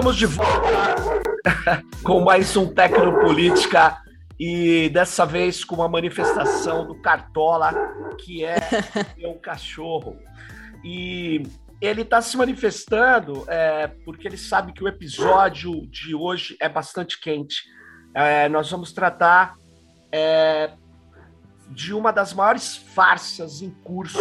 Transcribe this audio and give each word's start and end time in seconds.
Estamos 0.00 0.16
de 0.16 0.24
volta 0.24 1.82
com 2.02 2.20
mais 2.22 2.56
um 2.56 2.72
Tecnopolítica 2.72 3.98
e 4.38 4.88
dessa 4.88 5.26
vez 5.26 5.62
com 5.62 5.74
uma 5.74 5.90
manifestação 5.90 6.86
do 6.86 6.94
Cartola, 7.02 7.70
que 8.18 8.42
é 8.42 8.56
meu 9.18 9.34
cachorro. 9.34 10.16
E 10.82 11.42
ele 11.82 12.00
está 12.00 12.22
se 12.22 12.34
manifestando 12.38 13.44
é, 13.46 13.88
porque 14.02 14.26
ele 14.26 14.38
sabe 14.38 14.72
que 14.72 14.82
o 14.82 14.88
episódio 14.88 15.86
de 15.88 16.14
hoje 16.14 16.56
é 16.62 16.68
bastante 16.70 17.20
quente. 17.20 17.62
É, 18.14 18.48
nós 18.48 18.70
vamos 18.70 18.94
tratar 18.94 19.52
é, 20.10 20.70
de 21.68 21.92
uma 21.92 22.10
das 22.10 22.32
maiores 22.32 22.74
farsas 22.74 23.60
em 23.60 23.68
curso 23.68 24.18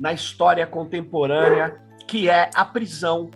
na 0.00 0.12
história 0.12 0.66
contemporânea, 0.66 1.80
que 2.08 2.28
é 2.28 2.50
a 2.56 2.64
prisão 2.64 3.30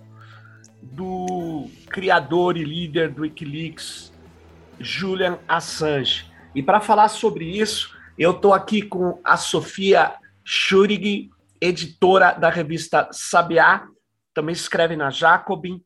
do 0.92 1.68
criador 1.88 2.56
e 2.56 2.64
líder 2.64 3.12
do 3.12 3.22
Wikileaks, 3.22 4.12
Julian 4.78 5.38
Assange. 5.48 6.30
E 6.54 6.62
para 6.62 6.80
falar 6.80 7.09
sobre 7.09 7.45
isso, 7.45 7.96
eu 8.18 8.32
estou 8.32 8.54
aqui 8.54 8.82
com 8.82 9.20
a 9.24 9.36
Sofia 9.36 10.14
Schurig, 10.45 11.30
editora 11.60 12.32
da 12.32 12.48
revista 12.48 13.09
Sabiá, 13.12 13.86
também 14.32 14.52
escreve 14.52 14.96
na 14.96 15.10
Jacobin, 15.10 15.82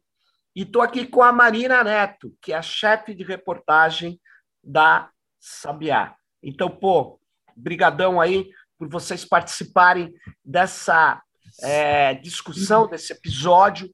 e 0.55 0.63
estou 0.63 0.83
aqui 0.83 1.07
com 1.07 1.23
a 1.23 1.33
Marina 1.33 1.83
Neto, 1.83 2.37
que 2.43 2.53
é 2.53 2.57
a 2.57 2.63
chefe 2.63 3.15
de 3.15 3.25
reportagem 3.25 4.21
da 4.63 5.09
Sabiá. 5.39 6.15
Então, 6.43 6.69
pô, 6.69 7.19
brigadão 7.57 8.21
aí 8.21 8.51
por 8.79 8.89
vocês 8.89 9.25
participarem 9.25 10.13
dessa 10.45 11.23
é, 11.63 12.15
discussão, 12.15 12.89
desse 12.89 13.13
episódio, 13.13 13.91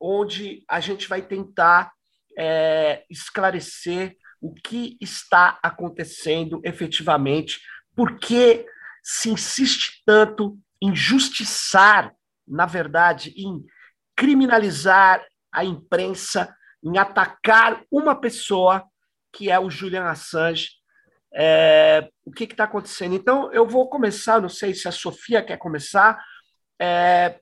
onde 0.00 0.64
a 0.68 0.80
gente 0.80 1.08
vai 1.08 1.22
tentar 1.22 1.92
é, 2.38 3.04
esclarecer 3.08 4.16
o 4.40 4.52
que 4.54 4.96
está 5.00 5.58
acontecendo 5.62 6.60
efetivamente, 6.64 7.60
por 7.94 8.18
que 8.18 8.66
se 9.02 9.30
insiste 9.30 10.02
tanto 10.04 10.58
em 10.82 10.94
justiçar, 10.94 12.14
na 12.46 12.66
verdade, 12.66 13.32
em 13.36 13.64
criminalizar 14.14 15.24
a 15.50 15.64
imprensa, 15.64 16.54
em 16.82 16.98
atacar 16.98 17.82
uma 17.90 18.14
pessoa, 18.14 18.84
que 19.32 19.50
é 19.50 19.58
o 19.58 19.70
Julian 19.70 20.04
Assange. 20.04 20.70
É, 21.34 22.08
o 22.24 22.30
que 22.30 22.44
está 22.44 22.64
acontecendo? 22.64 23.14
Então, 23.14 23.52
eu 23.52 23.66
vou 23.66 23.88
começar, 23.88 24.40
não 24.40 24.48
sei 24.48 24.74
se 24.74 24.88
a 24.88 24.92
Sofia 24.92 25.42
quer 25.42 25.58
começar. 25.58 26.22
É, 26.80 27.38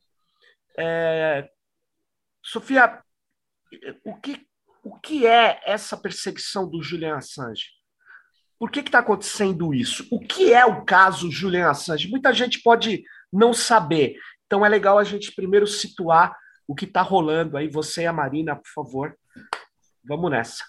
é, 0.79 1.49
Sofia, 2.45 3.03
o 4.05 4.15
que 4.17 4.47
o 4.85 5.01
que 5.01 5.27
é 5.27 5.61
essa 5.65 5.97
perseguição 5.97 6.69
do 6.69 6.83
Julian 6.83 7.17
Assange? 7.17 7.71
Por 8.59 8.71
que 8.71 8.81
está 8.81 8.99
acontecendo 8.99 9.73
isso? 9.73 10.07
O 10.11 10.21
que 10.21 10.53
é 10.53 10.65
o 10.65 10.85
caso 10.85 11.31
Julian 11.31 11.71
Assange? 11.71 12.09
Muita 12.09 12.33
gente 12.35 12.63
pode 12.63 13.03
não 13.33 13.55
saber. 13.55 14.17
Então 14.47 14.65
é 14.65 14.69
legal 14.69 14.99
a 14.99 15.05
gente 15.05 15.35
primeiro 15.35 15.67
situar 15.67 16.37
o 16.69 16.75
que 16.75 16.85
está 16.85 17.01
rolando 17.01 17.57
aí. 17.57 17.67
Você 17.67 18.03
e 18.03 18.07
a 18.07 18.13
Marina, 18.13 18.55
por 18.55 18.69
favor. 18.75 19.19
Vamos 20.05 20.31
nessa. 20.31 20.65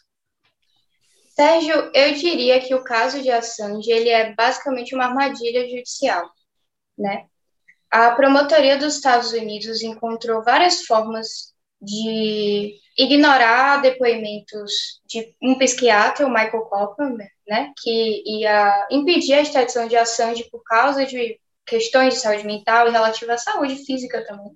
Sérgio, 1.30 1.92
eu 1.94 2.14
diria 2.14 2.62
que 2.62 2.74
o 2.74 2.84
caso 2.84 3.22
de 3.22 3.30
Assange 3.30 3.92
ele 3.92 4.10
é 4.10 4.34
basicamente 4.34 4.96
uma 4.96 5.06
armadilha 5.06 5.68
judicial, 5.68 6.32
né? 6.98 7.26
A 7.92 8.12
promotoria 8.12 8.78
dos 8.78 8.96
Estados 8.96 9.34
Unidos 9.34 9.82
encontrou 9.84 10.42
várias 10.42 10.86
formas 10.86 11.55
de 11.86 12.76
ignorar 12.98 13.82
depoimentos 13.82 15.02
de 15.06 15.36
um 15.42 15.56
psiquiatra, 15.56 16.26
o 16.26 16.30
Michael 16.30 16.66
Kaufman, 16.66 17.18
né, 17.48 17.72
que 17.78 18.24
ia 18.26 18.88
impedir 18.90 19.34
a 19.34 19.42
extradição 19.42 19.88
de 19.88 19.96
Assange 19.96 20.50
por 20.50 20.64
causa 20.64 21.06
de 21.06 21.40
questões 21.66 22.16
de 22.16 22.20
saúde 22.20 22.46
mental 22.46 22.88
e 22.88 22.92
relativa 22.92 23.34
à 23.34 23.38
saúde 23.38 23.76
física 23.86 24.26
também. 24.26 24.52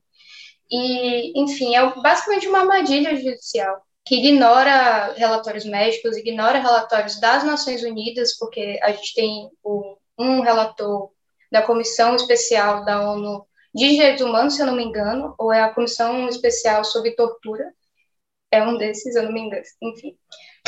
E, 0.72 1.40
enfim, 1.40 1.76
é 1.76 2.02
basicamente 2.02 2.48
uma 2.48 2.60
armadilha 2.60 3.16
judicial 3.16 3.82
que 4.06 4.16
ignora 4.16 5.14
relatórios 5.14 5.66
médicos, 5.66 6.18
ignora 6.18 6.60
relatórios 6.60 7.20
das 7.20 7.44
Nações 7.44 7.84
Unidas, 7.84 8.36
porque 8.38 8.80
a 8.82 8.92
gente 8.92 9.14
tem 9.14 9.50
um 10.18 10.42
relator 10.42 11.12
da 11.52 11.62
Comissão 11.62 12.16
Especial 12.16 12.86
da 12.86 13.12
ONU 13.12 13.46
de 13.74 13.90
Direitos 13.90 14.22
Humanos, 14.22 14.56
se 14.56 14.62
eu 14.62 14.66
não 14.66 14.76
me 14.76 14.84
engano, 14.84 15.36
ou 15.38 15.52
é 15.54 15.62
a 15.62 15.74
Comissão 15.74 16.28
Especial 16.28 16.84
sobre 16.84 17.16
Tortura, 17.16 17.74
é 18.52 18.64
um 18.64 18.78
desses, 18.78 19.16
eu 19.16 19.24
não 19.24 19.32
me 19.32 19.42
engano, 19.42 19.64
enfim. 19.82 20.18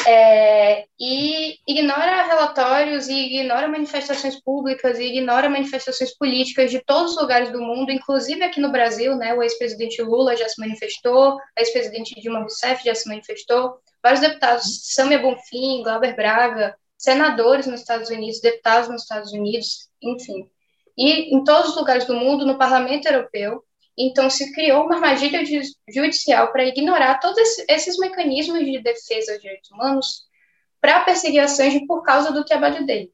É, 0.08 0.86
e 1.00 1.58
ignora 1.68 2.24
relatórios 2.24 3.08
e 3.08 3.14
ignora 3.14 3.68
manifestações 3.68 4.40
públicas 4.42 4.98
e 5.00 5.04
ignora 5.04 5.50
manifestações 5.50 6.16
políticas 6.18 6.72
de 6.72 6.80
todos 6.80 7.12
os 7.12 7.22
lugares 7.22 7.52
do 7.52 7.62
mundo, 7.62 7.92
inclusive 7.92 8.44
aqui 8.44 8.60
no 8.60 8.72
Brasil, 8.72 9.16
né? 9.16 9.34
O 9.34 9.44
ex-presidente 9.44 10.02
Lula 10.02 10.36
já 10.36 10.48
se 10.48 10.60
manifestou, 10.60 11.38
a 11.56 11.60
ex-presidente 11.60 12.20
Dilma 12.20 12.40
Rousseff 12.40 12.84
já 12.84 12.96
se 12.96 13.08
manifestou, 13.08 13.80
vários 14.02 14.22
deputados, 14.22 14.94
Samia 14.94 15.20
Bonfim, 15.20 15.84
Glauber 15.84 16.16
Braga, 16.16 16.76
senadores 16.98 17.68
nos 17.68 17.82
Estados 17.82 18.10
Unidos, 18.10 18.42
deputados 18.42 18.90
nos 18.90 19.04
Estados 19.04 19.32
Unidos, 19.34 19.90
enfim. 20.02 20.50
E 21.02 21.36
em 21.36 21.44
todos 21.44 21.72
os 21.72 21.76
lugares 21.76 22.06
do 22.06 22.14
mundo, 22.14 22.46
no 22.46 22.60
Parlamento 22.60 23.08
Europeu, 23.08 23.64
então, 23.98 24.30
se 24.30 24.54
criou 24.54 24.86
uma 24.86 24.96
armadilha 24.96 25.44
judicial 25.90 26.52
para 26.52 26.66
ignorar 26.66 27.20
todos 27.20 27.40
esses 27.68 27.98
mecanismos 27.98 28.60
de 28.60 28.80
defesa 28.82 29.34
dos 29.34 29.42
direitos 29.42 29.72
humanos 29.72 30.24
para 30.80 31.02
perseguir 31.02 31.42
Assange 31.42 31.86
por 31.86 32.04
causa 32.04 32.32
do 32.32 32.46
trabalho 32.46 32.86
dele. 32.86 33.12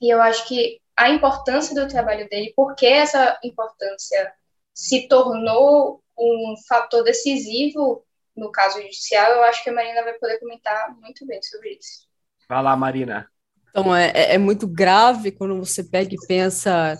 E 0.00 0.12
eu 0.12 0.20
acho 0.20 0.46
que 0.46 0.80
a 0.96 1.10
importância 1.10 1.74
do 1.74 1.88
trabalho 1.88 2.28
dele, 2.28 2.52
porque 2.56 2.86
essa 2.86 3.38
importância 3.44 4.32
se 4.74 5.06
tornou 5.06 6.02
um 6.18 6.54
fator 6.66 7.04
decisivo 7.04 8.04
no 8.36 8.50
caso 8.50 8.80
judicial, 8.80 9.32
eu 9.32 9.42
acho 9.44 9.62
que 9.62 9.70
a 9.70 9.72
Marina 9.72 10.02
vai 10.02 10.14
poder 10.14 10.38
comentar 10.38 10.94
muito 11.00 11.26
bem 11.26 11.42
sobre 11.42 11.70
isso. 11.70 12.06
Vai 12.48 12.62
lá, 12.62 12.76
Marina. 12.76 13.28
Então, 13.70 13.94
é, 13.94 14.12
é, 14.14 14.34
é 14.34 14.38
muito 14.38 14.66
grave 14.66 15.32
quando 15.32 15.58
você 15.58 15.84
pega 15.84 16.14
e 16.14 16.26
pensa 16.26 16.98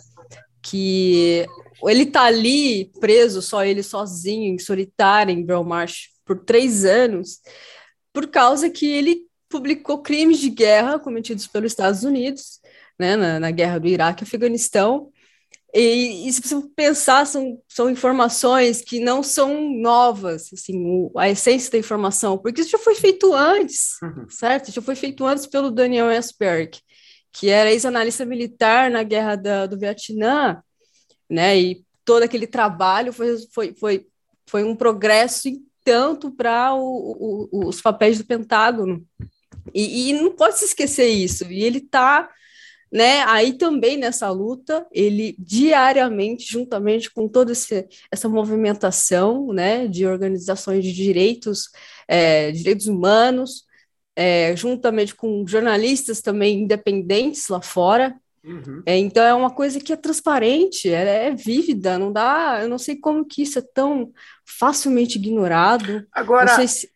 que 0.69 1.47
ele 1.85 2.07
tá 2.07 2.25
ali 2.25 2.87
preso, 3.01 3.41
só 3.41 3.65
ele 3.65 3.83
sozinho, 3.83 4.55
em 4.55 4.59
solitário, 4.59 5.33
em 5.33 5.45
Belmarsh, 5.45 6.09
por 6.25 6.45
três 6.45 6.85
anos, 6.85 7.41
por 8.13 8.27
causa 8.29 8.69
que 8.69 8.87
ele 8.87 9.23
publicou 9.49 10.03
crimes 10.03 10.39
de 10.39 10.51
guerra 10.51 10.99
cometidos 10.99 11.47
pelos 11.47 11.73
Estados 11.73 12.03
Unidos, 12.03 12.61
né, 12.99 13.17
na, 13.17 13.41
na 13.41 13.51
guerra 13.51 13.79
do 13.79 13.89
Iraque 13.89 14.23
e 14.23 14.27
Afeganistão, 14.27 15.11
e, 15.75 16.27
e, 16.27 16.33
se 16.33 16.41
você 16.41 16.63
pensar, 16.75 17.27
são, 17.27 17.61
são 17.69 17.91
informações 17.91 18.81
que 18.81 19.01
não 19.01 19.23
são 19.23 19.71
novas, 19.71 20.51
assim, 20.53 20.83
o, 20.83 21.13
a 21.17 21.29
essência 21.29 21.71
da 21.71 21.79
informação, 21.79 22.39
porque 22.39 22.63
isso 22.63 22.71
já 22.71 22.79
foi 22.79 22.95
feito 22.95 23.35
antes, 23.35 23.99
uhum. 24.03 24.27
certo? 24.31 24.73
Já 24.73 24.81
foi 24.81 24.95
feito 24.95 25.27
antes 25.27 25.47
pelo 25.47 25.71
Daniel 25.71 26.11
Ellsberg, 26.11 26.79
que 27.33 27.49
era 27.49 27.71
ex-analista 27.71 28.25
militar 28.25 28.91
na 28.91 29.03
guerra 29.03 29.37
da, 29.37 29.67
do 29.67 29.79
Vietnã, 29.79 30.63
né? 31.29 31.59
E 31.59 31.85
todo 32.05 32.23
aquele 32.23 32.47
trabalho 32.47 33.13
foi, 33.13 33.37
foi, 33.53 33.75
foi, 33.75 34.07
foi 34.47 34.65
um 34.65 34.75
progresso 34.75 35.49
tanto 35.85 36.31
para 36.31 36.75
os 36.75 37.81
papéis 37.81 38.19
do 38.19 38.25
Pentágono. 38.25 39.07
E, 39.75 40.11
e, 40.11 40.13
não 40.15 40.33
pode 40.33 40.59
se 40.59 40.65
esquecer 40.65 41.09
isso. 41.09 41.45
E 41.51 41.63
ele 41.63 41.79
está 41.79 42.29
né, 42.91 43.23
aí 43.25 43.53
também 43.53 43.99
nessa 43.99 44.31
luta, 44.31 44.87
ele 44.91 45.37
diariamente, 45.39 46.51
juntamente 46.51 47.11
com 47.11 47.29
toda 47.29 47.53
essa 47.53 48.29
movimentação 48.29 49.53
né, 49.53 49.87
de 49.87 50.07
organizações 50.07 50.83
de 50.83 50.93
direitos, 50.93 51.71
é, 52.07 52.51
direitos 52.51 52.87
humanos, 52.87 53.65
é, 54.21 54.57
juntamente 54.57 55.15
com 55.15 55.47
jornalistas 55.47 56.21
também 56.21 56.63
independentes 56.63 57.49
lá 57.49 57.63
fora, 57.63 58.17
Uhum. 58.45 58.83
É, 58.87 58.97
então 58.97 59.23
é 59.23 59.35
uma 59.35 59.51
coisa 59.51 59.79
que 59.79 59.93
é 59.93 59.97
transparente, 59.97 60.89
ela 60.89 61.11
é 61.11 61.35
vívida, 61.35 61.99
não 61.99 62.11
dá. 62.11 62.61
Eu 62.63 62.69
não 62.69 62.79
sei 62.79 62.97
como 62.97 63.27
que 63.27 63.43
isso 63.43 63.59
é 63.59 63.63
tão 63.75 64.11
facilmente 64.47 65.19
ignorado. 65.19 66.07
Agora, 66.11 66.67
se... 66.67 66.91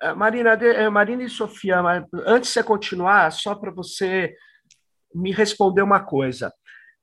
Eh, 0.00 0.14
Marina, 0.14 0.52
eh, 0.52 0.88
Marina 0.88 1.24
e 1.24 1.28
Sofia, 1.28 1.80
antes 2.26 2.50
de 2.50 2.54
você 2.54 2.62
continuar, 2.62 3.32
só 3.32 3.56
para 3.56 3.72
você 3.72 4.34
me 5.12 5.32
responder 5.32 5.82
uma 5.82 6.00
coisa. 6.00 6.52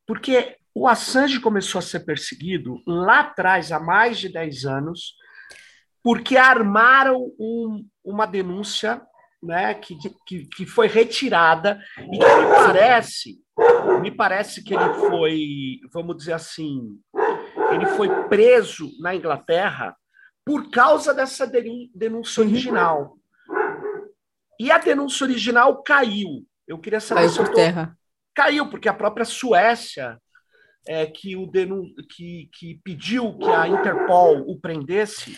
Porque 0.08 0.56
o 0.74 0.88
Assange 0.88 1.42
começou 1.42 1.80
a 1.80 1.82
ser 1.82 2.02
perseguido 2.02 2.82
lá 2.88 3.22
atrás, 3.22 3.74
há 3.74 3.80
mais 3.80 4.20
de 4.20 4.30
10 4.30 4.66
anos, 4.66 5.16
porque 6.02 6.38
armaram 6.38 7.32
um, 7.38 7.86
uma 8.04 8.26
denúncia 8.26 9.02
né, 9.42 9.74
que, 9.74 9.96
que, 10.26 10.46
que 10.46 10.66
foi 10.66 10.88
retirada 10.88 11.82
e 11.98 12.18
que 12.18 12.36
me 12.36 12.48
parece 12.56 13.42
me 14.02 14.12
parece 14.12 14.64
que 14.64 14.74
ele 14.74 14.94
foi, 14.96 15.80
vamos 15.94 16.18
dizer 16.18 16.34
assim, 16.34 17.00
ele 17.72 17.86
foi 17.86 18.10
preso 18.28 18.90
na 19.00 19.16
Inglaterra 19.16 19.96
por 20.46 20.70
causa 20.72 21.14
dessa 21.14 21.46
denúncia 21.94 22.42
original. 22.42 23.18
E 24.60 24.72
a 24.72 24.78
denúncia 24.78 25.26
original 25.26 25.82
caiu. 25.84 26.46
Eu 26.68 26.80
queria 26.80 27.00
saber 27.00 27.22
caiu 27.22 27.36
por 27.36 27.48
tô... 27.48 27.54
terra. 27.54 27.98
Caiu, 28.34 28.70
porque 28.70 28.90
a 28.90 28.94
própria 28.94 29.26
Suécia, 29.26 30.18
é, 30.88 31.06
que, 31.06 31.36
o 31.36 31.46
denun... 31.46 31.84
que, 32.10 32.50
que 32.54 32.80
pediu 32.84 33.38
que 33.38 33.50
a 33.50 33.68
Interpol 33.68 34.42
o 34.48 34.60
prendesse, 34.60 35.38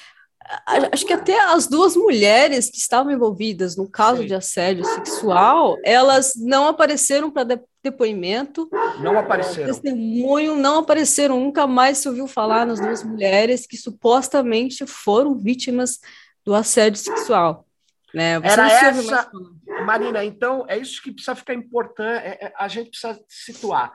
acho 0.92 1.06
que 1.06 1.14
até 1.14 1.40
as 1.40 1.68
duas 1.68 1.96
mulheres 1.96 2.70
que 2.70 2.78
estavam 2.78 3.12
envolvidas 3.12 3.76
no 3.76 3.90
caso 3.90 4.22
Sim. 4.22 4.28
de 4.28 4.36
assédio 4.36 4.86
sexual, 4.86 5.78
elas 5.84 6.34
não 6.36 6.68
apareceram 6.68 7.32
para 7.32 7.56
de, 7.56 7.62
depoimento. 7.84 8.70
Não 9.00 9.20
apareceram. 9.20 9.68
Testemunho 9.68 10.56
não 10.56 10.80
apareceram, 10.80 11.40
nunca 11.40 11.68
mais 11.68 11.98
se 11.98 12.08
ouviu 12.08 12.28
falar 12.28 12.66
nas 12.66 12.80
duas 12.80 13.04
mulheres 13.04 13.68
que 13.68 13.76
supostamente 13.76 14.86
foram 14.86 15.38
vítimas 15.38 16.00
do 16.46 16.56
assédio 16.56 17.00
sexual. 17.00 17.66
Né? 18.14 18.40
Você 18.40 18.48
Era 18.48 18.72
essa, 18.72 19.32
Marina, 19.86 20.24
então 20.24 20.66
é 20.70 20.78
isso 20.78 21.02
que 21.02 21.12
precisa 21.12 21.36
ficar 21.36 21.54
importante, 21.54 22.26
é, 22.26 22.46
é, 22.46 22.54
a 22.58 22.68
gente 22.68 22.92
precisa 22.92 23.20
situar. 23.28 23.94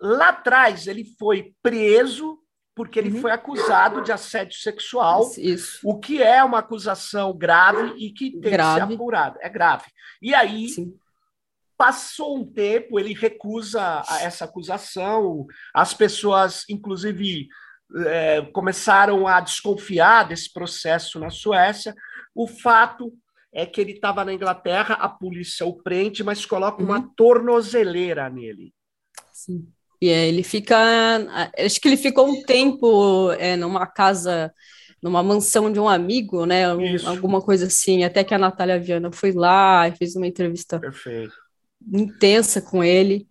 Lá 0.00 0.28
atrás 0.28 0.86
ele 0.86 1.04
foi 1.18 1.52
preso 1.62 2.38
porque 2.80 2.98
ele 2.98 3.10
uhum. 3.10 3.20
foi 3.20 3.30
acusado 3.30 4.00
de 4.00 4.10
assédio 4.10 4.58
sexual, 4.58 5.30
Isso. 5.36 5.78
o 5.84 5.98
que 5.98 6.22
é 6.22 6.42
uma 6.42 6.60
acusação 6.60 7.36
grave 7.36 7.92
e 7.98 8.10
que 8.10 8.30
tem 8.30 8.52
grave. 8.52 8.80
que 8.80 8.86
ser 8.86 8.94
apurada. 8.94 9.38
É 9.42 9.50
grave. 9.50 9.84
E 10.22 10.34
aí, 10.34 10.66
Sim. 10.70 10.98
passou 11.76 12.38
um 12.38 12.50
tempo, 12.50 12.98
ele 12.98 13.12
recusa 13.12 14.02
essa 14.22 14.46
acusação, 14.46 15.46
as 15.74 15.92
pessoas, 15.92 16.64
inclusive, 16.70 17.48
é, 18.06 18.40
começaram 18.46 19.26
a 19.26 19.40
desconfiar 19.40 20.26
desse 20.26 20.50
processo 20.50 21.20
na 21.20 21.28
Suécia. 21.28 21.94
O 22.34 22.46
fato 22.46 23.12
é 23.52 23.66
que 23.66 23.78
ele 23.78 23.92
estava 23.92 24.24
na 24.24 24.32
Inglaterra, 24.32 24.94
a 24.94 25.08
polícia 25.10 25.66
o 25.66 25.74
prende, 25.82 26.24
mas 26.24 26.46
coloca 26.46 26.82
uhum. 26.82 26.88
uma 26.88 27.10
tornozeleira 27.14 28.30
nele. 28.30 28.72
Sim. 29.34 29.70
E 30.00 30.08
é, 30.08 30.28
ele 30.28 30.42
fica. 30.42 30.76
Acho 31.58 31.80
que 31.80 31.88
ele 31.88 31.96
ficou 31.96 32.26
um 32.26 32.42
tempo 32.42 33.32
é, 33.32 33.54
numa 33.56 33.86
casa, 33.86 34.52
numa 35.02 35.22
mansão 35.22 35.70
de 35.70 35.78
um 35.78 35.88
amigo, 35.88 36.46
né? 36.46 36.64
Isso. 36.94 37.08
Alguma 37.08 37.42
coisa 37.42 37.66
assim. 37.66 38.02
Até 38.02 38.24
que 38.24 38.32
a 38.32 38.38
Natália 38.38 38.80
Viana 38.80 39.12
foi 39.12 39.32
lá 39.32 39.86
e 39.88 39.96
fez 39.96 40.16
uma 40.16 40.26
entrevista 40.26 40.80
Perfeito. 40.80 41.34
intensa 41.92 42.62
com 42.62 42.82
ele. 42.82 43.28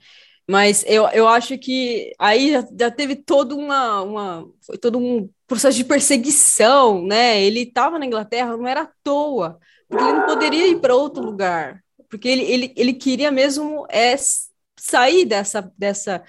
Mas 0.47 0.83
eu, 0.87 1.07
eu 1.09 1.27
acho 1.27 1.57
que 1.59 2.11
aí 2.17 2.51
já, 2.51 2.89
teve 2.91 3.15
todo 3.15 3.55
uma, 3.55 4.01
uma. 4.01 4.49
Foi 4.61 4.77
todo 4.77 4.97
um 4.97 5.29
processo 5.47 5.77
de 5.77 5.83
perseguição, 5.83 7.05
né? 7.05 7.41
Ele 7.41 7.61
estava 7.61 7.97
na 7.97 8.05
Inglaterra, 8.05 8.57
não 8.57 8.67
era 8.67 8.81
à 8.81 8.89
toa, 9.03 9.59
porque 9.87 10.03
ele 10.03 10.13
não 10.13 10.25
poderia 10.25 10.67
ir 10.67 10.79
para 10.79 10.95
outro 10.95 11.23
lugar. 11.23 11.83
Porque 12.09 12.27
ele, 12.27 12.43
ele, 12.43 12.73
ele 12.75 12.93
queria 12.93 13.31
mesmo 13.31 13.85
é, 13.89 14.15
sair 14.75 15.25
dessa, 15.25 15.71
dessa 15.77 16.23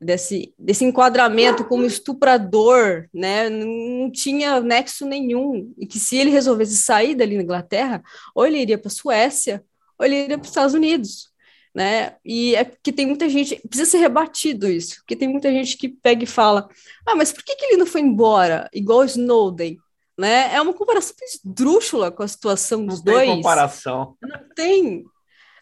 desse, 0.00 0.54
desse 0.58 0.84
enquadramento 0.84 1.64
como 1.64 1.84
estuprador, 1.84 3.08
né, 3.12 3.48
não 3.48 4.10
tinha 4.10 4.60
nexo 4.60 5.04
nenhum, 5.04 5.72
e 5.76 5.86
que 5.86 5.98
se 5.98 6.16
ele 6.16 6.30
resolvesse 6.30 6.76
sair 6.76 7.14
dali 7.14 7.36
na 7.36 7.42
Inglaterra, 7.42 8.02
ou 8.34 8.46
ele 8.46 8.58
iria 8.58 8.78
para 8.78 8.88
a 8.88 8.92
Suécia, 8.92 9.64
ou 9.98 10.06
ele 10.06 10.24
iria 10.24 10.38
para 10.38 10.44
os 10.44 10.50
Estados 10.50 10.74
Unidos, 10.74 11.30
né, 11.74 12.16
e 12.24 12.54
é 12.54 12.64
que 12.64 12.92
tem 12.92 13.06
muita 13.06 13.28
gente, 13.28 13.60
precisa 13.68 13.90
ser 13.90 13.98
rebatido 13.98 14.68
isso, 14.68 14.96
porque 14.98 15.16
tem 15.16 15.28
muita 15.28 15.50
gente 15.50 15.76
que 15.76 15.88
pega 15.88 16.22
e 16.22 16.26
fala, 16.26 16.68
ah, 17.06 17.16
mas 17.16 17.32
por 17.32 17.42
que, 17.42 17.56
que 17.56 17.64
ele 17.66 17.76
não 17.76 17.86
foi 17.86 18.00
embora, 18.00 18.68
igual 18.72 19.04
Snowden, 19.04 19.78
né, 20.16 20.54
é 20.54 20.60
uma 20.60 20.72
comparação 20.72 21.14
esdrúxula 21.22 22.10
com 22.10 22.22
a 22.22 22.28
situação 22.28 22.86
dos 22.86 22.98
não 22.98 23.12
dois. 23.12 23.26
Não 23.26 23.34
tem 23.34 23.42
comparação. 23.42 24.16
Não 24.20 24.54
tem, 24.54 25.04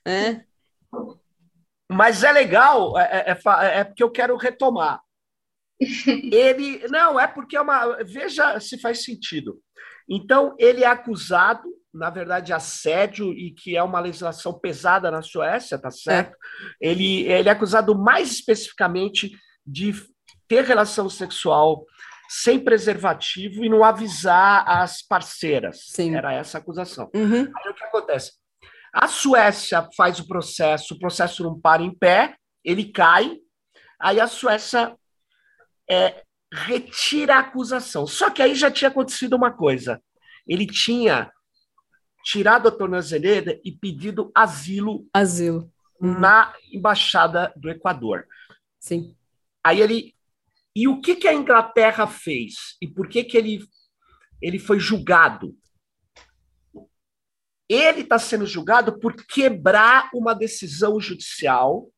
né, 0.07 0.45
mas 1.91 2.25
é 2.25 2.33
legal, 2.33 2.99
é, 2.99 3.31
é, 3.31 3.31
é, 3.31 3.81
é 3.81 3.85
porque 3.85 4.03
eu 4.03 4.11
quero 4.11 4.37
retomar. 4.37 5.01
ele. 6.33 6.87
Não, 6.89 7.19
é 7.19 7.27
porque 7.27 7.57
é 7.57 7.61
uma. 7.61 8.03
Veja 8.03 8.59
se 8.61 8.79
faz 8.79 9.05
sentido. 9.05 9.61
Então, 10.09 10.55
ele 10.59 10.85
é 10.85 10.87
acusado, 10.87 11.69
na 11.93 12.11
verdade, 12.11 12.47
de 12.47 12.53
assédio, 12.53 13.33
e 13.33 13.53
que 13.53 13.77
é 13.77 13.83
uma 13.83 14.01
legislação 14.01 14.59
pesada 14.59 15.11
na 15.11 15.21
Suécia, 15.21 15.79
tá 15.79 15.91
certo? 15.91 16.37
É. 16.81 16.91
Ele, 16.91 17.23
ele 17.27 17.49
é 17.49 17.53
acusado 17.53 17.97
mais 17.97 18.31
especificamente 18.31 19.33
de 19.67 19.93
ter 20.49 20.65
relação 20.65 21.11
sexual 21.11 21.85
sem 22.29 22.59
preservativo 22.59 23.65
e 23.65 23.69
não 23.69 23.85
avisar 23.85 24.65
as 24.69 25.03
parceiras. 25.03 25.87
Sim. 25.89 26.17
Era 26.17 26.33
essa 26.33 26.59
a 26.59 26.61
acusação. 26.61 27.11
Uhum. 27.15 27.51
Aí 27.57 27.71
o 27.71 27.75
que 27.75 27.85
acontece? 27.85 28.33
A 28.99 29.09
Suécia 29.09 29.87
faz 29.95 30.19
o 30.19 30.27
processo, 30.27 30.95
o 30.95 30.99
processo 30.99 31.43
não 31.43 31.61
para 31.61 31.83
em 31.83 31.95
pé, 31.95 32.35
ele 32.65 32.91
cai, 32.91 33.37
aí 34.01 34.19
a 34.19 34.27
Suécia 34.27 34.97
é, 35.87 36.25
retira 36.51 37.37
a 37.37 37.41
acusação. 37.41 38.07
Só 38.07 38.31
que 38.31 38.41
aí 38.41 38.55
já 38.55 38.71
tinha 38.71 38.89
acontecido 38.89 39.37
uma 39.37 39.51
coisa. 39.51 40.03
Ele 40.49 40.67
tinha 40.67 41.31
tirado 42.25 42.69
a 42.69 42.73
tornozeleira 42.73 43.61
e 43.63 43.71
pedido 43.71 44.33
asilo, 44.35 45.07
asilo. 45.13 45.71
Na 46.01 46.55
embaixada 46.73 47.53
do 47.55 47.69
Equador. 47.69 48.27
Sim. 48.81 49.15
Aí 49.63 49.79
ele 49.79 50.15
e 50.75 50.89
o 50.89 51.03
que 51.03 51.17
que 51.17 51.29
a 51.29 51.35
Inglaterra 51.35 52.07
fez 52.07 52.79
e 52.81 52.89
por 52.89 53.09
que 53.09 53.25
que 53.25 53.37
ele 53.37 53.63
ele 54.41 54.59
foi 54.59 54.81
julgado? 54.81 55.55
Ele 57.69 58.01
está 58.01 58.19
sendo 58.19 58.47
julgado 58.47 58.99
por 58.99 59.15
quebrar 59.15 60.11
uma 60.15 60.35
decisão 60.35 61.01
judicial, 61.01 61.89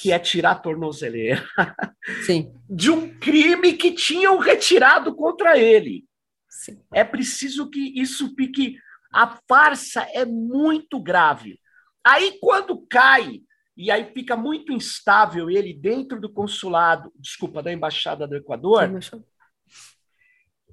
que 0.00 0.10
é 0.10 0.18
tirar 0.18 0.52
a 0.52 0.58
tornozeleira, 0.58 1.46
Sim. 2.26 2.52
de 2.68 2.90
um 2.90 3.18
crime 3.18 3.74
que 3.74 3.92
tinham 3.92 4.38
retirado 4.38 5.14
contra 5.14 5.58
ele. 5.58 6.04
Sim. 6.48 6.80
É 6.92 7.04
preciso 7.04 7.68
que 7.70 8.00
isso 8.00 8.34
fique. 8.34 8.78
A 9.12 9.38
farsa 9.48 10.06
é 10.12 10.24
muito 10.24 11.00
grave. 11.00 11.60
Aí, 12.04 12.38
quando 12.40 12.84
cai, 12.88 13.42
e 13.76 13.90
aí 13.90 14.12
fica 14.12 14.36
muito 14.36 14.72
instável 14.72 15.50
ele 15.50 15.72
dentro 15.72 16.20
do 16.20 16.32
consulado, 16.32 17.12
desculpa, 17.16 17.62
da 17.62 17.72
embaixada 17.72 18.26
do 18.26 18.36
Equador, 18.36 18.90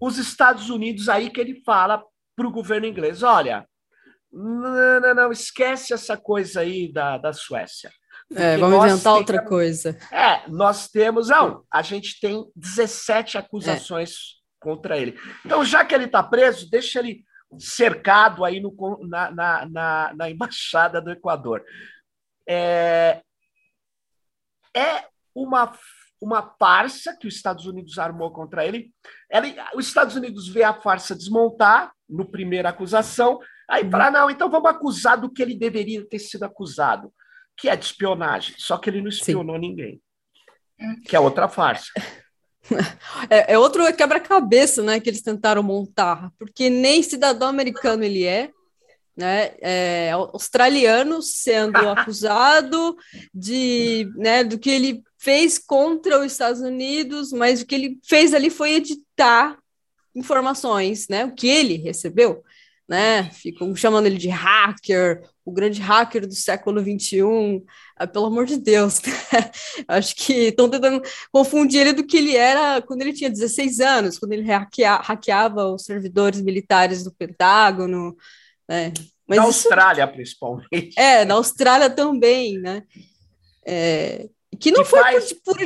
os 0.01 0.17
Estados 0.17 0.69
Unidos, 0.69 1.09
aí 1.09 1.29
que 1.29 1.39
ele 1.39 1.61
fala 1.63 2.03
para 2.35 2.47
o 2.47 2.51
governo 2.51 2.87
inglês: 2.87 3.21
olha, 3.21 3.67
não, 4.31 5.00
não, 5.00 5.15
não, 5.15 5.31
esquece 5.31 5.93
essa 5.93 6.15
coisa 6.15 6.62
aí 6.62 6.91
da, 6.91 7.17
da 7.17 7.33
Suécia. 7.33 7.91
É, 8.36 8.57
vamos 8.57 8.77
inventar 8.86 9.13
tem, 9.13 9.21
outra 9.21 9.43
coisa. 9.43 9.98
É, 10.12 10.48
nós 10.48 10.88
temos. 10.88 11.29
Não, 11.29 11.63
a 11.71 11.81
gente 11.81 12.19
tem 12.19 12.45
17 12.55 13.38
acusações 13.38 14.12
é. 14.12 14.13
contra 14.59 14.98
ele. 14.98 15.17
Então, 15.43 15.65
já 15.65 15.83
que 15.83 15.95
ele 15.95 16.05
está 16.05 16.21
preso, 16.21 16.69
deixa 16.69 17.00
ele 17.00 17.24
cercado 17.57 18.45
aí 18.45 18.59
no, 18.59 18.75
na, 19.07 19.31
na, 19.31 19.65
na, 19.65 20.13
na 20.15 20.29
embaixada 20.29 21.01
do 21.01 21.12
Equador. 21.12 21.63
É, 22.48 23.21
é 24.75 25.05
uma, 25.33 25.74
uma 26.21 26.55
farsa 26.59 27.17
que 27.19 27.27
os 27.27 27.36
Estados 27.36 27.65
Unidos 27.65 27.98
armou 27.98 28.31
contra 28.31 28.63
ele. 28.63 28.91
ele. 29.31 29.55
Os 29.74 29.88
Estados 29.88 30.15
Unidos 30.15 30.48
vê 30.48 30.63
a 30.63 30.79
farsa 30.79 31.15
desmontar 31.15 31.91
no 32.07 32.29
primeira 32.29 32.69
acusação 32.69 33.39
Aí 33.69 33.83
uhum. 33.83 33.91
fala, 33.91 34.09
não, 34.09 34.29
então 34.29 34.49
vamos 34.49 34.69
acusar 34.69 35.19
do 35.19 35.29
que 35.29 35.41
ele 35.41 35.55
deveria 35.55 36.03
ter 36.03 36.19
sido 36.19 36.43
acusado, 36.43 37.13
que 37.55 37.69
é 37.69 37.75
de 37.75 37.85
espionagem. 37.85 38.55
Só 38.57 38.77
que 38.77 38.89
ele 38.89 39.01
não 39.01 39.09
espionou 39.09 39.55
Sim. 39.55 39.61
ninguém. 39.61 40.01
Que 41.05 41.15
é 41.15 41.19
outra 41.19 41.47
farsa. 41.47 41.91
É, 43.31 43.53
é 43.53 43.57
outro 43.57 43.91
quebra-cabeça, 43.95 44.83
né, 44.83 44.99
que 44.99 45.09
eles 45.09 45.23
tentaram 45.23 45.63
montar, 45.63 46.31
porque 46.38 46.69
nem 46.69 47.01
cidadão 47.01 47.47
americano 47.47 48.03
ele 48.03 48.25
é, 48.25 48.51
né, 49.17 49.55
é, 49.59 50.11
australiano 50.11 51.19
sendo 51.19 51.77
acusado 51.89 52.95
de, 53.33 54.07
né, 54.15 54.43
do 54.43 54.59
que 54.59 54.69
ele 54.69 55.01
fez 55.17 55.57
contra 55.57 56.19
os 56.19 56.31
Estados 56.31 56.61
Unidos, 56.61 57.31
mas 57.31 57.61
o 57.61 57.65
que 57.65 57.73
ele 57.73 57.99
fez 58.03 58.35
ali 58.35 58.51
foi 58.51 58.73
editar 58.73 59.57
informações, 60.13 61.07
né, 61.07 61.25
o 61.25 61.33
que 61.33 61.47
ele 61.47 61.77
recebeu 61.77 62.43
né? 62.89 63.29
Ficam 63.29 63.75
chamando 63.75 64.08
ele 64.08 64.17
de 64.17 64.29
hacker, 64.29 65.22
o 65.46 65.51
grande 65.51 65.79
hacker 65.79 66.25
do 66.25 66.34
século 66.34 66.81
XXI. 66.81 67.63
Ah, 67.96 68.08
pelo 68.08 68.25
amor 68.25 68.48
de 68.48 68.58
Deus, 68.58 69.00
né? 69.05 69.51
acho 69.88 70.15
que 70.15 70.48
estão 70.48 70.67
tentando 70.67 71.00
confundir 71.31 71.81
ele 71.81 71.93
do 71.93 72.03
que 72.03 72.17
ele 72.17 72.36
era 72.36 72.81
quando 72.81 73.03
ele 73.03 73.13
tinha 73.13 73.29
16 73.29 73.79
anos, 73.79 74.17
quando 74.17 74.34
ele 74.34 74.41
hackea, 74.41 74.96
hackeava 74.96 75.67
os 75.67 75.84
servidores 75.84 76.41
militares 76.41 77.03
do 77.03 77.13
Pentágono. 77.13 78.17
Né? 78.67 78.91
Mas 79.27 79.38
na 79.38 79.48
isso... 79.48 79.67
Austrália, 79.67 80.08
principalmente. 80.08 81.00
É, 81.00 81.24
na 81.25 81.36
Austrália 81.36 81.91
também, 81.91 82.58
né? 82.58 82.81
É... 83.63 84.27
Que 84.60 84.72
não 84.72 84.81
que 84.81 84.89
foi 84.89 85.00
faz... 85.00 85.31
por, 85.31 85.53
por 85.53 85.62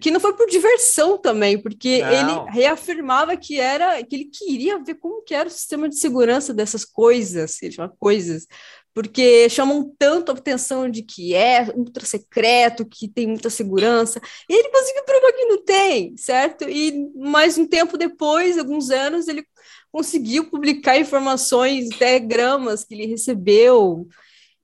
que 0.00 0.10
não 0.10 0.20
foi 0.20 0.34
por 0.34 0.46
diversão 0.48 1.18
também, 1.18 1.60
porque 1.60 2.00
não. 2.00 2.10
ele 2.10 2.50
reafirmava 2.50 3.36
que 3.36 3.60
era 3.60 4.02
que 4.02 4.16
ele 4.16 4.24
queria 4.26 4.82
ver 4.82 4.94
como 4.94 5.22
que 5.22 5.34
era 5.34 5.48
o 5.48 5.52
sistema 5.52 5.88
de 5.88 5.98
segurança 5.98 6.52
dessas 6.52 6.84
coisas, 6.84 7.62
ele 7.62 7.72
chama 7.72 7.94
coisas, 7.98 8.46
porque 8.94 9.48
chamam 9.50 9.92
tanto 9.98 10.30
a 10.30 10.34
atenção 10.34 10.88
de 10.88 11.02
que 11.02 11.34
é 11.34 11.72
ultra 11.74 12.06
secreto, 12.06 12.86
que 12.86 13.08
tem 13.08 13.26
muita 13.26 13.50
segurança, 13.50 14.20
e 14.48 14.54
ele 14.54 14.70
conseguiu 14.70 15.04
provar 15.04 15.32
que 15.32 15.44
não 15.46 15.64
tem, 15.64 16.16
certo? 16.16 16.68
E 16.68 17.10
mais 17.16 17.58
um 17.58 17.66
tempo 17.66 17.98
depois, 17.98 18.56
alguns 18.56 18.90
anos, 18.90 19.26
ele 19.26 19.44
conseguiu 19.90 20.48
publicar 20.48 20.98
informações, 20.98 21.88
telegramas 21.90 22.84
que 22.84 22.94
ele 22.94 23.06
recebeu, 23.06 24.08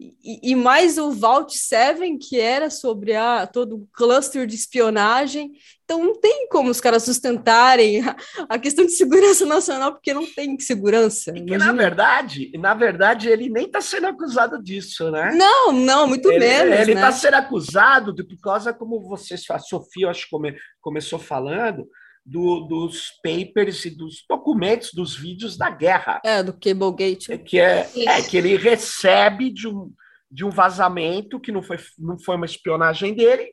e, 0.00 0.52
e, 0.52 0.54
mais 0.54 0.96
o 0.96 1.10
Vault 1.10 1.54
7, 1.54 2.16
que 2.16 2.40
era 2.40 2.70
sobre 2.70 3.14
a, 3.14 3.46
todo 3.46 3.76
o 3.76 3.88
cluster 3.92 4.46
de 4.46 4.54
espionagem. 4.54 5.52
Então, 5.84 6.02
não 6.02 6.18
tem 6.18 6.48
como 6.48 6.70
os 6.70 6.80
caras 6.80 7.02
sustentarem 7.02 8.00
a, 8.00 8.16
a 8.48 8.58
questão 8.58 8.86
de 8.86 8.92
segurança 8.92 9.44
nacional, 9.46 9.92
porque 9.92 10.14
não 10.14 10.24
tem 10.24 10.58
segurança. 10.58 11.32
E 11.36 11.44
que, 11.44 11.58
na 11.58 11.72
verdade, 11.72 12.50
na 12.58 12.72
verdade, 12.72 13.28
ele 13.28 13.50
nem 13.50 13.66
está 13.66 13.82
sendo 13.82 14.06
acusado 14.06 14.62
disso, 14.62 15.10
né? 15.10 15.34
Não, 15.34 15.70
não, 15.70 16.06
muito 16.06 16.30
ele, 16.30 16.38
menos. 16.38 16.80
Ele 16.80 16.92
está 16.92 17.10
né? 17.10 17.12
sendo 17.12 17.34
acusado 17.34 18.14
de, 18.14 18.24
por 18.24 18.40
causa, 18.40 18.72
como 18.72 19.02
vocês, 19.02 19.44
a 19.50 19.58
Sofia, 19.58 20.08
acho 20.08 20.24
que 20.24 20.30
come, 20.30 20.56
começou 20.80 21.18
falando, 21.18 21.86
do, 22.30 22.60
dos 22.60 23.10
papers 23.24 23.84
e 23.84 23.90
dos 23.90 24.24
documentos 24.28 24.92
dos 24.94 25.16
vídeos 25.16 25.56
da 25.56 25.68
guerra. 25.68 26.20
É, 26.24 26.44
do 26.44 26.52
Cablegate. 26.52 27.32
É, 27.32 27.36
que 27.38 27.58
é, 27.58 27.90
é 28.06 28.22
que 28.22 28.36
ele 28.36 28.56
recebe 28.56 29.50
de 29.50 29.66
um, 29.66 29.92
de 30.30 30.44
um 30.44 30.50
vazamento 30.50 31.40
que 31.40 31.50
não 31.50 31.60
foi, 31.60 31.78
não 31.98 32.16
foi 32.20 32.36
uma 32.36 32.46
espionagem 32.46 33.14
dele. 33.14 33.52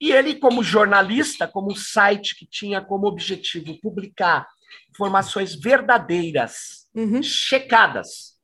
E 0.00 0.10
ele, 0.10 0.36
como 0.36 0.64
jornalista, 0.64 1.46
como 1.46 1.70
um 1.70 1.76
site 1.76 2.34
que 2.34 2.46
tinha 2.46 2.80
como 2.80 3.06
objetivo 3.06 3.78
publicar 3.78 4.48
informações 4.88 5.54
verdadeiras, 5.54 6.88
uhum. 6.94 7.22
checadas. 7.22 8.38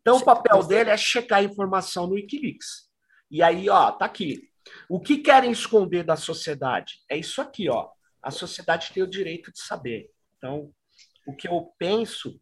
Então, 0.00 0.16
o 0.16 0.24
papel 0.24 0.62
dele 0.62 0.88
é 0.88 0.96
checar 0.96 1.40
a 1.40 1.44
informação 1.44 2.06
no 2.06 2.14
Wikileaks. 2.14 2.88
E 3.30 3.42
aí, 3.42 3.68
ó, 3.68 3.92
tá 3.92 4.06
aqui. 4.06 4.48
O 4.88 4.98
que 4.98 5.18
querem 5.18 5.50
esconder 5.50 6.02
da 6.02 6.16
sociedade? 6.16 6.94
É 7.10 7.16
isso 7.18 7.42
aqui, 7.42 7.68
ó 7.68 7.90
a 8.26 8.30
sociedade 8.32 8.90
tem 8.92 9.04
o 9.04 9.08
direito 9.08 9.52
de 9.52 9.60
saber. 9.60 10.10
Então, 10.36 10.72
o 11.28 11.32
que 11.32 11.46
eu 11.46 11.72
penso 11.78 12.40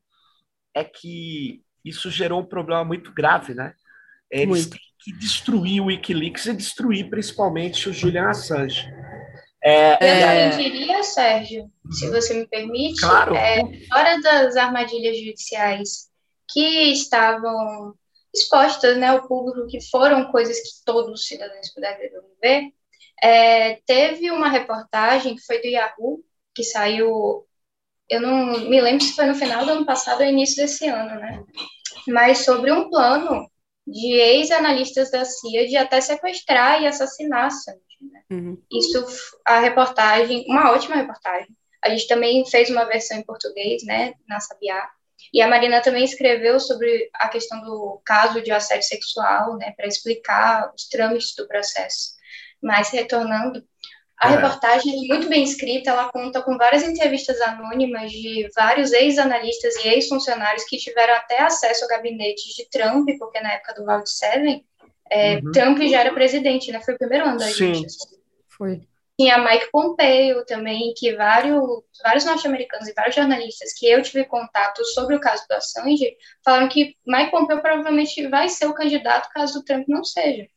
é 0.75 0.83
que 0.83 1.63
isso 1.85 2.11
gerou 2.11 2.41
um 2.41 2.47
problema 2.47 2.83
muito 2.83 3.13
grave, 3.13 3.53
né? 3.53 3.75
Eles 4.31 4.67
muito. 4.67 4.71
têm 4.71 4.81
que 5.01 5.13
destruir 5.13 5.83
o 5.83 5.87
Wikileaks 5.87 6.47
e 6.47 6.55
destruir 6.55 7.11
principalmente 7.11 7.91
o 7.91 7.93
Julian 7.93 8.31
Assange. 8.31 8.89
É, 9.63 9.93
eu 9.93 10.53
também 10.53 10.71
diria, 10.71 11.03
Sérgio, 11.03 11.71
se 11.91 12.11
você 12.11 12.33
me 12.33 12.47
permite, 12.47 13.01
claro. 13.03 13.35
é, 13.37 13.61
fora 13.87 14.19
das 14.23 14.57
armadilhas 14.57 15.19
judiciais 15.19 16.09
que 16.51 16.93
estavam 16.93 17.95
expostas 18.35 18.97
né, 18.97 19.09
ao 19.09 19.29
público, 19.29 19.69
que 19.69 19.83
foram 19.91 20.33
coisas 20.33 20.59
que 20.59 20.85
todos 20.85 21.21
os 21.21 21.27
cidadãos 21.27 21.71
puderam 21.75 22.23
ver, 22.43 22.73
é, 23.25 23.81
teve 23.87 24.31
uma 24.31 24.51
reportagem 24.51 25.35
que 25.35 25.47
foi 25.47 25.59
do 25.63 25.67
Yahoo, 25.67 26.23
que 26.55 26.63
saiu, 26.63 27.47
eu 28.11 28.21
não 28.21 28.69
me 28.69 28.79
lembro 28.83 29.03
se 29.03 29.15
foi 29.15 29.25
no 29.25 29.35
final 29.35 29.65
do 29.65 29.73
ano 29.73 29.87
passado 29.87 30.21
ou 30.21 30.27
início 30.27 30.57
desse 30.57 30.87
ano, 30.87 31.19
né? 31.19 31.43
Mas 32.07 32.45
sobre 32.45 32.71
um 32.71 32.91
plano 32.91 33.51
de 33.87 34.13
ex-analistas 34.13 35.11
da 35.11 35.25
CIA 35.25 35.67
de 35.67 35.75
até 35.75 36.03
sequestrar 36.03 36.83
e 36.83 36.87
assassinar 36.87 37.51
Sandy. 37.51 37.81
Né? 38.03 38.23
Uhum. 38.31 38.63
Isso, 38.71 39.03
a 39.43 39.59
reportagem, 39.59 40.45
uma 40.47 40.73
ótima 40.73 40.97
reportagem. 40.97 41.49
A 41.83 41.89
gente 41.89 42.07
também 42.07 42.45
fez 42.45 42.69
uma 42.69 42.85
versão 42.85 43.17
em 43.17 43.25
português, 43.25 43.83
né, 43.85 44.13
na 44.29 44.39
Sabiá. 44.39 44.91
E 45.33 45.41
a 45.41 45.49
Marina 45.49 45.81
também 45.81 46.05
escreveu 46.05 46.61
sobre 46.61 47.09
a 47.15 47.29
questão 47.29 47.63
do 47.63 48.03
caso 48.05 48.43
de 48.43 48.51
assédio 48.51 48.87
sexual, 48.87 49.57
né, 49.57 49.73
para 49.75 49.87
explicar 49.87 50.71
os 50.75 50.89
trâmites 50.89 51.35
do 51.35 51.49
processo. 51.49 52.14
Mas 52.65 52.89
retornando, 52.91 53.63
a 54.19 54.33
é. 54.33 54.37
reportagem 54.37 55.05
é 55.05 55.09
muito 55.09 55.29
bem 55.29 55.43
escrita, 55.43 55.91
ela 55.91 56.11
conta 56.11 56.41
com 56.43 56.57
várias 56.57 56.83
entrevistas 56.83 57.41
anônimas 57.43 58.11
de 58.11 58.49
vários 58.57 58.93
ex-analistas 58.93 59.77
e 59.77 59.89
ex-funcionários 59.89 60.65
que 60.65 60.79
tiveram 60.79 61.15
até 61.15 61.43
acesso 61.43 61.85
ao 61.85 61.91
gabinete 61.91 62.55
de 62.57 62.69
Trump, 62.71 63.09
porque 63.19 63.41
na 63.41 63.53
época 63.53 63.75
do 63.75 63.85
Vault 63.85 64.09
7, 64.09 64.65
é, 65.11 65.37
uhum. 65.37 65.53
Trump 65.53 65.79
já 65.83 66.01
era 66.01 66.15
presidente, 66.15 66.73
né? 66.73 66.81
Foi 66.81 66.95
o 66.95 66.99
primeiro 66.99 67.27
ano 67.27 67.39
da 67.39 67.47
Sim. 67.47 67.75
gente. 67.75 67.97
Foi. 68.49 68.81
Tinha 69.19 69.39
Mike 69.39 69.69
Pompeo 69.71 70.45
também, 70.45 70.93
que 70.97 71.15
vários, 71.15 71.61
vários 72.03 72.25
norte-americanos 72.25 72.89
e 72.89 72.95
vários 72.95 73.15
jornalistas 73.15 73.73
que 73.75 73.87
eu 73.87 74.03
tive 74.03 74.25
contato 74.25 74.85
sobre 74.87 75.15
o 75.15 75.21
caso 75.21 75.45
do 75.49 75.53
Assange 75.53 76.17
falaram 76.45 76.69
que 76.69 76.97
Mike 77.07 77.31
Pompeo 77.31 77.61
provavelmente 77.61 78.27
vai 78.29 78.49
ser 78.49 78.67
o 78.67 78.75
candidato 78.75 79.29
caso 79.33 79.61
o 79.61 79.65
Trump 79.65 79.87
não 79.87 80.03
seja 80.03 80.49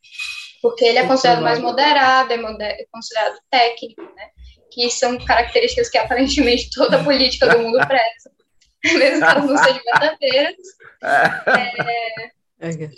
porque 0.61 0.85
ele 0.85 0.99
é 0.99 1.07
considerado 1.07 1.41
mais 1.41 1.59
moderado, 1.59 2.33
é, 2.33 2.37
moder 2.37 2.71
é 2.71 2.85
considerado 2.91 3.37
técnico, 3.49 4.01
né? 4.01 4.29
Que 4.71 4.89
são 4.89 5.17
características 5.25 5.89
que 5.89 5.97
aparentemente 5.97 6.69
toda 6.75 7.03
política 7.03 7.47
do 7.47 7.59
mundo 7.59 7.79
preza, 7.87 8.31
mesmo 8.97 9.19
que 9.19 9.31
elas 9.31 9.45
não 9.45 9.57
sejam 9.57 9.81
verdadeiras. 9.83 10.55
É, 11.03 12.31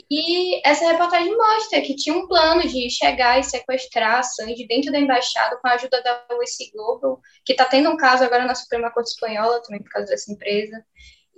e 0.09 0.65
essa 0.65 0.89
reportagem 0.89 1.35
mostra 1.35 1.81
que 1.81 1.95
tinha 1.95 2.15
um 2.15 2.27
plano 2.27 2.61
de 2.61 2.89
chegar 2.89 3.37
e 3.39 3.43
sequestrar 3.43 4.19
a 4.19 4.23
Sandy 4.23 4.65
dentro 4.65 4.89
da 4.89 4.99
embaixada 4.99 5.57
com 5.57 5.67
a 5.67 5.73
ajuda 5.73 6.01
da 6.01 6.25
UEC 6.37 6.71
Global, 6.73 7.19
que 7.43 7.51
está 7.51 7.65
tendo 7.65 7.89
um 7.89 7.97
caso 7.97 8.23
agora 8.23 8.45
na 8.45 8.55
Suprema 8.55 8.89
Corte 8.89 9.09
Espanhola 9.09 9.61
também 9.61 9.83
por 9.83 9.89
causa 9.89 10.07
dessa 10.07 10.31
empresa. 10.31 10.81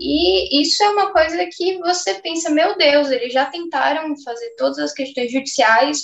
E 0.04 0.60
isso 0.60 0.84
é 0.84 0.90
uma 0.90 1.12
coisa 1.12 1.46
que 1.46 1.78
você 1.78 2.16
pensa, 2.16 2.50
meu 2.50 2.76
Deus, 2.76 3.12
eles 3.12 3.32
já 3.32 3.46
tentaram 3.46 4.18
fazer 4.24 4.56
todas 4.58 4.80
as 4.80 4.94
questões 4.94 5.32
judiciais 5.32 6.02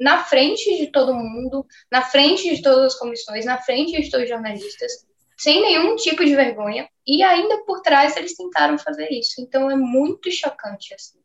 na 0.00 0.24
frente 0.24 0.78
de 0.78 0.86
todo 0.90 1.12
mundo, 1.12 1.66
na 1.92 2.00
frente 2.00 2.56
de 2.56 2.62
todas 2.62 2.94
as 2.94 2.98
comissões, 2.98 3.44
na 3.44 3.60
frente 3.60 4.00
de 4.00 4.10
todos 4.10 4.24
os 4.24 4.30
jornalistas, 4.30 4.92
sem 5.36 5.60
nenhum 5.60 5.94
tipo 5.96 6.24
de 6.24 6.34
vergonha, 6.34 6.88
e 7.06 7.22
ainda 7.22 7.62
por 7.66 7.82
trás 7.82 8.16
eles 8.16 8.34
tentaram 8.34 8.78
fazer 8.78 9.10
isso. 9.10 9.34
Então 9.38 9.70
é 9.70 9.76
muito 9.76 10.30
chocante 10.32 10.94
assim. 10.94 11.18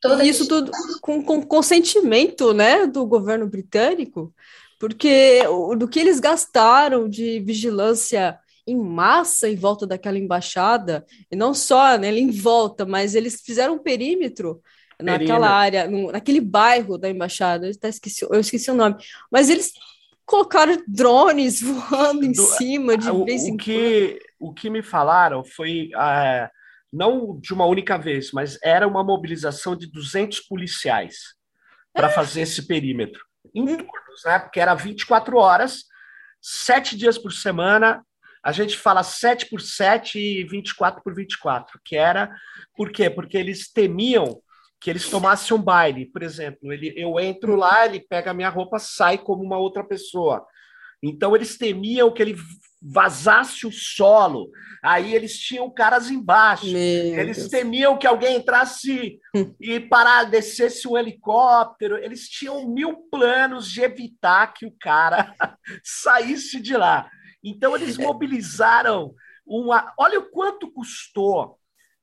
Toda 0.00 0.24
isso 0.24 0.46
tudo 0.46 0.70
com, 1.00 1.24
com 1.24 1.42
consentimento, 1.42 2.54
né, 2.54 2.86
do 2.86 3.04
governo 3.04 3.48
britânico, 3.48 4.32
porque 4.78 5.40
do 5.76 5.88
que 5.88 5.98
eles 5.98 6.20
gastaram 6.20 7.08
de 7.08 7.40
vigilância 7.40 8.38
em 8.66 8.76
massa 8.76 9.48
em 9.48 9.56
volta 9.56 9.86
daquela 9.86 10.18
embaixada, 10.18 11.04
e 11.30 11.36
não 11.36 11.52
só 11.52 11.98
né, 11.98 12.10
em 12.10 12.30
volta, 12.30 12.84
mas 12.84 13.14
eles 13.14 13.40
fizeram 13.42 13.74
um 13.74 13.82
perímetro 13.82 14.62
naquela 15.00 15.50
área, 15.50 15.88
no, 15.88 16.10
naquele 16.10 16.40
bairro 16.40 16.96
da 16.96 17.10
embaixada, 17.10 17.66
eu, 17.66 17.70
esqueci, 17.90 18.24
eu 18.24 18.40
esqueci 18.40 18.70
o 18.70 18.74
nome, 18.74 18.96
mas 19.30 19.50
eles 19.50 19.72
colocaram 20.24 20.82
drones 20.86 21.60
voando 21.62 22.24
em 22.24 22.32
Do, 22.32 22.42
cima 22.42 22.96
de 22.96 23.10
o, 23.10 23.24
vez 23.24 23.42
em 23.42 23.54
o 23.54 23.56
que, 23.56 24.18
quando. 24.38 24.50
O 24.50 24.54
que 24.54 24.70
me 24.70 24.82
falaram 24.82 25.44
foi, 25.44 25.90
uh, 25.94 26.48
não 26.92 27.38
de 27.40 27.52
uma 27.52 27.66
única 27.66 27.98
vez, 27.98 28.30
mas 28.32 28.58
era 28.62 28.86
uma 28.86 29.04
mobilização 29.04 29.76
de 29.76 29.86
200 29.90 30.40
policiais 30.40 31.34
para 31.92 32.08
é. 32.08 32.10
fazer 32.10 32.42
esse 32.42 32.66
perímetro, 32.66 33.24
em 33.54 33.62
hum. 33.62 33.76
turnos, 33.76 34.24
né? 34.24 34.38
Porque 34.38 34.60
era 34.60 34.74
24 34.74 35.36
horas, 35.36 35.84
sete 36.40 36.96
dias 36.96 37.16
por 37.16 37.32
semana, 37.32 38.04
a 38.44 38.52
gente 38.52 38.76
fala 38.76 39.02
7 39.02 39.46
por 39.46 39.60
7 39.60 40.18
e 40.18 40.44
24 40.44 41.02
por 41.02 41.14
24, 41.14 41.80
que 41.82 41.96
era 41.96 42.30
por 42.76 42.92
quê? 42.92 43.08
Porque 43.08 43.38
eles 43.38 43.72
temiam 43.72 44.40
que 44.78 44.90
eles 44.90 45.08
tomassem 45.08 45.56
um 45.56 45.62
baile, 45.62 46.04
por 46.04 46.22
exemplo, 46.22 46.70
ele, 46.70 46.92
eu 46.94 47.18
entro 47.18 47.56
lá, 47.56 47.86
ele 47.86 48.00
pega 48.00 48.32
a 48.32 48.34
minha 48.34 48.50
roupa, 48.50 48.78
sai 48.78 49.16
como 49.16 49.42
uma 49.42 49.56
outra 49.56 49.82
pessoa. 49.82 50.44
Então 51.02 51.34
eles 51.34 51.56
temiam 51.56 52.12
que 52.12 52.20
ele 52.20 52.36
vazasse 52.82 53.66
o 53.66 53.72
solo. 53.72 54.50
Aí 54.82 55.14
eles 55.14 55.38
tinham 55.38 55.70
caras 55.70 56.10
embaixo. 56.10 56.66
Meu 56.66 57.18
eles 57.18 57.38
Deus. 57.38 57.48
temiam 57.48 57.96
que 57.96 58.06
alguém 58.06 58.36
entrasse 58.36 59.18
e 59.58 59.80
parar, 59.80 60.24
descesse 60.24 60.86
um 60.86 60.98
helicóptero. 60.98 61.96
Eles 61.96 62.28
tinham 62.28 62.68
mil 62.68 63.08
planos 63.10 63.70
de 63.70 63.80
evitar 63.80 64.52
que 64.52 64.66
o 64.66 64.74
cara 64.78 65.34
saísse 65.82 66.60
de 66.60 66.76
lá. 66.76 67.08
Então, 67.44 67.76
eles 67.76 67.98
mobilizaram 67.98 69.14
uma. 69.46 69.92
Olha 69.98 70.18
o 70.18 70.30
quanto 70.30 70.72
custou 70.72 71.60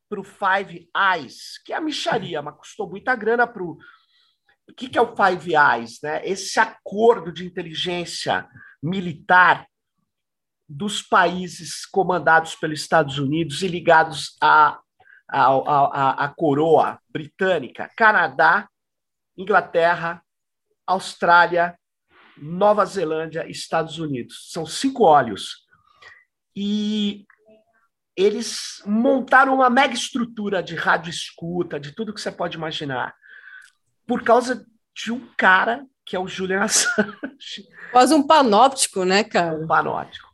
para 0.07 0.19
o 0.19 0.23
Five 0.23 0.89
Eyes, 0.95 1.57
que 1.65 1.73
é 1.73 1.77
a 1.77 1.81
micharia, 1.81 2.41
mas 2.41 2.57
custou 2.57 2.87
muita 2.87 3.15
grana 3.15 3.47
para 3.47 3.63
o. 3.63 3.79
O 4.69 4.73
que, 4.73 4.87
que 4.87 4.97
é 4.97 5.01
o 5.01 5.15
Five 5.15 5.53
Eyes? 5.55 5.99
Né? 6.03 6.25
Esse 6.25 6.59
acordo 6.59 7.31
de 7.31 7.45
inteligência 7.45 8.47
militar 8.81 9.67
dos 10.69 11.01
países 11.01 11.85
comandados 11.85 12.55
pelos 12.55 12.79
Estados 12.79 13.17
Unidos 13.17 13.61
e 13.61 13.67
ligados 13.67 14.37
à, 14.41 14.79
à, 15.27 15.47
à, 15.47 16.25
à 16.25 16.29
coroa 16.29 16.99
britânica: 17.09 17.91
Canadá, 17.97 18.69
Inglaterra, 19.35 20.23
Austrália, 20.85 21.77
Nova 22.41 22.83
Zelândia, 22.85 23.49
Estados 23.49 23.99
Unidos. 23.99 24.49
São 24.51 24.65
cinco 24.65 25.03
óleos. 25.03 25.67
E 26.55 27.25
eles 28.15 28.81
montaram 28.85 29.53
uma 29.53 29.69
mega 29.69 29.93
estrutura 29.93 30.61
de 30.61 30.75
rádio 30.75 31.09
escuta, 31.09 31.79
de 31.79 31.93
tudo 31.93 32.13
que 32.13 32.19
você 32.19 32.31
pode 32.31 32.57
imaginar, 32.57 33.15
por 34.05 34.23
causa 34.23 34.65
de 34.93 35.11
um 35.11 35.29
cara 35.37 35.85
que 36.05 36.15
é 36.15 36.19
o 36.19 36.27
Julian 36.27 36.63
Assange. 36.63 37.67
Quase 37.91 38.13
um 38.13 38.25
panóptico, 38.25 39.05
né, 39.05 39.23
cara? 39.23 39.55
Um 39.55 39.67
panóptico. 39.67 40.29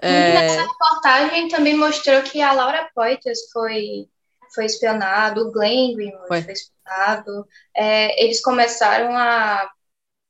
É... 0.00 0.32
Nessa 0.32 0.62
reportagem 0.62 1.48
também 1.48 1.76
mostrou 1.76 2.22
que 2.22 2.40
a 2.40 2.52
Laura 2.52 2.88
Poitras 2.94 3.50
foi, 3.52 4.08
foi 4.54 4.64
espionado, 4.64 5.42
o 5.42 5.52
Glenn 5.52 5.94
Greenwald 5.94 6.28
foi, 6.28 6.42
foi 6.42 6.52
espionado. 6.52 7.46
É, 7.76 8.24
eles 8.24 8.40
começaram 8.40 9.16
a 9.16 9.68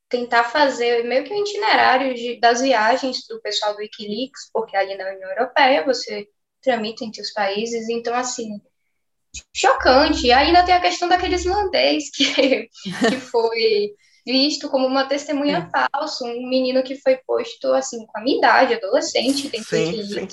tentar 0.08 0.44
fazer 0.44 1.04
meio 1.04 1.24
que 1.24 1.32
um 1.32 1.42
itinerário 1.42 2.14
de, 2.14 2.40
das 2.40 2.60
viagens 2.60 3.26
do 3.28 3.40
pessoal 3.40 3.74
do 3.74 3.78
Wikileaks, 3.78 4.50
porque 4.52 4.76
ali 4.76 4.96
na 4.96 5.10
União 5.10 5.30
Europeia 5.30 5.84
você 5.84 6.26
tramita 6.62 7.04
entre 7.04 7.20
os 7.20 7.32
países, 7.32 7.88
então 7.88 8.14
assim, 8.14 8.60
chocante. 9.54 10.26
E 10.26 10.32
ainda 10.32 10.64
tem 10.64 10.74
a 10.74 10.80
questão 10.80 11.08
daquele 11.08 11.34
islandês 11.34 12.10
que, 12.10 12.24
que 13.08 13.16
foi 13.30 13.94
visto 14.26 14.68
como 14.68 14.86
uma 14.86 15.06
testemunha 15.06 15.70
é. 15.74 15.88
falsa, 15.88 16.24
um 16.24 16.48
menino 16.48 16.82
que 16.82 16.96
foi 16.96 17.16
posto 17.26 17.72
assim 17.72 18.04
com 18.06 18.18
a 18.18 18.22
minha 18.22 18.38
idade, 18.38 18.74
adolescente, 18.74 19.50
sim, 19.62 19.90
de 19.90 20.28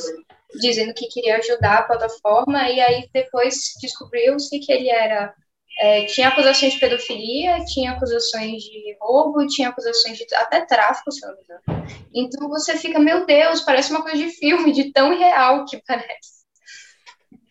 dizendo 0.60 0.94
que 0.94 1.08
queria 1.08 1.38
ajudar 1.38 1.80
a 1.80 1.84
plataforma, 1.84 2.70
e 2.70 2.80
aí 2.80 3.10
depois 3.14 3.74
descobriu-se 3.82 4.58
que 4.60 4.72
ele 4.72 4.90
era 4.90 5.34
é, 5.80 6.06
tinha 6.06 6.30
acusações 6.30 6.74
de 6.74 6.80
pedofilia, 6.80 7.64
tinha 7.66 7.92
acusações 7.92 8.64
de 8.64 8.98
roubo, 9.02 9.46
tinha 9.48 9.70
acusações 9.70 10.18
de 10.18 10.26
até 10.36 10.66
tráfico, 10.66 11.12
se 11.12 11.26
não 11.26 11.36
me 11.36 11.44
engano. 11.44 11.88
Então 12.14 12.48
você 12.50 12.78
fica, 12.78 13.00
meu 13.00 13.26
Deus, 13.26 13.62
parece 13.62 13.92
uma 13.92 14.02
coisa 14.02 14.18
de 14.18 14.30
filme, 14.30 14.72
de 14.72 14.92
tão 14.92 15.18
real 15.18 15.66
que 15.66 15.82
parece. 15.86 16.36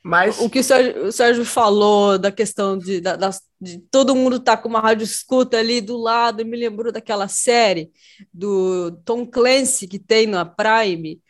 Mas... 0.03 0.39
O 0.39 0.51
que 0.51 0.59
o 0.59 0.65
Sérgio, 0.65 1.07
o 1.07 1.13
Sérgio 1.13 1.45
falou 1.45 2.19
da 2.19 2.31
questão 2.31 2.77
de, 2.77 3.01
da, 3.01 3.17
de 3.59 3.79
todo 3.91 4.15
mundo 4.15 4.39
tá 4.39 4.55
com 4.55 4.69
uma 4.69 4.81
rádio 4.81 5.05
escuta 5.05 5.59
ali 5.59 5.81
do 5.81 5.97
lado, 5.97 6.45
me 6.45 6.59
lembrou 6.59 6.93
daquela 6.93 7.27
série 7.27 7.91
do 8.33 8.93
Tom 9.05 9.27
Clancy 9.27 9.89
que 9.89 9.99
tem 9.99 10.27
na 10.27 10.45
Prime, 10.45 11.21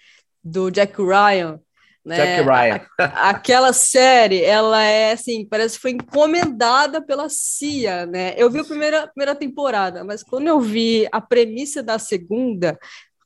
do 0.42 0.70
Jack 0.70 0.94
Ryan, 1.00 1.60
né? 2.04 2.16
Jack 2.16 2.42
Ryan. 2.42 2.86
A, 2.98 3.30
aquela 3.30 3.72
série, 3.72 4.42
ela 4.42 4.82
é 4.82 5.12
assim, 5.12 5.46
parece 5.48 5.76
que 5.76 5.82
foi 5.82 5.90
encomendada 5.92 7.00
pela 7.00 7.28
CIA, 7.28 8.04
né? 8.06 8.34
Eu 8.36 8.50
vi 8.50 8.60
a 8.60 8.64
primeira, 8.64 9.06
primeira 9.08 9.34
temporada, 9.34 10.04
mas 10.04 10.22
quando 10.22 10.48
eu 10.48 10.60
vi 10.60 11.08
a 11.10 11.20
premissa 11.20 11.82
da 11.82 11.98
segunda, 11.98 12.78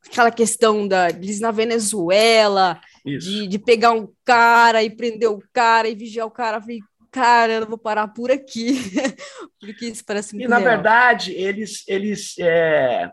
aquela 0.07 0.31
questão 0.31 0.87
da 0.87 1.09
eles 1.09 1.41
na 1.41 1.51
Venezuela, 1.51 2.81
de, 3.05 3.47
de, 3.47 3.59
pegar 3.59 3.93
um 3.93 4.09
cara 4.25 4.83
e 4.83 4.91
prender 4.91 5.29
o 5.29 5.43
cara 5.53 5.89
e 5.89 5.95
vigiar 5.95 6.27
o 6.27 6.31
cara, 6.31 6.59
eu 6.59 6.61
falei, 6.61 6.81
cara, 7.11 7.53
eu 7.55 7.61
não 7.63 7.69
vou 7.69 7.79
parar 7.79 8.09
por 8.09 8.31
aqui, 8.31 8.79
porque 9.61 9.87
isso 9.87 10.05
parece 10.05 10.35
muito 10.35 10.47
E, 10.47 10.49
na 10.49 10.59
real. 10.59 10.71
verdade, 10.71 11.33
eles, 11.33 11.83
eles 11.89 12.35
é... 12.39 13.11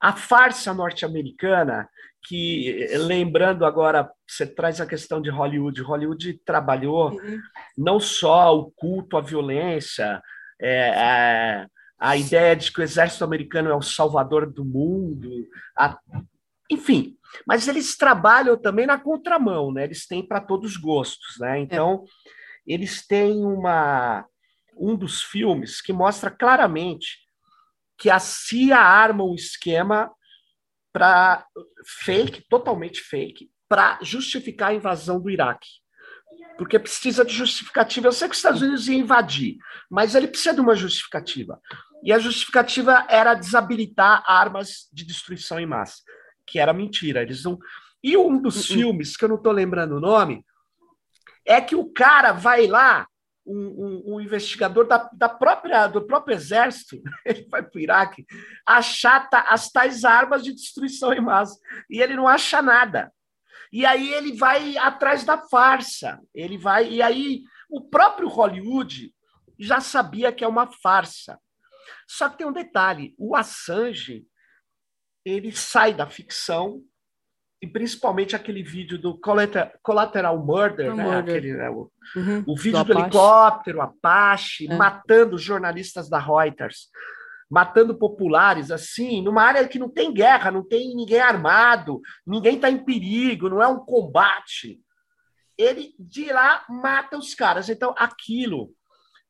a 0.00 0.12
farsa 0.12 0.74
norte-americana 0.74 1.88
que, 2.26 2.88
lembrando 2.98 3.64
agora, 3.64 4.10
você 4.26 4.44
traz 4.44 4.80
a 4.80 4.86
questão 4.86 5.22
de 5.22 5.30
Hollywood. 5.30 5.80
Hollywood 5.80 6.40
trabalhou 6.44 7.12
uhum. 7.12 7.40
não 7.78 8.00
só 8.00 8.56
o 8.56 8.70
culto 8.72 9.16
à 9.16 9.20
violência, 9.20 10.20
é, 10.60 10.90
a, 10.90 11.66
a, 12.00 12.16
ideia 12.16 12.56
de 12.56 12.72
que 12.72 12.80
o 12.80 12.82
exército 12.82 13.22
americano 13.22 13.70
é 13.70 13.74
o 13.74 13.82
salvador 13.82 14.50
do 14.50 14.64
mundo, 14.64 15.30
a, 15.78 15.96
enfim, 16.70 17.16
mas 17.46 17.68
eles 17.68 17.96
trabalham 17.96 18.56
também 18.56 18.86
na 18.86 18.98
contramão, 18.98 19.72
né? 19.72 19.84
Eles 19.84 20.06
têm 20.06 20.26
para 20.26 20.40
todos 20.40 20.72
os 20.72 20.76
gostos, 20.76 21.36
né? 21.38 21.60
Então, 21.60 22.04
é. 22.66 22.74
eles 22.74 23.06
têm 23.06 23.44
uma 23.44 24.26
um 24.78 24.94
dos 24.94 25.22
filmes 25.22 25.80
que 25.80 25.90
mostra 25.90 26.30
claramente 26.30 27.18
que 27.96 28.10
a 28.10 28.18
CIA 28.18 28.78
arma 28.78 29.24
um 29.24 29.34
esquema 29.34 30.10
para 30.96 31.44
fake, 32.04 32.46
totalmente 32.48 33.02
fake, 33.02 33.50
para 33.68 33.98
justificar 34.00 34.70
a 34.70 34.74
invasão 34.74 35.20
do 35.20 35.28
Iraque. 35.28 35.68
Porque 36.56 36.78
precisa 36.78 37.22
de 37.22 37.34
justificativa. 37.34 38.06
Eu 38.06 38.12
sei 38.12 38.26
que 38.28 38.32
os 38.32 38.38
Estados 38.38 38.62
Unidos 38.62 38.88
iam 38.88 39.00
invadir, 39.00 39.58
mas 39.90 40.14
ele 40.14 40.26
precisa 40.26 40.54
de 40.54 40.60
uma 40.62 40.74
justificativa. 40.74 41.60
E 42.02 42.14
a 42.14 42.18
justificativa 42.18 43.06
era 43.10 43.34
desabilitar 43.34 44.24
armas 44.26 44.88
de 44.90 45.04
destruição 45.04 45.60
em 45.60 45.66
massa, 45.66 46.00
que 46.46 46.58
era 46.58 46.72
mentira. 46.72 47.20
Eles 47.20 47.44
não. 47.44 47.58
E 48.02 48.16
um 48.16 48.40
dos 48.40 48.56
uh-uh. 48.56 48.78
filmes, 48.78 49.18
que 49.18 49.24
eu 49.26 49.28
não 49.28 49.36
estou 49.36 49.52
lembrando 49.52 49.96
o 49.96 50.00
nome, 50.00 50.46
é 51.44 51.60
que 51.60 51.76
o 51.76 51.92
cara 51.92 52.32
vai 52.32 52.66
lá 52.66 53.06
um, 53.46 53.54
um, 53.56 54.14
um, 54.14 54.20
investigador 54.20 54.86
da, 54.86 55.08
da, 55.12 55.28
própria, 55.28 55.86
do 55.86 56.06
próprio 56.06 56.34
exército, 56.34 57.00
ele 57.24 57.46
vai 57.48 57.62
para 57.62 57.78
o 57.78 57.80
Iraque, 57.80 58.26
achata 58.66 59.38
as 59.40 59.70
tais 59.70 60.04
armas 60.04 60.42
de 60.42 60.52
destruição 60.52 61.12
em 61.12 61.20
massa. 61.20 61.58
E 61.88 62.00
ele 62.00 62.16
não 62.16 62.26
acha 62.26 62.60
nada. 62.60 63.12
E 63.72 63.84
aí 63.84 64.12
ele 64.12 64.36
vai 64.36 64.76
atrás 64.78 65.24
da 65.24 65.38
farsa. 65.38 66.20
Ele 66.34 66.58
vai. 66.58 66.88
E 66.88 67.02
aí 67.02 67.42
o 67.68 67.82
próprio 67.82 68.28
Hollywood 68.28 69.12
já 69.58 69.80
sabia 69.80 70.32
que 70.32 70.44
é 70.44 70.48
uma 70.48 70.66
farsa. 70.66 71.38
Só 72.06 72.28
que 72.28 72.38
tem 72.38 72.46
um 72.46 72.52
detalhe: 72.52 73.14
o 73.18 73.36
Assange 73.36 74.26
ele 75.24 75.50
sai 75.50 75.92
da 75.92 76.06
ficção 76.06 76.82
e 77.66 77.68
principalmente 77.68 78.36
aquele 78.36 78.62
vídeo 78.62 78.96
do 78.96 79.18
Collateral 79.82 80.38
Murder, 80.38 80.94
né? 80.94 81.02
Murder. 81.02 81.36
Aquele, 81.36 81.52
né? 81.54 81.68
O, 81.68 81.90
uhum, 82.14 82.44
o, 82.46 82.56
vídeo 82.56 82.84
do, 82.84 82.94
do 82.94 83.00
helicóptero, 83.00 83.80
Apache, 83.80 84.68
é. 84.70 84.76
matando 84.76 85.36
jornalistas 85.36 86.08
da 86.08 86.16
Reuters, 86.16 86.88
matando 87.50 87.98
populares, 87.98 88.70
assim, 88.70 89.20
numa 89.20 89.42
área 89.42 89.66
que 89.66 89.80
não 89.80 89.88
tem 89.88 90.14
guerra, 90.14 90.52
não 90.52 90.62
tem 90.62 90.94
ninguém 90.94 91.18
armado, 91.18 92.00
ninguém 92.24 92.54
está 92.54 92.70
em 92.70 92.84
perigo, 92.84 93.48
não 93.48 93.60
é 93.60 93.66
um 93.66 93.80
combate. 93.80 94.80
Ele 95.58 95.92
de 95.98 96.32
lá 96.32 96.64
mata 96.68 97.18
os 97.18 97.34
caras. 97.34 97.68
Então, 97.68 97.92
aquilo. 97.98 98.72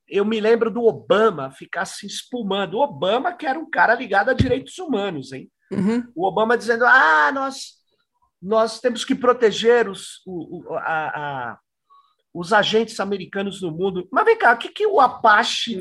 Eu 0.07 0.25
me 0.25 0.41
lembro 0.41 0.71
do 0.71 0.85
Obama 0.85 1.51
ficar 1.51 1.85
se 1.85 2.07
espumando. 2.07 2.75
O 2.75 2.83
Obama, 2.83 3.33
que 3.33 3.47
era 3.47 3.59
um 3.59 3.69
cara 3.69 3.95
ligado 3.95 4.29
a 4.29 4.35
direitos 4.35 4.79
humanos, 4.79 5.33
hein? 5.33 5.51
Uhum. 5.73 6.07
O 6.15 6.27
Obama 6.27 6.57
dizendo: 6.57 6.85
ah, 6.85 7.33
nós 7.33 7.77
nós 8.41 8.81
temos 8.81 9.05
que 9.05 9.15
proteger 9.15 9.89
os, 9.89 10.21
o, 10.27 10.75
a, 10.75 10.81
a, 10.83 11.59
os 12.33 12.53
agentes 12.53 13.01
americanos 13.01 13.63
no 13.63 13.71
mundo. 13.71 14.07
Mas 14.11 14.25
vem 14.25 14.37
cá, 14.37 14.53
o 14.53 14.59
que, 14.59 14.69
que 14.69 14.87
o 14.87 15.01
Apache 15.01 15.81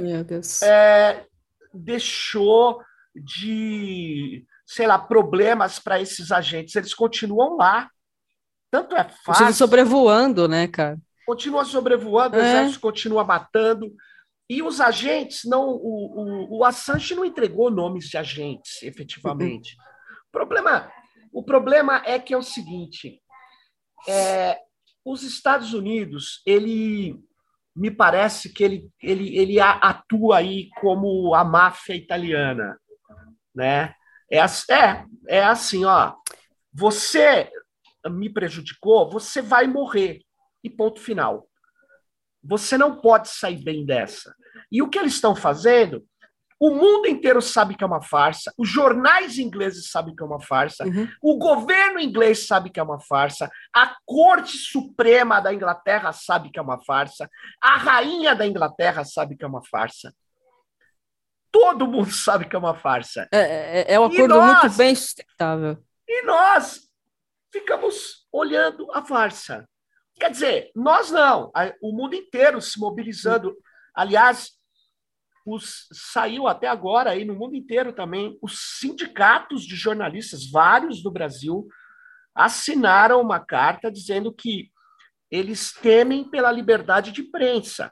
é, 0.64 1.26
deixou 1.74 2.82
de, 3.16 4.46
sei 4.66 4.88
lá, 4.88 4.98
problemas 4.98 5.80
para 5.80 6.02
esses 6.02 6.32
agentes? 6.32 6.76
Eles 6.76 6.94
continuam 6.94 7.58
lá. 7.58 7.90
Tanto 8.72 8.96
é 8.96 9.04
fácil. 9.04 9.26
Continua 9.26 9.54
sobrevoando, 9.54 10.48
né, 10.48 10.68
cara? 10.68 10.98
Continua 11.26 11.66
sobrevoando, 11.66 12.38
o 12.38 12.40
é. 12.40 12.48
exército 12.48 12.80
continua 12.80 13.24
matando. 13.24 13.92
E 14.48 14.62
os 14.62 14.80
agentes, 14.80 15.42
não, 15.44 15.70
o, 15.70 16.52
o, 16.52 16.60
o 16.60 16.66
Assange 16.66 17.16
não 17.16 17.26
entregou 17.26 17.72
nomes 17.72 18.08
de 18.08 18.18
agentes, 18.18 18.82
efetivamente. 18.84 19.76
Uhum. 19.78 19.86
O 20.28 20.38
problema 20.38 20.92
o 21.36 21.44
problema 21.44 22.02
é 22.06 22.18
que 22.18 22.34
é 22.34 22.38
o 22.38 22.42
seguinte: 22.42 23.22
é, 24.08 24.58
os 25.04 25.22
Estados 25.22 25.74
Unidos, 25.74 26.42
ele 26.46 27.22
me 27.76 27.92
parece 27.92 28.54
que 28.54 28.64
ele, 28.64 28.90
ele, 29.04 29.38
ele 29.38 29.60
atua 29.60 30.38
aí 30.38 30.70
como 30.80 31.36
a 31.36 31.44
máfia 31.44 31.94
italiana, 31.94 32.80
né? 33.54 33.94
É, 34.32 34.38
é, 34.38 35.06
é 35.28 35.44
assim, 35.44 35.84
ó. 35.84 36.16
Você 36.74 37.52
me 38.10 38.30
prejudicou, 38.30 39.10
você 39.10 39.42
vai 39.42 39.68
morrer. 39.68 40.22
E 40.64 40.70
ponto 40.70 41.02
final. 41.02 41.48
Você 42.42 42.78
não 42.78 43.02
pode 43.02 43.28
sair 43.28 43.62
bem 43.62 43.86
dessa. 43.86 44.34
E 44.72 44.82
o 44.82 44.90
que 44.90 44.98
eles 44.98 45.16
estão 45.16 45.36
fazendo 45.36 46.04
o 46.60 46.70
mundo 46.70 47.08
inteiro 47.08 47.42
sabe 47.42 47.76
que 47.76 47.84
é 47.84 47.88
uma 47.88 48.02
farsa, 48.02 48.54
os 48.58 48.70
jornais 48.70 49.38
ingleses 49.38 49.90
sabem 49.90 50.16
que 50.16 50.24
é 50.24 50.26
uma 50.26 50.40
farsa, 50.40 50.86
uhum. 50.86 51.08
o 51.22 51.38
governo 51.38 52.00
inglês 52.00 52.48
sabe 52.48 52.70
que 52.70 52.80
é 52.80 52.84
uma 52.84 53.00
farsa, 53.00 53.52
a 53.76 53.96
Corte 54.06 54.58
Suprema 54.58 55.42
da 55.42 55.54
Inglaterra 55.54 56.14
sabe 56.14 56.50
que 56.50 56.60
é 56.60 56.62
uma 56.62 56.82
farsa, 56.84 57.30
a 57.62 57.76
rainha 57.78 58.34
da 58.34 58.48
Inglaterra 58.48 59.04
sabe 59.04 59.36
que 59.36 59.44
é 59.44 59.48
uma 59.48 59.64
farsa. 59.66 60.14
Todo 61.52 61.88
mundo 61.88 62.12
sabe 62.14 62.46
que 62.46 62.56
é 62.56 62.60
uma 62.60 62.76
farsa. 62.76 63.28
É, 63.32 63.82
é, 63.82 63.94
é 63.94 64.00
um 64.00 64.06
acordo 64.06 64.36
nós, 64.36 64.62
muito 64.62 64.78
bem 64.78 64.96
sustentável. 64.96 65.78
E 66.08 66.26
nós 66.26 66.82
ficamos 67.52 68.28
olhando 68.32 68.90
a 68.94 69.04
farsa. 69.04 69.68
Quer 70.18 70.32
dizer, 70.32 70.72
nós 70.74 71.12
não, 71.12 71.52
o 71.82 71.92
mundo 71.92 72.16
inteiro 72.16 72.62
se 72.62 72.80
mobilizando. 72.80 73.54
Aliás, 73.94 74.55
os, 75.46 75.88
saiu 75.92 76.48
até 76.48 76.68
agora 76.68 77.12
aí 77.12 77.24
no 77.24 77.36
mundo 77.36 77.56
inteiro 77.56 77.94
também, 77.94 78.38
os 78.42 78.80
sindicatos 78.80 79.64
de 79.64 79.76
jornalistas, 79.76 80.50
vários 80.50 81.04
do 81.04 81.12
Brasil, 81.12 81.68
assinaram 82.34 83.22
uma 83.22 83.40
carta 83.40 83.92
dizendo 83.92 84.34
que 84.34 84.70
eles 85.30 85.72
temem 85.72 86.30
pela 86.30 86.52
liberdade 86.52 87.12
de 87.12 87.22
imprensa, 87.22 87.92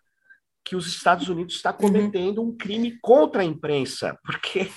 que 0.65 0.75
os 0.75 0.87
Estados 0.87 1.29
Unidos 1.29 1.55
está 1.55 1.71
uhum. 1.71 1.77
cometendo 1.77 2.41
uhum. 2.41 2.49
um 2.49 2.57
crime 2.57 2.97
contra 3.01 3.41
a 3.41 3.45
imprensa, 3.45 4.17
porque 4.25 4.69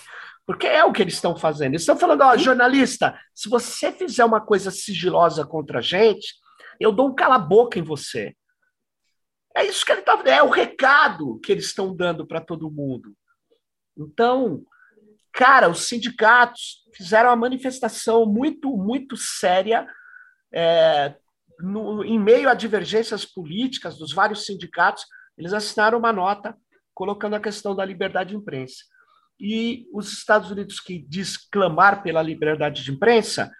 porque 0.46 0.68
é 0.68 0.84
o 0.84 0.92
que 0.92 1.02
eles 1.02 1.14
estão 1.14 1.36
fazendo. 1.36 1.72
Eles 1.72 1.82
estão 1.82 1.96
falando, 1.96 2.20
ó, 2.20 2.36
jornalista, 2.36 3.18
se 3.34 3.48
você 3.48 3.90
fizer 3.90 4.24
uma 4.24 4.40
coisa 4.40 4.70
sigilosa 4.70 5.44
contra 5.44 5.80
a 5.80 5.82
gente, 5.82 6.34
eu 6.78 6.92
dou 6.92 7.08
um 7.08 7.14
cala-boca 7.16 7.80
em 7.80 7.82
você. 7.82 8.32
É 9.56 9.64
isso 9.64 9.84
que 9.84 9.92
ele 9.92 10.00
está 10.00 10.22
é 10.26 10.42
o 10.42 10.50
recado 10.50 11.40
que 11.40 11.50
eles 11.50 11.66
estão 11.66 11.94
dando 11.94 12.26
para 12.26 12.40
todo 12.40 12.70
mundo. 12.70 13.16
Então, 13.96 14.62
cara, 15.32 15.68
os 15.68 15.88
sindicatos 15.88 16.82
fizeram 16.94 17.30
uma 17.30 17.36
manifestação 17.36 18.26
muito, 18.26 18.76
muito 18.76 19.16
séria 19.16 19.88
é, 20.52 21.16
no, 21.58 22.04
em 22.04 22.18
meio 22.18 22.50
a 22.50 22.54
divergências 22.54 23.24
políticas 23.24 23.96
dos 23.96 24.12
vários 24.12 24.44
sindicatos. 24.44 25.04
Eles 25.38 25.54
assinaram 25.54 25.98
uma 25.98 26.12
nota 26.12 26.54
colocando 26.94 27.34
a 27.34 27.40
questão 27.40 27.74
da 27.74 27.84
liberdade 27.84 28.30
de 28.30 28.36
imprensa 28.36 28.84
e 29.38 29.86
os 29.92 30.12
Estados 30.12 30.50
Unidos, 30.50 30.80
que 30.80 30.98
diz 30.98 31.36
clamar 31.36 32.02
pela 32.02 32.22
liberdade 32.22 32.82
de 32.82 32.90
imprensa, 32.90 33.50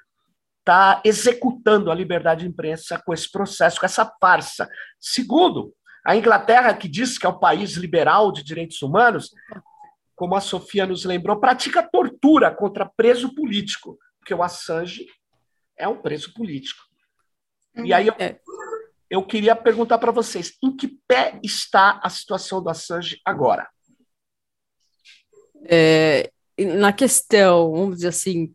está 0.58 1.00
executando 1.04 1.90
a 1.90 1.94
liberdade 1.94 2.40
de 2.40 2.48
imprensa 2.48 3.00
com 3.04 3.12
esse 3.12 3.30
processo, 3.30 3.78
com 3.78 3.86
essa 3.86 4.10
farsa. 4.20 4.68
Segundo, 4.98 5.72
a 6.06 6.14
Inglaterra, 6.14 6.72
que 6.72 6.88
diz 6.88 7.18
que 7.18 7.26
é 7.26 7.28
um 7.28 7.38
país 7.38 7.72
liberal 7.72 8.30
de 8.30 8.44
direitos 8.44 8.80
humanos, 8.80 9.34
como 10.14 10.36
a 10.36 10.40
Sofia 10.40 10.86
nos 10.86 11.04
lembrou, 11.04 11.40
pratica 11.40 11.82
tortura 11.82 12.54
contra 12.54 12.88
preso 12.88 13.34
político, 13.34 13.98
porque 14.20 14.32
o 14.32 14.42
Assange 14.42 15.04
é 15.76 15.88
um 15.88 16.00
preso 16.00 16.32
político. 16.32 16.80
E 17.84 17.92
aí 17.92 18.06
eu, 18.06 18.14
é. 18.20 18.38
eu 19.10 19.26
queria 19.26 19.56
perguntar 19.56 19.98
para 19.98 20.12
vocês, 20.12 20.56
em 20.62 20.74
que 20.74 20.96
pé 21.08 21.40
está 21.42 22.00
a 22.02 22.08
situação 22.08 22.62
do 22.62 22.70
Assange 22.70 23.20
agora? 23.24 23.68
É, 25.68 26.30
na 26.56 26.92
questão, 26.92 27.72
vamos 27.72 27.96
dizer 27.96 28.08
assim, 28.08 28.54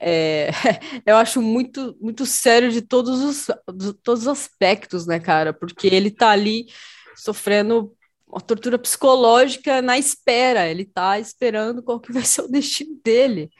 é, 0.00 0.50
eu 1.04 1.16
acho 1.16 1.42
muito, 1.42 1.96
muito 2.00 2.24
sério 2.24 2.72
de 2.72 2.80
todos 2.80 3.22
os, 3.22 3.46
de 3.76 3.92
todos 3.92 4.22
os 4.22 4.28
aspectos, 4.28 5.06
né, 5.06 5.20
cara? 5.20 5.52
Porque 5.52 5.86
ele 5.86 6.10
tá 6.10 6.30
ali 6.30 6.66
sofrendo 7.14 7.94
uma 8.26 8.40
tortura 8.40 8.78
psicológica 8.78 9.82
na 9.82 9.98
espera, 9.98 10.68
ele 10.68 10.84
tá 10.84 11.18
esperando 11.18 11.82
qual 11.82 12.00
que 12.00 12.12
vai 12.12 12.24
ser 12.24 12.42
o 12.42 12.48
destino 12.48 12.98
dele. 13.04 13.50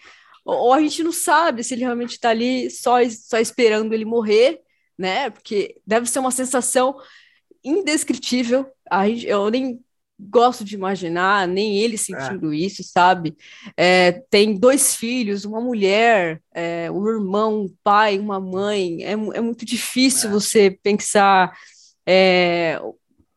Ou, 0.44 0.57
ou 0.57 0.72
a 0.72 0.81
gente 0.81 1.03
não 1.03 1.12
sabe 1.12 1.62
se 1.62 1.74
ele 1.74 1.83
realmente 1.83 2.18
tá 2.18 2.31
ali 2.31 2.70
só, 2.70 2.96
só 3.11 3.38
esperando 3.38 3.92
ele 3.92 4.05
morrer, 4.05 4.61
né? 4.98 5.29
Porque 5.31 5.76
deve 5.87 6.09
ser 6.09 6.20
uma 6.20 6.31
sensação 6.31 6.96
indescritível. 7.62 8.66
A 8.90 9.07
gente, 9.09 9.26
eu 9.26 9.50
nem 9.50 9.81
gosto 10.28 10.64
de 10.64 10.74
imaginar, 10.74 11.48
nem 11.48 11.78
ele 11.78 11.96
sentindo 11.96 12.52
é. 12.52 12.56
isso, 12.56 12.83
sabe? 12.85 13.37
É, 13.76 14.12
tem 14.30 14.54
dois 14.54 14.94
filhos, 14.94 15.44
uma 15.44 15.61
mulher, 15.61 16.42
é, 16.52 16.90
um 16.90 17.06
irmão, 17.09 17.62
um 17.62 17.74
pai, 17.83 18.18
uma 18.18 18.38
mãe. 18.38 19.02
É, 19.02 19.12
é 19.12 19.40
muito 19.40 19.64
difícil 19.64 20.28
é. 20.28 20.33
você 20.33 20.70
pensar 20.83 21.56
é, 22.06 22.80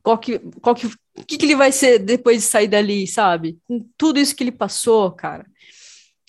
qual 0.01 0.17
que, 0.17 0.39
qual 0.61 0.75
que, 0.75 0.87
o 0.87 1.25
que, 1.25 1.37
que 1.37 1.45
ele 1.45 1.55
vai 1.55 1.71
ser 1.71 1.99
depois 1.99 2.37
de 2.37 2.43
sair 2.43 2.67
dali, 2.67 3.07
sabe? 3.07 3.57
Com 3.65 3.85
tudo 3.97 4.19
isso 4.19 4.35
que 4.35 4.43
ele 4.43 4.51
passou, 4.51 5.11
cara. 5.11 5.45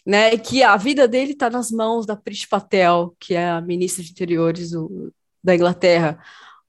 Né, 0.06 0.36
que 0.36 0.62
a 0.62 0.76
vida 0.76 1.08
dele 1.08 1.32
está 1.32 1.48
nas 1.48 1.70
mãos 1.70 2.04
da 2.04 2.14
Priti 2.14 2.46
Patel, 2.46 3.16
que 3.18 3.32
é 3.32 3.48
a 3.48 3.60
ministra 3.62 4.04
de 4.04 4.10
Interiores 4.10 4.72
do, 4.72 5.10
da 5.42 5.54
Inglaterra, 5.54 6.22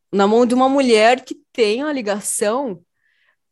na 0.10 0.26
mão 0.26 0.46
de 0.46 0.56
uma 0.56 0.70
mulher 0.70 1.26
que 1.26 1.36
tem 1.52 1.84
uma 1.84 1.92
ligação 1.92 2.82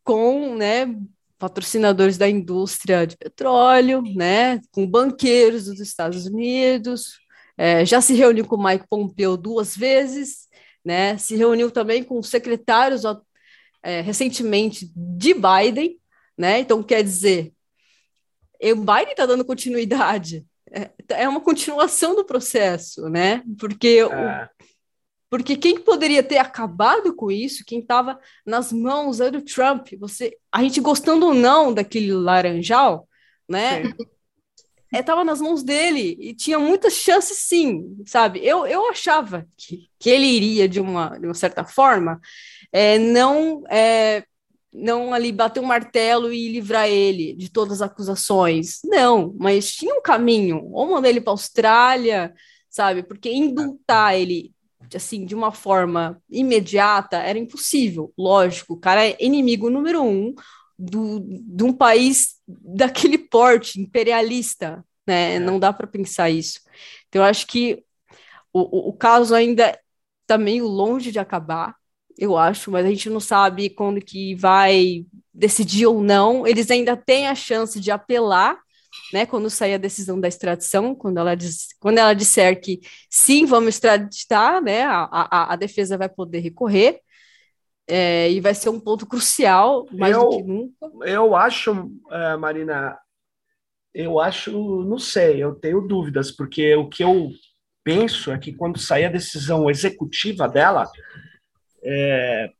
com 0.04 0.54
né, 0.54 0.94
patrocinadores 1.38 2.16
da 2.16 2.28
indústria 2.28 3.06
de 3.06 3.16
petróleo, 3.16 4.02
né, 4.14 4.60
com 4.70 4.86
banqueiros 4.86 5.64
dos 5.64 5.80
Estados 5.80 6.26
Unidos, 6.26 7.18
é, 7.56 7.84
já 7.84 8.00
se 8.00 8.14
reuniu 8.14 8.46
com 8.46 8.56
o 8.56 8.64
Mike 8.64 8.86
Pompeo 8.88 9.36
duas 9.36 9.76
vezes, 9.76 10.48
né, 10.84 11.16
se 11.16 11.36
reuniu 11.36 11.70
também 11.70 12.04
com 12.04 12.22
secretários 12.22 13.02
é, 13.82 14.00
recentemente 14.00 14.92
de 14.94 15.34
Biden, 15.34 15.98
né, 16.36 16.60
então 16.60 16.82
quer 16.82 17.02
dizer, 17.02 17.52
o 18.62 18.76
Biden 18.76 19.10
está 19.10 19.26
dando 19.26 19.44
continuidade, 19.44 20.44
é, 20.70 20.90
é, 21.10 21.28
uma 21.28 21.40
continuação 21.40 22.14
do 22.14 22.24
processo, 22.24 23.08
né, 23.08 23.42
porque 23.58 24.02
o, 24.02 24.12
é. 24.12 24.48
Porque 25.36 25.56
quem 25.56 25.80
poderia 25.80 26.22
ter 26.22 26.38
acabado 26.38 27.12
com 27.12 27.28
isso, 27.28 27.64
quem 27.66 27.80
estava 27.80 28.20
nas 28.46 28.72
mãos 28.72 29.18
era 29.18 29.36
o 29.36 29.42
Trump. 29.42 29.88
Você, 29.98 30.38
a 30.52 30.62
gente 30.62 30.80
gostando 30.80 31.26
ou 31.26 31.34
não 31.34 31.74
daquele 31.74 32.12
laranjal, 32.12 33.08
né? 33.48 33.82
Estava 34.92 35.22
é, 35.22 35.24
nas 35.24 35.40
mãos 35.40 35.64
dele 35.64 36.16
e 36.20 36.34
tinha 36.36 36.56
muitas 36.56 36.92
chances, 36.92 37.38
sim, 37.38 37.96
sabe? 38.06 38.46
Eu, 38.46 38.64
eu 38.64 38.88
achava 38.88 39.44
que, 39.56 39.90
que 39.98 40.08
ele 40.08 40.24
iria, 40.24 40.68
de 40.68 40.78
uma, 40.78 41.18
de 41.18 41.26
uma 41.26 41.34
certa 41.34 41.64
forma, 41.64 42.20
é, 42.70 42.96
não 42.96 43.64
é, 43.68 44.22
não 44.72 45.12
ali 45.12 45.32
bater 45.32 45.58
um 45.58 45.66
martelo 45.66 46.32
e 46.32 46.52
livrar 46.52 46.88
ele 46.88 47.34
de 47.34 47.50
todas 47.50 47.82
as 47.82 47.90
acusações. 47.90 48.78
Não, 48.84 49.34
mas 49.36 49.72
tinha 49.72 49.96
um 49.96 50.00
caminho. 50.00 50.68
Ou 50.70 50.88
mandar 50.88 51.08
ele 51.08 51.20
para 51.20 51.32
a 51.32 51.34
Austrália, 51.34 52.32
sabe? 52.70 53.02
Porque 53.02 53.32
indultar 53.32 54.16
ele 54.16 54.53
assim, 54.94 55.24
de 55.24 55.34
uma 55.34 55.52
forma 55.52 56.20
imediata, 56.30 57.16
era 57.18 57.38
impossível. 57.38 58.12
Lógico, 58.16 58.74
o 58.74 58.80
cara 58.80 59.06
é 59.06 59.16
inimigo 59.20 59.70
número 59.70 60.02
um 60.02 60.34
do, 60.78 61.20
de 61.20 61.64
um 61.64 61.72
país 61.72 62.36
daquele 62.48 63.18
porte 63.18 63.80
imperialista, 63.80 64.84
né? 65.06 65.34
É. 65.34 65.38
Não 65.38 65.58
dá 65.58 65.72
para 65.72 65.86
pensar 65.86 66.30
isso. 66.30 66.60
Então, 67.08 67.22
eu 67.22 67.26
acho 67.26 67.46
que 67.46 67.84
o, 68.52 68.88
o, 68.90 68.92
caso 68.92 69.34
ainda 69.34 69.78
está 70.22 70.38
meio 70.38 70.66
longe 70.66 71.10
de 71.12 71.18
acabar, 71.18 71.74
eu 72.16 72.36
acho, 72.36 72.70
mas 72.70 72.86
a 72.86 72.88
gente 72.88 73.10
não 73.10 73.20
sabe 73.20 73.68
quando 73.70 74.00
que 74.00 74.34
vai 74.36 75.04
decidir 75.32 75.86
ou 75.86 76.02
não. 76.02 76.46
Eles 76.46 76.70
ainda 76.70 76.96
têm 76.96 77.26
a 77.26 77.34
chance 77.34 77.80
de 77.80 77.90
apelar 77.90 78.63
né, 79.12 79.26
quando 79.26 79.50
sair 79.50 79.74
a 79.74 79.78
decisão 79.78 80.20
da 80.20 80.28
extradição, 80.28 80.94
quando 80.94 81.18
ela, 81.18 81.34
diz, 81.34 81.68
quando 81.78 81.98
ela 81.98 82.14
disser 82.14 82.60
que 82.60 82.80
sim, 83.10 83.46
vamos 83.46 83.74
extraditar, 83.74 84.62
né, 84.62 84.82
a, 84.82 85.08
a, 85.10 85.52
a 85.52 85.56
defesa 85.56 85.98
vai 85.98 86.08
poder 86.08 86.40
recorrer, 86.40 87.00
é, 87.86 88.30
e 88.30 88.40
vai 88.40 88.54
ser 88.54 88.70
um 88.70 88.80
ponto 88.80 89.06
crucial, 89.06 89.86
mais 89.92 90.16
eu, 90.16 90.22
do 90.22 90.36
que 90.36 90.42
nunca. 90.42 90.90
Eu 91.04 91.36
acho, 91.36 91.90
é, 92.10 92.36
Marina, 92.36 92.98
eu 93.94 94.18
acho, 94.18 94.50
não 94.84 94.98
sei, 94.98 95.42
eu 95.42 95.54
tenho 95.54 95.80
dúvidas, 95.80 96.30
porque 96.30 96.74
o 96.74 96.88
que 96.88 97.04
eu 97.04 97.30
penso 97.84 98.32
é 98.32 98.38
que 98.38 98.52
quando 98.52 98.78
sair 98.78 99.04
a 99.04 99.10
decisão 99.10 99.70
executiva 99.70 100.48
dela, 100.48 100.90
é, 101.84 102.50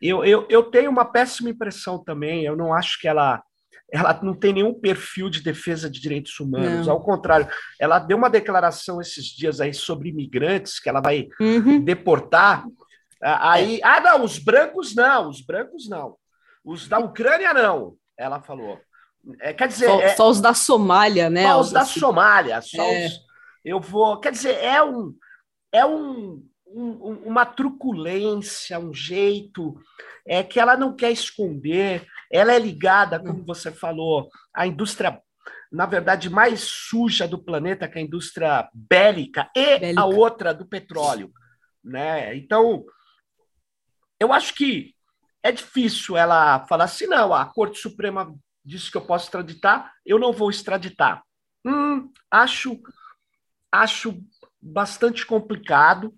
eu, 0.00 0.24
eu, 0.24 0.46
eu 0.48 0.64
tenho 0.64 0.90
uma 0.90 1.04
péssima 1.04 1.50
impressão 1.50 2.02
também, 2.02 2.44
eu 2.44 2.56
não 2.56 2.72
acho 2.72 2.98
que 2.98 3.06
ela 3.06 3.42
ela 3.92 4.18
não 4.22 4.34
tem 4.34 4.54
nenhum 4.54 4.72
perfil 4.72 5.28
de 5.28 5.42
defesa 5.42 5.90
de 5.90 6.00
direitos 6.00 6.40
humanos. 6.40 6.86
Não. 6.86 6.94
Ao 6.94 7.02
contrário, 7.02 7.46
ela 7.78 7.98
deu 7.98 8.16
uma 8.16 8.30
declaração 8.30 9.00
esses 9.00 9.26
dias 9.26 9.60
aí 9.60 9.74
sobre 9.74 10.08
imigrantes 10.08 10.80
que 10.80 10.88
ela 10.88 11.00
vai 11.00 11.28
uhum. 11.38 11.84
deportar. 11.84 12.64
Aí, 13.20 13.76
é. 13.76 13.80
ah, 13.84 14.00
não, 14.00 14.24
os 14.24 14.38
brancos 14.38 14.94
não, 14.94 15.28
os 15.28 15.42
brancos 15.42 15.88
não. 15.88 16.16
Os 16.64 16.88
da 16.88 16.98
Ucrânia 16.98 17.52
não, 17.52 17.94
ela 18.16 18.40
falou. 18.40 18.80
É, 19.40 19.52
quer 19.52 19.68
dizer, 19.68 19.86
só, 19.86 20.00
é, 20.00 20.08
só, 20.16 20.30
os 20.30 20.40
da 20.40 20.54
Somália, 20.54 21.30
né? 21.30 21.44
Só 21.44 21.60
os 21.60 21.70
da 21.70 21.80
assim. 21.82 22.00
Somália, 22.00 22.60
só 22.62 22.82
é. 22.82 23.06
os, 23.06 23.20
eu 23.64 23.78
vou. 23.78 24.18
Quer 24.18 24.32
dizer, 24.32 24.56
é 24.56 24.82
um 24.82 25.14
é 25.72 25.86
um, 25.86 26.44
um, 26.66 27.22
uma 27.24 27.46
truculência, 27.46 28.78
um 28.78 28.92
jeito 28.92 29.74
é 30.26 30.42
que 30.42 30.60
ela 30.60 30.76
não 30.76 30.94
quer 30.94 31.10
esconder, 31.10 32.06
ela 32.32 32.54
é 32.54 32.58
ligada, 32.58 33.20
como 33.20 33.44
você 33.44 33.70
falou, 33.70 34.30
à 34.54 34.66
indústria, 34.66 35.20
na 35.70 35.84
verdade, 35.84 36.30
mais 36.30 36.60
suja 36.60 37.28
do 37.28 37.38
planeta, 37.38 37.86
que 37.86 37.98
é 37.98 38.00
a 38.00 38.04
indústria 38.04 38.70
bélica, 38.72 39.50
e 39.54 39.78
bélica. 39.78 40.00
a 40.00 40.06
outra 40.06 40.54
do 40.54 40.66
petróleo. 40.66 41.30
Né? 41.84 42.34
Então, 42.36 42.84
eu 44.18 44.32
acho 44.32 44.54
que 44.54 44.94
é 45.42 45.52
difícil 45.52 46.16
ela 46.16 46.66
falar 46.66 46.84
assim, 46.84 47.06
não, 47.06 47.34
a 47.34 47.44
Corte 47.44 47.78
Suprema 47.78 48.34
disse 48.64 48.90
que 48.90 48.96
eu 48.96 49.04
posso 49.04 49.26
extraditar, 49.26 49.92
eu 50.06 50.18
não 50.18 50.32
vou 50.32 50.48
extraditar. 50.48 51.22
Hum, 51.64 52.10
acho, 52.30 52.80
acho 53.70 54.22
bastante 54.60 55.26
complicado. 55.26 56.14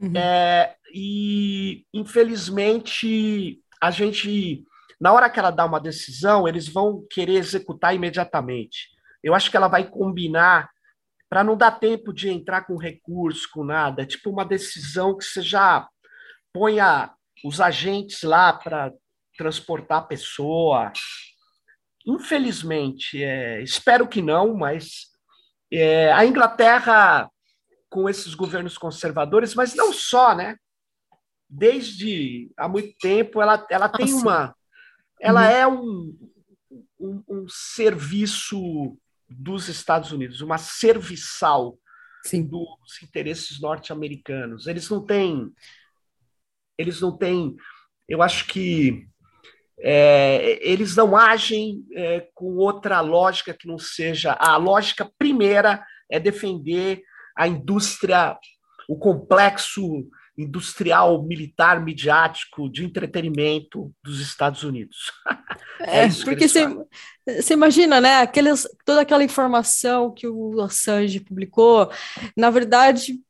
Uhum. 0.00 0.16
É, 0.16 0.76
e, 0.94 1.84
infelizmente, 1.92 3.60
a 3.80 3.90
gente 3.90 4.64
na 5.00 5.12
hora 5.12 5.28
que 5.30 5.38
ela 5.38 5.50
dá 5.50 5.64
uma 5.64 5.80
decisão, 5.80 6.46
eles 6.46 6.68
vão 6.68 7.04
querer 7.10 7.34
executar 7.34 7.94
imediatamente. 7.94 8.88
Eu 9.22 9.34
acho 9.34 9.50
que 9.50 9.56
ela 9.56 9.68
vai 9.68 9.88
combinar 9.88 10.70
para 11.28 11.42
não 11.42 11.56
dar 11.56 11.72
tempo 11.72 12.12
de 12.12 12.28
entrar 12.28 12.66
com 12.66 12.76
recurso, 12.76 13.48
com 13.52 13.64
nada. 13.64 14.02
É 14.02 14.06
tipo 14.06 14.30
uma 14.30 14.44
decisão 14.44 15.16
que 15.16 15.24
você 15.24 15.42
já 15.42 15.88
ponha 16.52 17.12
os 17.44 17.60
agentes 17.60 18.22
lá 18.22 18.52
para 18.52 18.92
transportar 19.36 19.98
a 19.98 20.06
pessoa. 20.06 20.92
Infelizmente, 22.06 23.22
é, 23.22 23.62
espero 23.62 24.06
que 24.06 24.22
não, 24.22 24.54
mas 24.54 25.06
é, 25.72 26.12
a 26.12 26.24
Inglaterra, 26.24 27.28
com 27.90 28.08
esses 28.08 28.34
governos 28.34 28.78
conservadores, 28.78 29.54
mas 29.54 29.74
não 29.74 29.92
só, 29.92 30.34
né? 30.34 30.56
Desde 31.48 32.50
há 32.56 32.68
muito 32.68 32.94
tempo, 32.98 33.40
ela, 33.42 33.66
ela 33.70 33.88
tem 33.88 34.10
Nossa. 34.10 34.22
uma. 34.22 34.56
Ela 35.20 35.42
uhum. 35.42 35.50
é 35.50 35.66
um, 35.66 36.18
um, 37.00 37.22
um, 37.28 37.46
serviço 37.48 38.96
dos 39.28 39.68
Estados 39.68 40.12
Unidos, 40.12 40.40
uma 40.40 40.58
serviçal 40.58 41.78
Sim. 42.24 42.46
dos 42.46 43.02
interesses 43.02 43.60
norte-americanos. 43.60 44.66
Eles 44.66 44.88
não 44.88 45.04
têm. 45.04 45.52
Eles 46.76 47.00
não 47.00 47.16
têm. 47.16 47.56
Eu 48.08 48.22
acho 48.22 48.46
que 48.46 49.08
é, 49.78 50.58
eles 50.66 50.94
não 50.94 51.16
agem 51.16 51.84
é, 51.92 52.28
com 52.34 52.56
outra 52.56 53.00
lógica 53.00 53.54
que 53.54 53.66
não 53.66 53.78
seja 53.78 54.32
a 54.32 54.56
lógica 54.56 55.10
primeira 55.18 55.84
é 56.10 56.20
defender 56.20 57.02
a 57.36 57.48
indústria, 57.48 58.38
o 58.88 58.96
complexo 58.96 60.08
industrial, 60.36 61.22
militar, 61.22 61.82
midiático, 61.82 62.68
de 62.68 62.84
entretenimento 62.84 63.92
dos 64.02 64.20
Estados 64.20 64.62
Unidos. 64.62 65.12
é, 65.80 66.04
é 66.04 66.08
porque 66.24 66.48
você, 66.48 66.66
você 67.26 67.54
imagina, 67.54 68.00
né? 68.00 68.18
Aqueles, 68.18 68.66
toda 68.84 69.00
aquela 69.02 69.24
informação 69.24 70.12
que 70.12 70.26
o 70.26 70.60
Assange 70.60 71.20
publicou, 71.20 71.90
na 72.36 72.50
verdade, 72.50 73.20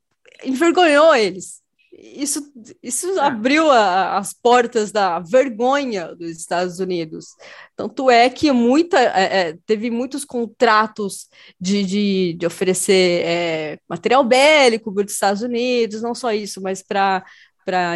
envergonhou 0.44 1.14
eles 1.14 1.63
isso, 1.96 2.52
isso 2.82 3.08
é. 3.18 3.20
abriu 3.20 3.70
a, 3.70 4.18
as 4.18 4.32
portas 4.32 4.90
da 4.90 5.20
vergonha 5.20 6.14
dos 6.14 6.30
Estados 6.30 6.80
Unidos. 6.80 7.28
Tanto 7.76 8.10
é 8.10 8.28
que 8.28 8.50
muita, 8.50 8.98
é, 8.98 9.48
é, 9.48 9.58
teve 9.64 9.90
muitos 9.90 10.24
contratos 10.24 11.28
de, 11.60 11.84
de, 11.84 12.34
de 12.34 12.46
oferecer 12.46 13.22
é, 13.24 13.78
material 13.88 14.24
bélico 14.24 14.92
para 14.92 15.04
os 15.04 15.12
Estados 15.12 15.42
Unidos, 15.42 16.02
não 16.02 16.14
só 16.14 16.32
isso, 16.32 16.60
mas 16.60 16.82
para 16.82 17.22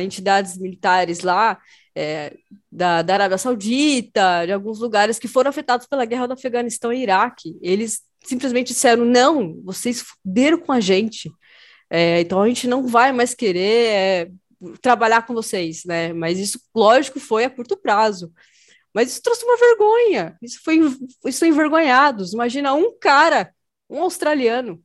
entidades 0.02 0.56
militares 0.56 1.20
lá, 1.20 1.58
é, 1.94 2.36
da, 2.70 3.02
da 3.02 3.14
Arábia 3.14 3.38
Saudita, 3.38 4.46
de 4.46 4.52
alguns 4.52 4.78
lugares 4.78 5.18
que 5.18 5.26
foram 5.26 5.50
afetados 5.50 5.86
pela 5.86 6.04
guerra 6.04 6.28
do 6.28 6.34
Afeganistão 6.34 6.92
e 6.92 7.02
Iraque. 7.02 7.56
Eles 7.60 8.02
simplesmente 8.22 8.68
disseram: 8.68 9.04
não, 9.04 9.60
vocês 9.64 10.02
fuderam 10.02 10.58
com 10.58 10.70
a 10.70 10.78
gente. 10.78 11.30
É, 11.90 12.20
então 12.20 12.42
a 12.42 12.48
gente 12.48 12.66
não 12.66 12.86
vai 12.86 13.12
mais 13.12 13.34
querer 13.34 13.86
é, 13.86 14.30
trabalhar 14.80 15.22
com 15.22 15.34
vocês, 15.34 15.84
né? 15.84 16.12
Mas 16.12 16.38
isso, 16.38 16.60
lógico, 16.74 17.18
foi 17.18 17.44
a 17.44 17.50
curto 17.50 17.76
prazo. 17.76 18.32
Mas 18.94 19.12
isso 19.12 19.22
trouxe 19.22 19.44
uma 19.44 19.56
vergonha. 19.56 20.36
Isso 20.42 20.60
foi 20.64 20.78
isso 21.26 21.38
foi 21.38 21.48
envergonhados. 21.48 22.32
Imagina 22.32 22.74
um 22.74 22.96
cara, 22.98 23.52
um 23.88 24.02
australiano, 24.02 24.82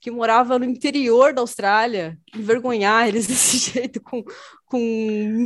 que 0.00 0.10
morava 0.10 0.58
no 0.58 0.64
interior 0.64 1.32
da 1.32 1.40
Austrália, 1.40 2.16
envergonhar 2.34 3.08
eles 3.08 3.26
desse 3.28 3.72
jeito, 3.72 4.00
com, 4.00 4.22
com 4.66 4.78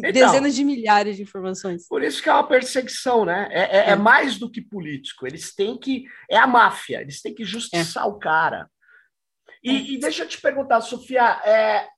então, 0.05 0.12
dezenas 0.12 0.55
de 0.55 0.64
milhares 0.64 1.16
de 1.16 1.23
informações. 1.23 1.88
Por 1.88 2.03
isso 2.03 2.23
que 2.23 2.29
é 2.29 2.33
uma 2.33 2.46
perseguição, 2.46 3.25
né? 3.25 3.49
É, 3.51 3.61
é, 3.61 3.79
é. 3.79 3.90
é 3.90 3.96
mais 3.96 4.38
do 4.38 4.51
que 4.51 4.61
político. 4.61 5.27
Eles 5.27 5.55
têm 5.55 5.79
que. 5.79 6.05
É 6.29 6.37
a 6.37 6.46
máfia, 6.46 7.01
eles 7.01 7.23
têm 7.23 7.35
que 7.35 7.44
justiçar 7.44 8.07
o 8.07 8.18
cara. 8.18 8.68
E, 9.62 9.94
e 9.94 10.01
deixa 10.01 10.23
eu 10.25 10.29
te 10.29 10.40
perguntar, 10.40 10.81
Sofia, 10.81 11.40
é, 11.44 11.88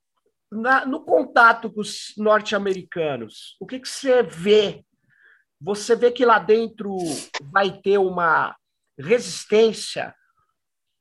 na, 0.51 0.85
no 0.85 1.05
contato 1.05 1.70
com 1.70 1.81
os 1.81 2.12
norte-americanos, 2.16 3.57
o 3.61 3.66
que, 3.66 3.81
que 3.81 3.88
você 3.88 4.22
vê? 4.22 4.85
Você 5.61 5.94
vê 5.94 6.11
que 6.11 6.25
lá 6.25 6.38
dentro 6.38 6.96
vai 7.53 7.70
ter 7.81 7.98
uma 7.98 8.57
resistência, 8.98 10.14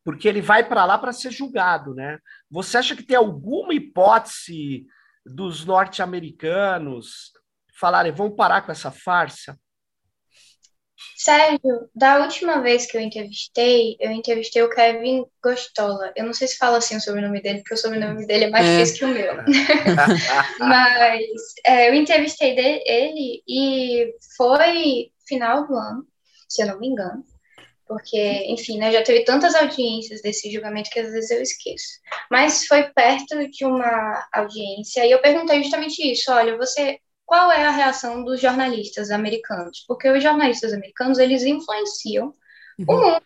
porque 0.04 0.28
ele 0.28 0.42
vai 0.42 0.68
para 0.68 0.86
lá 0.86 0.98
para 0.98 1.12
ser 1.12 1.32
julgado, 1.32 1.94
né? 1.94 2.20
Você 2.50 2.78
acha 2.78 2.96
que 2.96 3.04
tem 3.04 3.18
alguma 3.18 3.74
hipótese 3.74 4.86
dos 5.26 5.66
norte-americanos 5.66 7.32
falarem, 7.80 8.12
vamos 8.12 8.36
parar 8.36 8.62
com 8.62 8.72
essa 8.72 8.92
farsa? 8.92 9.60
Sérgio, 11.24 11.88
da 11.94 12.20
última 12.22 12.62
vez 12.62 12.88
que 12.88 12.98
eu 12.98 13.02
entrevistei, 13.02 13.96
eu 14.00 14.12
entrevistei 14.12 14.64
o 14.64 14.70
Kevin 14.70 15.24
Gostola. 15.44 16.12
Eu 16.16 16.26
não 16.26 16.34
sei 16.34 16.48
se 16.48 16.58
fala 16.58 16.78
assim 16.78 16.98
o 16.98 17.02
sobrenome 17.02 17.42
dele, 17.42 17.60
porque 17.60 17.76
o 17.76 17.78
sobrenome 17.78 18.26
dele 18.26 18.46
é 18.46 18.50
mais 18.50 18.66
é. 18.66 18.78
difícil 18.78 18.98
que 18.98 19.06
o 19.06 19.08
meu. 19.10 19.36
Mas 20.60 21.24
é, 21.64 21.90
eu 21.90 21.94
entrevistei 21.94 22.56
dele, 22.56 22.84
ele 22.88 23.44
e 23.48 24.16
foi 24.36 25.12
final 25.28 25.68
do 25.68 25.76
ano, 25.76 26.08
se 26.50 26.64
eu 26.64 26.68
não 26.68 26.80
me 26.80 26.88
engano. 26.88 27.24
Porque, 27.86 28.46
enfim, 28.48 28.80
né, 28.80 28.92
já 28.92 29.04
teve 29.04 29.24
tantas 29.24 29.54
audiências 29.54 30.22
desse 30.22 30.52
julgamento 30.52 30.90
que 30.90 31.00
às 31.00 31.12
vezes 31.12 31.30
eu 31.30 31.42
esqueço. 31.42 32.00
Mas 32.32 32.66
foi 32.66 32.84
perto 32.84 33.48
de 33.52 33.66
uma 33.66 34.28
audiência 34.34 35.06
e 35.06 35.12
eu 35.12 35.22
perguntei 35.22 35.62
justamente 35.62 36.02
isso: 36.12 36.32
olha, 36.32 36.58
você 36.58 36.98
qual 37.32 37.50
é 37.50 37.64
a 37.64 37.72
reação 37.72 38.26
dos 38.26 38.42
jornalistas 38.42 39.10
americanos? 39.10 39.86
Porque 39.88 40.10
os 40.10 40.22
jornalistas 40.22 40.74
americanos, 40.74 41.18
eles 41.18 41.44
influenciam 41.44 42.34
uhum. 42.78 42.86
o 42.90 42.94
mundo. 42.94 43.24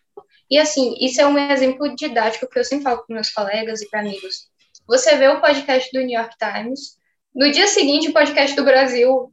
E, 0.47 0.59
assim, 0.59 0.93
isso 1.01 1.19
é 1.19 1.25
um 1.25 1.35
exemplo 1.51 1.95
didático 1.95 2.47
que 2.47 2.59
eu 2.59 2.63
sempre 2.63 2.83
falo 2.83 3.03
para 3.03 3.15
meus 3.15 3.31
colegas 3.31 3.81
e 3.81 3.89
para 3.89 4.01
amigos. 4.01 4.47
Você 4.85 5.15
vê 5.15 5.27
o 5.29 5.41
podcast 5.41 5.89
do 5.91 6.05
New 6.05 6.19
York 6.19 6.35
Times, 6.37 6.99
no 7.33 7.51
dia 7.51 7.65
seguinte, 7.65 8.09
o 8.09 8.13
podcast 8.13 8.55
do 8.55 8.63
Brasil, 8.63 9.31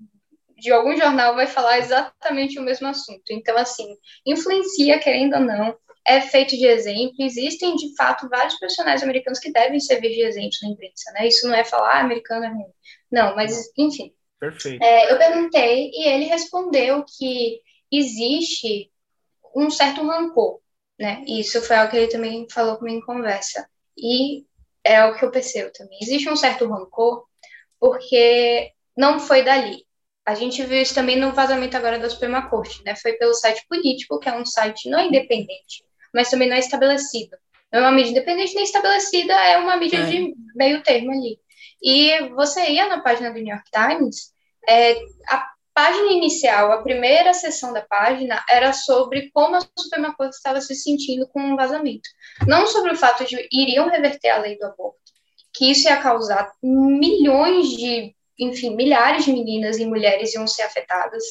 de 0.56 0.72
algum 0.72 0.96
jornal, 0.96 1.34
vai 1.34 1.46
falar 1.46 1.76
exatamente 1.76 2.58
o 2.58 2.62
mesmo 2.62 2.88
assunto. 2.88 3.24
Então, 3.30 3.58
assim, 3.58 3.94
influencia, 4.24 4.98
querendo 4.98 5.34
ou 5.34 5.40
não, 5.40 5.76
é 6.08 6.22
feito 6.22 6.56
de 6.56 6.64
exemplo. 6.64 7.16
Existem, 7.18 7.76
de 7.76 7.94
fato, 7.94 8.26
vários 8.26 8.58
profissionais 8.58 9.02
americanos 9.02 9.38
que 9.38 9.52
devem 9.52 9.78
servir 9.78 10.14
de 10.14 10.22
exemplo 10.22 10.56
na 10.62 10.68
imprensa, 10.70 11.12
né? 11.12 11.28
Isso 11.28 11.46
não 11.46 11.54
é 11.54 11.62
falar, 11.62 11.98
ah, 11.98 12.00
americano 12.00 12.46
é 12.46 12.48
ruim. 12.48 12.72
Não, 13.10 13.36
mas, 13.36 13.70
enfim, 13.76 14.14
Perfeito. 14.42 14.82
É, 14.82 15.12
eu 15.12 15.18
perguntei 15.18 15.92
e 15.94 16.08
ele 16.08 16.24
respondeu 16.24 17.04
que 17.16 17.60
existe 17.92 18.90
um 19.54 19.70
certo 19.70 20.04
rancor, 20.04 20.58
né? 20.98 21.22
Isso 21.28 21.62
foi 21.62 21.76
algo 21.76 21.92
que 21.92 21.96
ele 21.96 22.08
também 22.08 22.48
falou 22.50 22.76
comigo 22.76 22.98
em 22.98 23.06
conversa. 23.06 23.64
E 23.96 24.44
é 24.82 25.04
o 25.04 25.16
que 25.16 25.24
eu 25.24 25.30
percebo 25.30 25.70
também. 25.72 25.96
Existe 26.02 26.28
um 26.28 26.34
certo 26.34 26.66
rancor 26.68 27.24
porque 27.78 28.72
não 28.96 29.20
foi 29.20 29.44
dali. 29.44 29.86
A 30.26 30.34
gente 30.34 30.64
viu 30.64 30.82
isso 30.82 30.92
também 30.92 31.16
no 31.16 31.32
vazamento 31.32 31.76
agora 31.76 32.00
da 32.00 32.10
Suprema 32.10 32.50
Corte, 32.50 32.82
né? 32.84 32.96
Foi 32.96 33.12
pelo 33.12 33.34
site 33.34 33.64
político, 33.68 34.18
que 34.18 34.28
é 34.28 34.36
um 34.36 34.44
site 34.44 34.90
não 34.90 35.06
independente, 35.06 35.84
mas 36.12 36.30
também 36.30 36.48
não 36.48 36.56
é 36.56 36.58
estabelecido. 36.58 37.36
Não 37.72 37.78
é 37.78 37.82
uma 37.82 37.92
mídia 37.92 38.10
independente 38.10 38.56
nem 38.56 38.64
estabelecida, 38.64 39.34
é 39.34 39.56
uma 39.58 39.76
mídia 39.76 39.98
é. 39.98 40.06
de 40.06 40.34
meio 40.56 40.82
termo 40.82 41.12
ali. 41.12 41.38
E 41.82 42.28
você 42.30 42.70
ia 42.70 42.88
na 42.88 43.00
página 43.00 43.30
do 43.30 43.38
New 43.38 43.52
York 43.52 43.68
Times, 43.70 44.32
é, 44.68 44.94
a 45.28 45.52
página 45.74 46.12
inicial, 46.12 46.70
a 46.70 46.82
primeira 46.82 47.32
sessão 47.32 47.72
da 47.72 47.80
página, 47.80 48.42
era 48.48 48.72
sobre 48.72 49.30
como 49.32 49.56
a 49.56 49.60
Suprema 49.76 50.14
Corte 50.14 50.36
estava 50.36 50.60
se 50.60 50.74
sentindo 50.74 51.26
com 51.28 51.40
o 51.40 51.52
um 51.52 51.56
vazamento. 51.56 52.08
Não 52.46 52.66
sobre 52.66 52.92
o 52.92 52.96
fato 52.96 53.24
de 53.24 53.48
iriam 53.50 53.88
reverter 53.88 54.30
a 54.30 54.38
lei 54.38 54.56
do 54.58 54.66
aborto, 54.66 55.00
que 55.52 55.70
isso 55.70 55.88
ia 55.88 55.96
causar 56.00 56.52
milhões 56.62 57.68
de, 57.68 58.14
enfim, 58.38 58.76
milhares 58.76 59.24
de 59.24 59.32
meninas 59.32 59.78
e 59.78 59.86
mulheres 59.86 60.34
iam 60.34 60.46
ser 60.46 60.62
afetadas. 60.62 61.24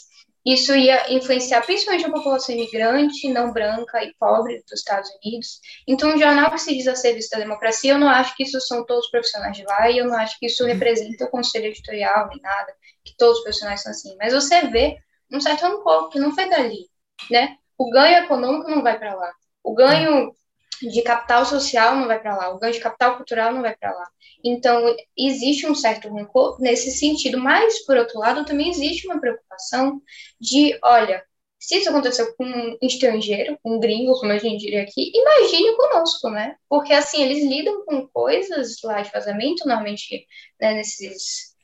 Isso 0.46 0.76
ia 0.76 1.14
influenciar 1.14 1.62
principalmente 1.62 2.06
a 2.06 2.12
população 2.12 2.56
imigrante, 2.56 3.32
não 3.32 3.54
branca 3.54 4.04
e 4.04 4.14
pobre 4.20 4.64
dos 4.68 4.80
Estados 4.80 5.10
Unidos. 5.24 5.60
Então, 5.88 6.14
um 6.14 6.18
jornal 6.18 6.50
que 6.50 6.58
se 6.58 6.76
diz 6.76 6.88
a 6.88 6.96
serviço 6.96 7.30
da 7.30 7.40
democracia, 7.40 7.94
eu 7.94 8.00
não 8.00 8.10
acho 8.10 8.36
que 8.36 8.44
isso 8.44 8.60
são 8.62 8.84
todos 8.86 9.06
os 9.06 9.12
profissionais 9.12 9.56
de 9.56 9.64
lá, 9.64 9.90
e 9.90 10.00
eu 10.00 10.08
não 10.08 10.18
acho 10.18 10.40
que 10.40 10.48
isso 10.48 10.66
representa 10.66 11.26
o 11.26 11.30
conselho 11.30 11.66
editorial 11.66 12.28
nem 12.28 12.42
nada, 12.42 12.74
que 13.04 13.16
todos 13.18 13.38
os 13.38 13.44
profissionais 13.44 13.82
são 13.84 13.92
assim. 13.92 14.16
Mas 14.18 14.34
você 14.34 14.68
vê 14.68 14.98
um 15.32 15.40
certo 15.40 15.62
rancor, 15.62 16.10
que 16.10 16.20
não 16.20 16.34
foi 16.34 16.50
dali, 16.50 16.90
né? 17.30 17.58
O 17.78 17.90
ganho 17.90 18.24
econômico 18.24 18.70
não 18.70 18.82
vai 18.82 18.98
para 18.98 19.16
lá. 19.16 19.32
O 19.64 19.74
ganho 19.76 20.34
de 20.82 21.02
capital 21.02 21.46
social 21.46 21.96
não 21.96 22.08
vai 22.08 22.20
para 22.20 22.36
lá. 22.36 22.50
O 22.50 22.60
ganho 22.60 22.74
de 22.74 22.80
capital 22.80 23.18
cultural 23.18 23.54
não 23.54 23.62
vai 23.62 23.76
para 23.76 23.92
lá. 23.92 24.10
Então, 24.44 24.96
existe 25.18 25.68
um 25.68 25.76
certo 25.76 26.10
rancor 26.10 26.60
nesse 26.60 26.92
sentido, 26.92 27.38
mas, 27.38 27.86
por 27.86 27.98
outro 27.98 28.20
lado, 28.20 28.46
também 28.46 28.70
existe 28.70 29.08
uma 29.08 29.20
preocupação 29.20 30.02
de, 30.40 30.78
olha, 30.84 31.24
se 31.60 31.78
isso 31.78 31.90
aconteceu 31.90 32.34
com 32.36 32.44
um 32.44 32.78
estrangeiro, 32.82 33.58
um 33.64 33.80
gringo, 33.80 34.20
como 34.20 34.32
a 34.32 34.38
gente 34.40 34.62
diria 34.62 34.82
aqui, 34.82 35.12
imagine 35.14 35.76
conosco, 35.76 36.30
né? 36.30 36.56
Porque, 36.68 36.92
assim, 36.92 37.22
eles 37.22 37.44
lidam 37.44 37.86
com 37.86 38.08
coisas 38.08 38.78
lá 38.84 39.02
de 39.02 39.12
vazamento, 39.12 39.68
normalmente, 39.68 40.26
né, 40.60 40.74
nesses... 40.74 41.56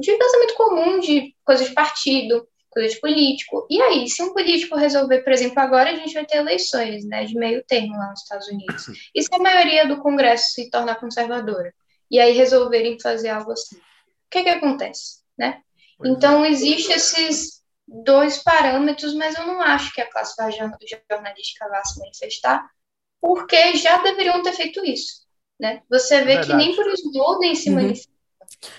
de 0.00 0.16
vazamento 0.16 0.54
comum, 0.54 0.98
de 0.98 1.34
coisas 1.44 1.68
de 1.68 1.74
partido, 1.74 2.48
coisa 2.74 2.94
de 2.94 3.00
político. 3.00 3.66
E 3.70 3.80
aí, 3.80 4.08
se 4.08 4.22
um 4.22 4.34
político 4.34 4.76
resolver, 4.76 5.22
por 5.22 5.32
exemplo, 5.32 5.60
agora 5.60 5.90
a 5.90 5.94
gente 5.94 6.12
vai 6.12 6.26
ter 6.26 6.38
eleições, 6.38 7.04
né, 7.06 7.24
de 7.24 7.34
meio 7.34 7.64
termo 7.64 7.96
lá 7.96 8.10
nos 8.10 8.22
Estados 8.22 8.48
Unidos. 8.48 8.86
E 9.14 9.22
se 9.22 9.28
a 9.32 9.38
maioria 9.38 9.86
do 9.86 10.02
Congresso 10.02 10.52
se 10.52 10.68
tornar 10.68 10.96
conservadora? 10.96 11.72
E 12.10 12.18
aí 12.18 12.32
resolverem 12.32 13.00
fazer 13.00 13.30
algo 13.30 13.52
assim? 13.52 13.76
O 13.76 13.80
que 14.30 14.42
que 14.42 14.48
acontece, 14.48 15.20
né? 15.38 15.62
Então, 16.04 16.44
é. 16.44 16.50
existem 16.50 16.96
esses 16.96 17.62
dois 17.86 18.42
parâmetros, 18.42 19.14
mas 19.14 19.36
eu 19.36 19.46
não 19.46 19.60
acho 19.60 19.92
que 19.94 20.00
a 20.00 20.10
classe 20.10 20.34
jornalística 21.08 21.68
vá 21.68 21.84
se 21.84 21.98
manifestar, 22.00 22.68
porque 23.20 23.76
já 23.76 24.02
deveriam 24.02 24.42
ter 24.42 24.52
feito 24.52 24.84
isso, 24.84 25.22
né? 25.58 25.82
Você 25.88 26.22
vê 26.24 26.34
é 26.34 26.40
que 26.40 26.52
nem 26.54 26.74
por 26.74 26.86
Snowden 26.92 27.54
se 27.54 27.68
uhum. 27.68 27.76
manifesta. 27.76 28.12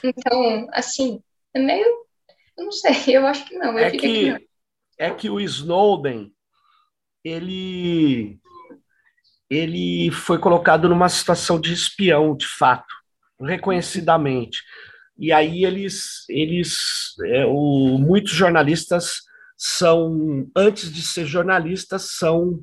Então, 0.03 0.67
assim, 0.71 1.21
é 1.53 1.59
meio 1.59 2.04
eu 2.57 2.65
não 2.65 2.71
sei, 2.71 2.91
eu 3.15 3.25
acho 3.27 3.45
que 3.45 3.55
não. 3.55 3.77
é, 3.77 3.91
que, 3.91 3.97
que 3.97 4.31
não. 4.31 4.39
é 4.97 5.11
que 5.11 5.29
o 5.29 5.39
Snowden, 5.39 6.31
ele, 7.23 8.39
ele 9.49 10.11
foi 10.11 10.39
colocado 10.39 10.87
numa 10.87 11.09
situação 11.09 11.59
de 11.59 11.73
espião, 11.73 12.35
de 12.35 12.47
fato, 12.47 12.93
reconhecidamente. 13.39 14.59
E 15.17 15.31
aí 15.31 15.63
eles, 15.63 16.25
eles 16.29 16.77
é, 17.25 17.45
o, 17.45 17.97
muitos 17.97 18.33
jornalistas 18.33 19.21
são, 19.57 20.49
antes 20.55 20.91
de 20.91 21.01
ser 21.01 21.25
jornalistas, 21.25 22.17
são 22.17 22.61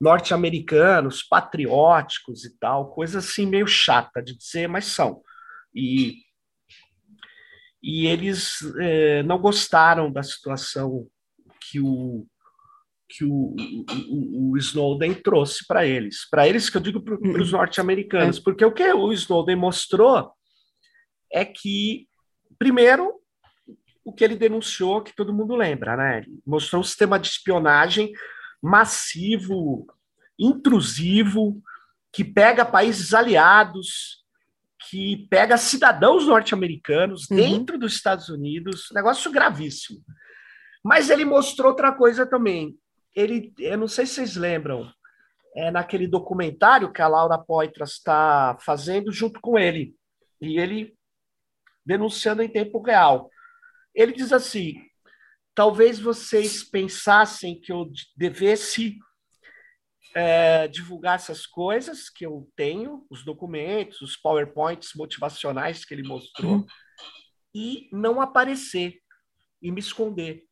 norte-americanos, 0.00 1.22
patrióticos 1.22 2.44
e 2.44 2.58
tal, 2.58 2.90
coisa 2.92 3.20
assim 3.20 3.46
meio 3.46 3.66
chata 3.66 4.22
de 4.22 4.36
dizer, 4.36 4.68
mas 4.68 4.86
são. 4.86 5.22
E 5.74 6.25
e 7.86 8.08
eles 8.08 8.58
é, 8.80 9.22
não 9.22 9.38
gostaram 9.38 10.10
da 10.10 10.20
situação 10.20 11.06
que 11.60 11.78
o 11.78 12.26
que 13.08 13.24
o, 13.24 13.54
o, 14.10 14.50
o 14.50 14.58
Snowden 14.58 15.14
trouxe 15.14 15.64
para 15.64 15.86
eles. 15.86 16.28
Para 16.28 16.48
eles, 16.48 16.68
que 16.68 16.76
eu 16.76 16.80
digo 16.80 17.00
para 17.00 17.14
os 17.14 17.52
uhum. 17.52 17.58
norte-americanos, 17.58 18.38
é. 18.38 18.40
porque 18.42 18.64
o 18.64 18.72
que 18.72 18.82
o 18.92 19.12
Snowden 19.12 19.54
mostrou 19.54 20.32
é 21.32 21.44
que, 21.44 22.08
primeiro, 22.58 23.14
o 24.04 24.12
que 24.12 24.24
ele 24.24 24.34
denunciou, 24.34 25.02
que 25.02 25.14
todo 25.14 25.32
mundo 25.32 25.54
lembra, 25.54 25.96
né? 25.96 26.18
Ele 26.18 26.40
mostrou 26.44 26.80
um 26.80 26.84
sistema 26.84 27.16
de 27.16 27.28
espionagem 27.28 28.12
massivo, 28.60 29.86
intrusivo, 30.36 31.62
que 32.12 32.24
pega 32.24 32.64
países 32.64 33.14
aliados, 33.14 34.25
que 34.88 35.26
pega 35.28 35.56
cidadãos 35.56 36.26
norte-americanos 36.26 37.28
uhum. 37.30 37.36
dentro 37.36 37.78
dos 37.78 37.94
Estados 37.94 38.28
Unidos, 38.28 38.88
negócio 38.92 39.30
gravíssimo. 39.30 40.00
Mas 40.84 41.10
ele 41.10 41.24
mostrou 41.24 41.70
outra 41.70 41.92
coisa 41.92 42.24
também. 42.24 42.76
Ele, 43.14 43.52
eu 43.58 43.76
não 43.76 43.88
sei 43.88 44.06
se 44.06 44.14
vocês 44.14 44.36
lembram, 44.36 44.90
é 45.56 45.70
naquele 45.70 46.06
documentário 46.06 46.92
que 46.92 47.02
a 47.02 47.08
Laura 47.08 47.38
Poitras 47.38 47.92
está 47.92 48.56
fazendo 48.60 49.10
junto 49.10 49.40
com 49.40 49.58
ele, 49.58 49.94
e 50.40 50.58
ele 50.60 50.94
denunciando 51.84 52.42
em 52.42 52.48
tempo 52.48 52.80
real. 52.82 53.30
Ele 53.94 54.12
diz 54.12 54.32
assim: 54.32 54.74
talvez 55.54 55.98
vocês 55.98 56.62
pensassem 56.62 57.58
que 57.58 57.72
eu 57.72 57.90
devesse 58.14 58.98
é, 60.16 60.66
divulgar 60.66 61.16
essas 61.16 61.44
coisas 61.44 62.08
que 62.08 62.24
eu 62.24 62.50
tenho, 62.56 63.04
os 63.10 63.22
documentos, 63.22 64.00
os 64.00 64.16
PowerPoints 64.16 64.92
motivacionais 64.96 65.84
que 65.84 65.92
ele 65.92 66.08
mostrou, 66.08 66.52
uhum. 66.52 66.66
e 67.54 67.90
não 67.92 68.18
aparecer 68.18 68.94
e 69.60 69.70
me 69.70 69.78
esconder. 69.78 70.42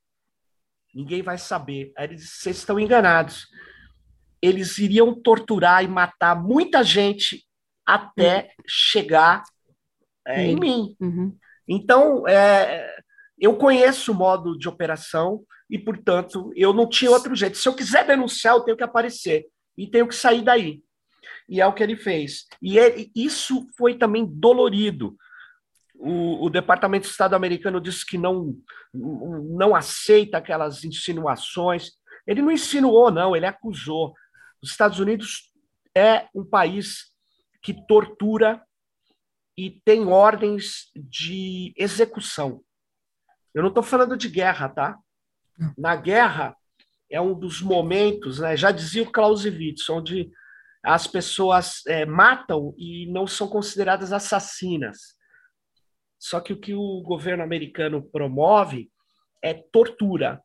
Ninguém 0.94 1.22
vai 1.22 1.38
saber. 1.38 1.94
Aí 1.96 2.08
ele 2.08 2.16
disse: 2.16 2.42
vocês 2.42 2.58
estão 2.58 2.78
enganados. 2.78 3.46
Eles 4.42 4.76
iriam 4.76 5.14
torturar 5.14 5.82
e 5.82 5.88
matar 5.88 6.36
muita 6.36 6.84
gente 6.84 7.42
até 7.86 8.42
uhum. 8.42 8.64
chegar 8.68 9.44
é, 10.26 10.40
uhum. 10.40 10.44
em 10.44 10.60
mim. 10.60 10.96
Uhum. 11.00 11.38
Então, 11.66 12.28
é, 12.28 12.98
eu 13.38 13.56
conheço 13.56 14.12
o 14.12 14.14
modo 14.14 14.58
de 14.58 14.68
operação 14.68 15.42
e, 15.70 15.78
portanto, 15.78 16.52
eu 16.54 16.74
não 16.74 16.86
tinha 16.86 17.10
outro 17.10 17.34
jeito. 17.34 17.56
Se 17.56 17.66
eu 17.66 17.74
quiser 17.74 18.06
denunciar, 18.06 18.54
eu 18.54 18.60
tenho 18.60 18.76
que 18.76 18.84
aparecer 18.84 19.46
e 19.76 19.86
tenho 19.86 20.08
que 20.08 20.14
sair 20.14 20.42
daí. 20.42 20.82
E 21.48 21.60
é 21.60 21.66
o 21.66 21.72
que 21.72 21.82
ele 21.82 21.96
fez. 21.96 22.46
E 22.60 22.78
ele, 22.78 23.10
isso 23.14 23.66
foi 23.76 23.96
também 23.96 24.26
dolorido. 24.26 25.16
O, 25.94 26.46
o, 26.46 26.50
Departamento 26.50 27.06
de 27.06 27.12
Estado 27.12 27.34
americano 27.34 27.80
disse 27.80 28.04
que 28.04 28.18
não, 28.18 28.56
não 28.92 29.74
aceita 29.74 30.38
aquelas 30.38 30.84
insinuações. 30.84 31.92
Ele 32.26 32.42
não 32.42 32.50
insinuou, 32.50 33.10
não, 33.10 33.34
ele 33.34 33.46
acusou. 33.46 34.14
Os 34.62 34.70
Estados 34.70 34.98
Unidos 34.98 35.52
é 35.96 36.26
um 36.34 36.44
país 36.44 37.12
que 37.62 37.72
tortura 37.86 38.62
e 39.56 39.70
tem 39.70 40.06
ordens 40.06 40.90
de 40.94 41.72
execução. 41.76 42.62
Eu 43.54 43.62
não 43.62 43.68
estou 43.68 43.82
falando 43.82 44.16
de 44.16 44.28
guerra, 44.28 44.68
tá? 44.68 44.98
Na 45.78 45.94
guerra, 45.94 46.56
é 47.14 47.20
um 47.20 47.32
dos 47.32 47.62
momentos, 47.62 48.40
né, 48.40 48.56
já 48.56 48.72
dizia 48.72 49.04
o 49.04 49.10
Clausewitz, 49.10 49.88
onde 49.88 50.32
as 50.84 51.06
pessoas 51.06 51.86
é, 51.86 52.04
matam 52.04 52.74
e 52.76 53.06
não 53.06 53.24
são 53.24 53.46
consideradas 53.46 54.12
assassinas. 54.12 55.14
Só 56.18 56.40
que 56.40 56.52
o 56.52 56.60
que 56.60 56.74
o 56.74 57.02
governo 57.02 57.44
americano 57.44 58.02
promove 58.02 58.90
é 59.40 59.54
tortura. 59.54 60.42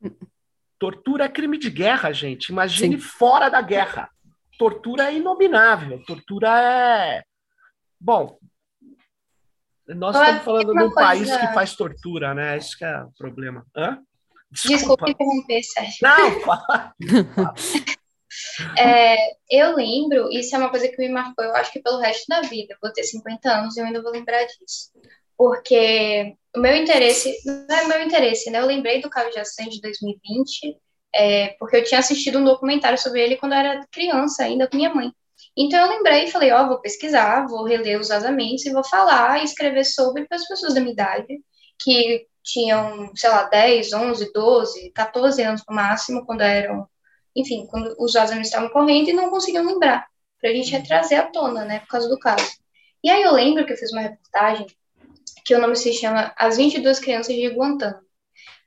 Tortura 0.78 1.24
é 1.24 1.28
crime 1.28 1.58
de 1.58 1.68
guerra, 1.70 2.12
gente. 2.12 2.50
Imagine 2.50 3.00
Sim. 3.00 3.02
fora 3.02 3.48
da 3.48 3.60
guerra. 3.60 4.08
Tortura 4.56 5.10
é 5.10 5.16
inominável. 5.16 6.00
Tortura 6.04 6.48
é. 6.62 7.24
Bom, 8.00 8.38
nós 9.88 10.14
estamos 10.14 10.44
falando 10.44 10.72
de 10.72 10.84
um 10.84 10.92
país 10.92 11.28
que 11.36 11.52
faz 11.52 11.74
tortura, 11.74 12.32
né? 12.32 12.56
Esse 12.56 12.84
é 12.84 13.02
o 13.02 13.10
problema. 13.18 13.66
Hã? 13.76 14.00
Desculpa, 14.50 14.76
Desculpa 14.76 15.10
interromper, 15.10 15.62
Sérgio. 15.62 15.98
Não, 16.02 16.40
fala. 16.40 16.94
é, 18.78 19.16
eu 19.50 19.76
lembro, 19.76 20.30
isso 20.32 20.54
é 20.54 20.58
uma 20.58 20.70
coisa 20.70 20.88
que 20.88 20.98
me 20.98 21.08
marcou, 21.08 21.44
eu 21.44 21.54
acho 21.54 21.72
que 21.72 21.80
pelo 21.80 21.98
resto 21.98 22.26
da 22.28 22.40
vida. 22.42 22.76
Vou 22.82 22.92
ter 22.92 23.04
50 23.04 23.50
anos 23.50 23.76
e 23.76 23.80
eu 23.80 23.86
ainda 23.86 24.02
vou 24.02 24.10
lembrar 24.10 24.44
disso. 24.44 24.90
Porque 25.36 26.34
o 26.56 26.60
meu 26.60 26.74
interesse, 26.74 27.32
não 27.44 27.76
é 27.76 27.84
meu 27.86 28.02
interesse, 28.02 28.50
né? 28.50 28.60
Eu 28.60 28.66
lembrei 28.66 29.00
do 29.00 29.10
Caio 29.10 29.30
de 29.30 29.38
Assange 29.38 29.70
de 29.70 29.80
2020, 29.80 30.76
é, 31.14 31.48
porque 31.58 31.76
eu 31.76 31.84
tinha 31.84 32.00
assistido 32.00 32.38
um 32.38 32.44
documentário 32.44 32.98
sobre 32.98 33.22
ele 33.22 33.36
quando 33.36 33.52
eu 33.52 33.58
era 33.58 33.86
criança, 33.92 34.44
ainda 34.44 34.66
com 34.66 34.76
minha 34.76 34.92
mãe. 34.92 35.12
Então 35.56 35.78
eu 35.80 35.90
lembrei 35.90 36.24
e 36.24 36.30
falei, 36.30 36.52
ó, 36.52 36.64
oh, 36.64 36.68
vou 36.68 36.80
pesquisar, 36.80 37.46
vou 37.46 37.64
reler 37.64 38.00
os 38.00 38.08
vazamentos 38.08 38.64
e 38.64 38.72
vou 38.72 38.84
falar 38.84 39.40
e 39.40 39.44
escrever 39.44 39.84
sobre 39.84 40.26
para 40.26 40.36
as 40.36 40.46
pessoas 40.46 40.74
da 40.74 40.80
minha 40.80 40.92
idade 40.92 41.26
que 41.78 42.26
tinham, 42.48 43.14
sei 43.14 43.28
lá, 43.28 43.44
10, 43.44 43.92
11, 43.92 44.32
12, 44.32 44.90
14 44.90 45.42
anos 45.42 45.62
no 45.68 45.74
máximo, 45.74 46.24
quando 46.24 46.40
eram, 46.40 46.88
enfim, 47.36 47.66
quando 47.66 47.94
os 47.98 48.14
vazamentos 48.14 48.48
estavam 48.48 48.70
correndo 48.70 49.10
e 49.10 49.12
não 49.12 49.30
conseguiam 49.30 49.66
lembrar, 49.66 50.06
para 50.40 50.50
a 50.50 50.52
gente 50.52 50.72
retrazer 50.72 51.20
à 51.20 51.24
tona, 51.24 51.64
né, 51.64 51.80
por 51.80 51.88
causa 51.88 52.08
do 52.08 52.18
caso. 52.18 52.46
E 53.04 53.10
aí 53.10 53.22
eu 53.22 53.32
lembro 53.32 53.66
que 53.66 53.72
eu 53.72 53.76
fiz 53.76 53.92
uma 53.92 54.02
reportagem 54.02 54.66
que 55.44 55.54
o 55.54 55.60
nome 55.60 55.76
se 55.76 55.92
chama 55.92 56.32
As 56.36 56.56
22 56.56 56.98
Crianças 57.00 57.34
de 57.34 57.48
Guantánamo, 57.48 58.02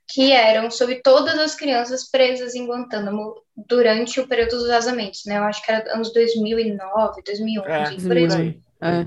que 0.08 0.32
eram 0.32 0.70
sobre 0.70 0.96
todas 0.96 1.38
as 1.38 1.54
crianças 1.54 2.10
presas 2.10 2.54
em 2.54 2.66
Guantánamo 2.66 3.34
durante 3.56 4.20
o 4.20 4.28
período 4.28 4.58
dos 4.58 4.68
vazamentos, 4.68 5.22
né? 5.26 5.38
Eu 5.38 5.44
acho 5.44 5.64
que 5.64 5.70
era 5.70 5.92
anos 5.94 6.12
2009, 6.12 7.22
2011, 7.24 7.70
é, 7.70 8.08
por 8.08 8.16
aí. 8.16 8.60
É. 8.80 9.06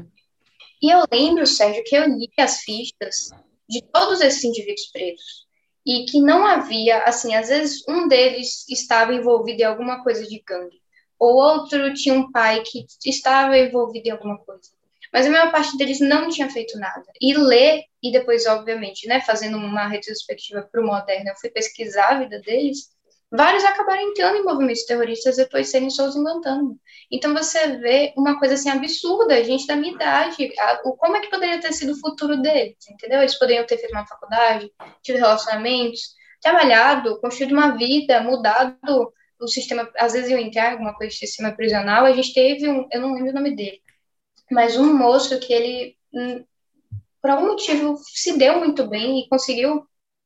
E 0.81 0.89
eu 0.93 1.03
lembro, 1.11 1.45
Sérgio, 1.45 1.84
que 1.86 1.95
eu 1.95 2.05
li 2.05 2.30
as 2.38 2.61
fichas 2.61 3.32
de 3.70 3.82
todos 3.82 4.22
esses 4.22 4.43
indivíduos 4.43 4.88
presos 4.91 5.45
e 5.86 6.05
que 6.05 6.20
não 6.20 6.45
havia, 6.45 7.03
assim, 7.03 7.36
às 7.36 7.49
vezes 7.49 7.84
um 7.88 8.07
deles 8.07 8.68
estava 8.70 9.13
envolvido 9.13 9.61
em 9.61 9.66
alguma 9.66 10.03
coisa 10.03 10.26
de 10.26 10.41
gangue, 10.45 10.82
ou 11.20 11.36
outro 11.36 11.93
tinha 11.93 12.16
um 12.16 12.32
pai 12.32 12.63
que 12.66 12.86
estava 13.05 13.57
envolvido 13.57 14.07
em 14.07 14.11
alguma 14.11 14.38
coisa. 14.39 14.70
Mas 15.13 15.28
a 15.28 15.30
maior 15.30 15.51
parte 15.51 15.78
deles 15.78 15.99
não 15.99 16.28
tinha 16.28 16.49
feito 16.49 16.78
nada. 16.78 17.05
E 17.22 17.34
ler, 17.38 17.84
e 18.03 18.11
depois, 18.11 18.45
obviamente, 18.47 19.07
né, 19.07 19.22
fazendo 19.22 19.55
uma 19.57 19.88
retrospectiva 19.88 20.68
para 20.70 20.82
o 20.82 20.86
moderno, 20.86 21.30
eu 21.30 21.36
fui 21.36 21.49
pesquisar 21.49 22.09
a 22.09 22.20
vida 22.20 22.41
deles, 22.41 22.89
vários 23.36 23.63
acabaram 23.63 24.01
entrando 24.01 24.38
em 24.38 24.43
movimentos 24.43 24.86
terroristas 24.86 25.38
depois 25.38 25.65
de 25.65 25.71
serem 25.71 25.89
soltos 25.89 26.15
em 26.15 26.23
Guantánamo. 26.23 26.79
Então 27.11 27.33
você 27.33 27.77
vê 27.77 28.13
uma 28.17 28.39
coisa 28.39 28.55
assim 28.55 28.69
absurda, 28.69 29.43
gente 29.43 29.67
da 29.67 29.75
minha 29.75 29.93
idade, 29.93 30.51
a, 30.59 30.81
o, 30.86 30.95
como 30.97 31.17
é 31.17 31.21
que 31.21 31.29
poderia 31.29 31.59
ter 31.59 31.73
sido 31.73 31.93
o 31.93 31.99
futuro 31.99 32.41
deles, 32.41 32.75
entendeu? 32.89 33.19
Eles 33.19 33.38
poderiam 33.38 33.65
ter 33.65 33.77
feito 33.77 33.91
uma 33.91 34.07
faculdade, 34.07 34.71
tido 35.03 35.17
relacionamentos, 35.17 36.15
trabalhado, 36.41 37.19
construído 37.21 37.53
uma 37.53 37.75
vida, 37.75 38.21
mudado 38.21 39.13
o 39.39 39.47
sistema, 39.47 39.89
às 39.97 40.13
vezes 40.13 40.31
eu 40.31 40.38
entrar 40.38 40.71
alguma 40.71 40.93
coisa 40.93 41.11
de 41.11 41.19
sistema 41.19 41.51
prisional, 41.51 42.05
a 42.05 42.11
gente 42.11 42.33
teve 42.33 42.69
um, 42.69 42.88
eu 42.91 43.01
não 43.01 43.13
lembro 43.13 43.31
o 43.31 43.36
nome 43.36 43.55
dele, 43.55 43.81
mas 44.49 44.77
um 44.77 44.93
moço 44.93 45.39
que 45.39 45.53
ele, 45.53 45.97
hum, 46.13 46.43
por 47.21 47.31
algum 47.31 47.47
motivo, 47.47 47.97
se 47.97 48.38
deu 48.38 48.59
muito 48.59 48.88
bem 48.88 49.19
e 49.19 49.29
conseguiu 49.29 49.86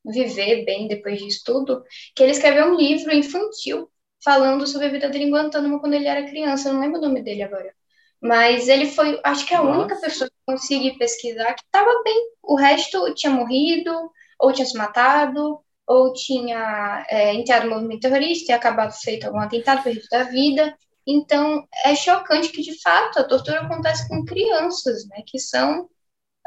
viver 0.09 0.65
bem 0.65 0.87
depois 0.87 1.19
disso 1.19 1.41
tudo, 1.45 1.83
que 2.15 2.23
ele 2.23 2.31
escreveu 2.31 2.67
um 2.67 2.75
livro 2.75 3.13
infantil 3.13 3.89
falando 4.23 4.67
sobre 4.67 4.87
a 4.87 4.91
vida 4.91 5.09
dele 5.09 5.25
em 5.25 5.31
Guantánamo 5.31 5.79
quando 5.79 5.93
ele 5.93 6.07
era 6.07 6.27
criança. 6.27 6.69
Eu 6.69 6.73
não 6.73 6.81
lembro 6.81 6.99
o 6.99 7.01
nome 7.01 7.21
dele 7.21 7.43
agora. 7.43 7.73
Mas 8.21 8.67
ele 8.67 8.85
foi, 8.87 9.19
acho 9.23 9.45
que 9.45 9.53
a 9.53 9.63
Nossa. 9.63 9.79
única 9.79 9.95
pessoa 9.95 10.29
que 10.29 10.35
consegui 10.45 10.97
pesquisar 10.97 11.53
que 11.53 11.63
estava 11.63 12.03
bem. 12.03 12.31
O 12.43 12.55
resto 12.55 13.13
tinha 13.13 13.31
morrido, 13.31 14.11
ou 14.37 14.51
tinha 14.51 14.65
se 14.65 14.77
matado, 14.77 15.59
ou 15.87 16.13
tinha 16.13 17.05
é, 17.09 17.33
entrado 17.33 17.65
no 17.67 17.75
movimento 17.75 18.01
terrorista 18.01 18.51
e 18.51 18.55
acabado 18.55 18.91
feito 18.91 19.25
algum 19.25 19.39
atentado, 19.39 19.83
perdido 19.83 20.07
da 20.11 20.23
vida. 20.23 20.77
Então, 21.07 21.65
é 21.85 21.95
chocante 21.95 22.49
que, 22.49 22.61
de 22.61 22.79
fato, 22.81 23.19
a 23.19 23.23
tortura 23.23 23.61
acontece 23.61 24.07
com 24.07 24.23
crianças, 24.25 25.07
né? 25.07 25.23
Que 25.25 25.39
são 25.39 25.89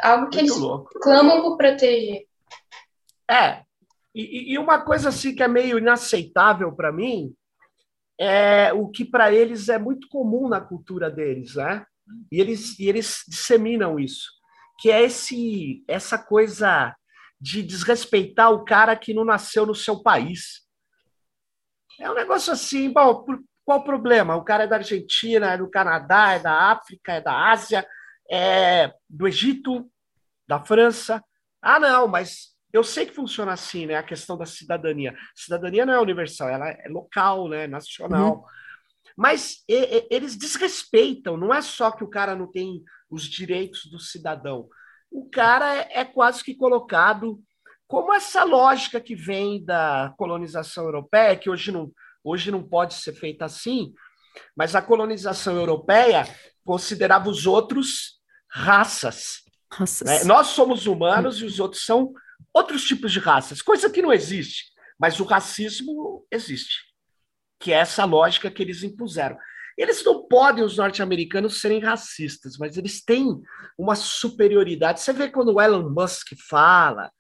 algo 0.00 0.28
que 0.28 0.36
Muito 0.36 0.52
eles 0.52 0.56
louco. 0.56 0.90
clamam 1.00 1.42
por 1.42 1.56
proteger. 1.56 2.26
É. 3.32 3.64
E, 4.14 4.52
e 4.52 4.58
uma 4.58 4.82
coisa 4.82 5.08
assim 5.08 5.34
que 5.34 5.42
é 5.42 5.48
meio 5.48 5.78
inaceitável 5.78 6.70
para 6.74 6.92
mim 6.92 7.34
é 8.20 8.72
o 8.74 8.88
que 8.88 9.06
para 9.06 9.32
eles 9.32 9.70
é 9.70 9.78
muito 9.78 10.06
comum 10.08 10.48
na 10.48 10.60
cultura 10.60 11.10
deles, 11.10 11.54
né? 11.54 11.86
E 12.30 12.38
eles, 12.38 12.78
e 12.78 12.88
eles 12.88 13.24
disseminam 13.26 13.98
isso, 13.98 14.28
que 14.78 14.90
é 14.90 15.02
esse 15.02 15.82
essa 15.88 16.18
coisa 16.18 16.94
de 17.40 17.62
desrespeitar 17.62 18.52
o 18.52 18.64
cara 18.64 18.94
que 18.94 19.14
não 19.14 19.24
nasceu 19.24 19.64
no 19.64 19.74
seu 19.74 20.02
país. 20.02 20.60
É 21.98 22.10
um 22.10 22.14
negócio 22.14 22.52
assim, 22.52 22.92
bom, 22.92 23.24
qual 23.64 23.78
o 23.78 23.84
problema? 23.84 24.36
O 24.36 24.44
cara 24.44 24.64
é 24.64 24.66
da 24.66 24.76
Argentina, 24.76 25.52
é 25.52 25.58
do 25.58 25.70
Canadá, 25.70 26.34
é 26.34 26.38
da 26.38 26.70
África, 26.70 27.14
é 27.14 27.20
da 27.20 27.50
Ásia, 27.50 27.86
é 28.30 28.92
do 29.08 29.26
Egito, 29.26 29.90
da 30.46 30.62
França. 30.62 31.24
Ah, 31.60 31.80
não, 31.80 32.06
mas 32.06 32.51
eu 32.72 32.82
sei 32.82 33.06
que 33.06 33.14
funciona 33.14 33.52
assim, 33.52 33.86
né? 33.86 33.96
A 33.96 34.02
questão 34.02 34.36
da 34.36 34.46
cidadania. 34.46 35.14
Cidadania 35.34 35.84
não 35.84 35.92
é 35.92 36.00
universal, 36.00 36.48
ela 36.48 36.68
é 36.68 36.88
local, 36.88 37.48
né? 37.48 37.66
Nacional. 37.66 38.36
Uhum. 38.36 38.44
Mas 39.16 39.62
e, 39.68 39.74
e, 39.74 40.08
eles 40.10 40.36
desrespeitam. 40.36 41.36
Não 41.36 41.52
é 41.52 41.60
só 41.60 41.90
que 41.90 42.02
o 42.02 42.08
cara 42.08 42.34
não 42.34 42.50
tem 42.50 42.82
os 43.10 43.24
direitos 43.24 43.86
do 43.86 44.00
cidadão. 44.00 44.68
O 45.10 45.28
cara 45.28 45.74
é, 45.76 46.00
é 46.00 46.04
quase 46.04 46.42
que 46.42 46.54
colocado 46.54 47.38
como 47.86 48.14
essa 48.14 48.42
lógica 48.42 48.98
que 48.98 49.14
vem 49.14 49.62
da 49.62 50.14
colonização 50.16 50.84
europeia, 50.84 51.36
que 51.36 51.50
hoje 51.50 51.70
não, 51.70 51.92
hoje 52.24 52.50
não 52.50 52.66
pode 52.66 52.94
ser 52.94 53.12
feita 53.12 53.44
assim, 53.44 53.92
mas 54.56 54.74
a 54.74 54.80
colonização 54.80 55.56
europeia 55.56 56.26
considerava 56.64 57.28
os 57.28 57.46
outros 57.46 58.18
raças. 58.50 59.42
Né? 60.06 60.24
Nós 60.24 60.48
somos 60.48 60.86
humanos 60.86 61.40
e 61.40 61.44
os 61.44 61.60
outros 61.60 61.84
são 61.84 62.14
outros 62.52 62.84
tipos 62.84 63.12
de 63.12 63.18
raças, 63.18 63.62
coisa 63.62 63.90
que 63.90 64.02
não 64.02 64.12
existe, 64.12 64.66
mas 64.98 65.18
o 65.20 65.24
racismo 65.24 66.26
existe, 66.30 66.80
que 67.58 67.72
é 67.72 67.76
essa 67.76 68.04
lógica 68.04 68.50
que 68.50 68.62
eles 68.62 68.82
impuseram. 68.82 69.36
Eles 69.76 70.04
não 70.04 70.26
podem, 70.28 70.62
os 70.62 70.76
norte-americanos, 70.76 71.60
serem 71.60 71.80
racistas, 71.80 72.58
mas 72.58 72.76
eles 72.76 73.02
têm 73.02 73.40
uma 73.78 73.94
superioridade. 73.94 75.00
Você 75.00 75.12
vê 75.12 75.30
quando 75.30 75.54
o 75.54 75.60
Elon 75.60 75.88
Musk 75.88 76.32
fala, 76.48 77.10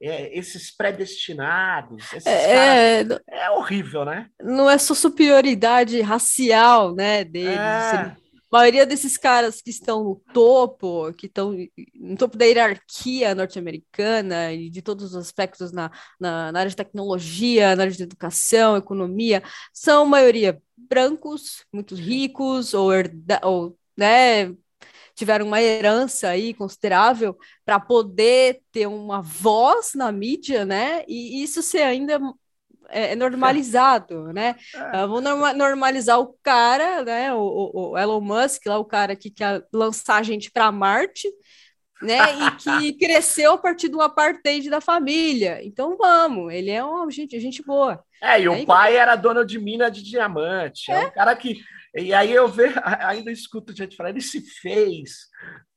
é, 0.00 0.36
esses 0.36 0.74
predestinados, 0.74 2.04
esses 2.12 2.26
é, 2.26 3.04
caras, 3.06 3.20
é, 3.28 3.44
é 3.44 3.50
horrível, 3.50 4.04
né? 4.04 4.28
Não 4.42 4.68
é 4.68 4.76
só 4.76 4.94
superioridade 4.94 6.00
racial, 6.00 6.94
né, 6.94 7.24
deles. 7.24 7.56
É. 7.56 8.21
Maioria 8.52 8.84
desses 8.84 9.16
caras 9.16 9.62
que 9.62 9.70
estão 9.70 10.04
no 10.04 10.22
topo, 10.34 11.10
que 11.14 11.26
estão 11.26 11.56
no 11.94 12.16
topo 12.18 12.36
da 12.36 12.44
hierarquia 12.44 13.34
norte-americana 13.34 14.52
e 14.52 14.68
de 14.68 14.82
todos 14.82 15.06
os 15.06 15.16
aspectos 15.16 15.72
na, 15.72 15.90
na, 16.20 16.52
na, 16.52 16.58
área 16.60 16.68
de 16.68 16.76
tecnologia, 16.76 17.74
na 17.74 17.84
área 17.84 17.94
de 17.94 18.02
educação, 18.02 18.76
economia, 18.76 19.42
são 19.72 20.04
maioria 20.04 20.60
brancos, 20.76 21.64
muito 21.72 21.94
ricos 21.94 22.74
ou, 22.74 22.92
herda, 22.92 23.40
ou 23.42 23.74
né, 23.96 24.54
tiveram 25.14 25.46
uma 25.46 25.62
herança 25.62 26.28
aí 26.28 26.52
considerável 26.52 27.36
para 27.64 27.80
poder 27.80 28.60
ter 28.70 28.86
uma 28.86 29.22
voz 29.22 29.92
na 29.94 30.12
mídia, 30.12 30.64
né? 30.66 31.04
E 31.08 31.42
isso 31.42 31.62
ser 31.62 31.82
ainda 31.82 32.20
é, 32.88 33.12
é 33.12 33.16
normalizado, 33.16 34.32
né? 34.32 34.56
É. 34.74 35.06
Vamos 35.06 35.22
normalizar 35.56 36.18
o 36.20 36.34
cara, 36.42 37.02
né? 37.04 37.32
O, 37.34 37.92
o, 37.92 37.98
Elon 37.98 38.20
Musk, 38.20 38.66
lá 38.66 38.78
o 38.78 38.84
cara 38.84 39.16
que 39.16 39.30
quer 39.30 39.64
lançar 39.72 40.16
a 40.16 40.22
gente 40.22 40.50
para 40.50 40.70
Marte, 40.72 41.28
né? 42.00 42.18
E 42.38 42.50
que 42.52 42.92
cresceu 42.98 43.52
a 43.52 43.58
partir 43.58 43.88
do 43.88 44.00
apartheid 44.00 44.68
da 44.68 44.80
família. 44.80 45.60
Então 45.62 45.96
vamos, 45.96 46.52
ele 46.52 46.70
é 46.70 46.84
uma 46.84 47.10
gente, 47.10 47.38
gente 47.40 47.62
boa. 47.62 48.02
É, 48.20 48.40
e 48.40 48.48
o 48.48 48.64
pai 48.64 48.96
era 48.96 49.16
dono 49.16 49.44
de 49.44 49.58
mina 49.58 49.90
de 49.90 50.02
diamante. 50.02 50.90
É, 50.90 50.94
é 50.94 51.06
um 51.06 51.10
cara 51.10 51.34
que 51.34 51.60
e 51.94 52.14
aí 52.14 52.32
eu 52.32 52.48
vejo, 52.48 52.74
ainda 52.84 53.30
escuto 53.30 53.76
gente 53.76 53.96
falar, 53.96 54.10
ele 54.10 54.20
se 54.20 54.40
fez 54.40 55.28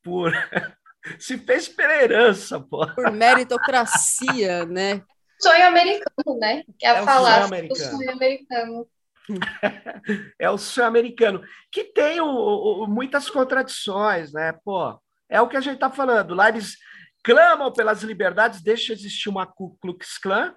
por. 0.03 0.31
se 1.19 1.37
fez 1.37 1.67
pela 1.67 1.93
herança, 1.93 2.59
pô. 2.59 2.87
Por 2.93 3.11
meritocracia, 3.11 4.65
né? 4.65 5.03
Sonho 5.41 5.67
americano, 5.67 6.39
né? 6.39 6.63
Que 6.79 6.85
é, 6.85 6.89
é 6.89 7.03
falar 7.03 7.45
o 7.45 7.75
sonho 7.75 8.11
americano. 8.11 8.87
é 10.39 10.49
o 10.49 10.57
sonho 10.57 10.87
americano, 10.87 11.43
que 11.71 11.85
tem 11.85 12.21
o, 12.21 12.27
o, 12.27 12.87
muitas 12.87 13.29
contradições, 13.29 14.31
né? 14.31 14.53
Pô, 14.63 14.99
é 15.29 15.41
o 15.41 15.47
que 15.47 15.57
a 15.57 15.61
gente 15.61 15.79
tá 15.79 15.89
falando. 15.89 16.35
Lá 16.35 16.49
eles 16.49 16.77
clamam 17.23 17.73
pelas 17.73 18.03
liberdades, 18.03 18.61
deixa 18.61 18.93
existir 18.93 19.29
uma 19.29 19.45
Ku 19.47 19.77
Klux 19.81 20.17
Klan 20.17 20.55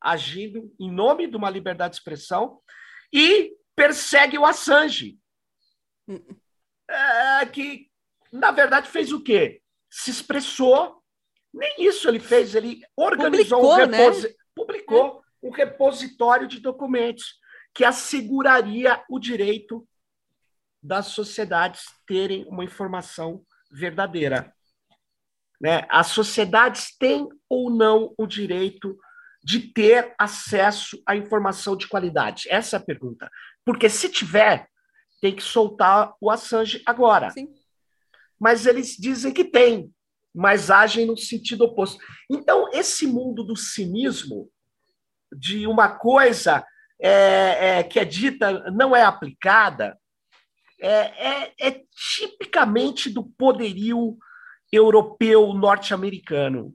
agindo 0.00 0.70
em 0.78 0.90
nome 0.90 1.26
de 1.26 1.36
uma 1.36 1.48
liberdade 1.48 1.92
de 1.92 1.98
expressão 1.98 2.60
e 3.12 3.52
persegue 3.74 4.36
o 4.36 4.44
Assange. 4.44 5.18
É, 6.90 7.46
que, 7.46 7.88
na 8.32 8.50
verdade, 8.50 8.88
fez 8.88 9.12
o 9.12 9.22
quê? 9.22 9.62
Se 9.90 10.10
expressou. 10.10 11.01
Nem 11.52 11.74
isso 11.78 12.08
ele 12.08 12.20
fez, 12.20 12.54
ele 12.54 12.82
organizou 12.96 13.60
publicou, 13.60 13.72
um 13.72 13.90
reposi 13.90 14.28
né? 14.28 14.34
publicou 14.54 15.22
é. 15.42 15.46
um 15.46 15.50
repositório 15.50 16.48
de 16.48 16.60
documentos 16.60 17.40
que 17.74 17.84
asseguraria 17.84 19.02
o 19.08 19.18
direito 19.18 19.86
das 20.82 21.06
sociedades 21.06 21.84
terem 22.06 22.44
uma 22.48 22.64
informação 22.64 23.44
verdadeira. 23.70 24.52
Né? 25.60 25.86
As 25.88 26.08
sociedades 26.08 26.96
têm 26.98 27.28
ou 27.48 27.70
não 27.70 28.12
o 28.18 28.26
direito 28.26 28.98
de 29.44 29.60
ter 29.60 30.14
acesso 30.18 31.00
à 31.06 31.16
informação 31.16 31.76
de 31.76 31.88
qualidade? 31.88 32.48
Essa 32.48 32.76
é 32.76 32.78
a 32.78 32.82
pergunta. 32.82 33.30
Porque 33.64 33.88
se 33.88 34.08
tiver, 34.08 34.68
tem 35.20 35.34
que 35.34 35.42
soltar 35.42 36.14
o 36.20 36.30
Assange 36.30 36.82
agora. 36.84 37.30
Sim. 37.30 37.48
Mas 38.38 38.66
eles 38.66 38.96
dizem 38.96 39.32
que 39.32 39.44
tem, 39.44 39.92
mas 40.34 40.70
agem 40.70 41.06
no 41.06 41.16
sentido 41.16 41.64
oposto. 41.64 42.02
Então, 42.30 42.70
esse 42.72 43.06
mundo 43.06 43.44
do 43.44 43.56
cinismo, 43.56 44.48
de 45.32 45.66
uma 45.66 45.88
coisa 45.88 46.64
é, 47.00 47.78
é, 47.78 47.82
que 47.82 47.98
é 47.98 48.04
dita, 48.04 48.70
não 48.70 48.94
é 48.94 49.02
aplicada, 49.02 49.98
é, 50.80 50.88
é, 50.90 51.52
é 51.60 51.82
tipicamente 51.94 53.10
do 53.10 53.24
poderio 53.24 54.16
europeu 54.70 55.52
norte-americano, 55.52 56.74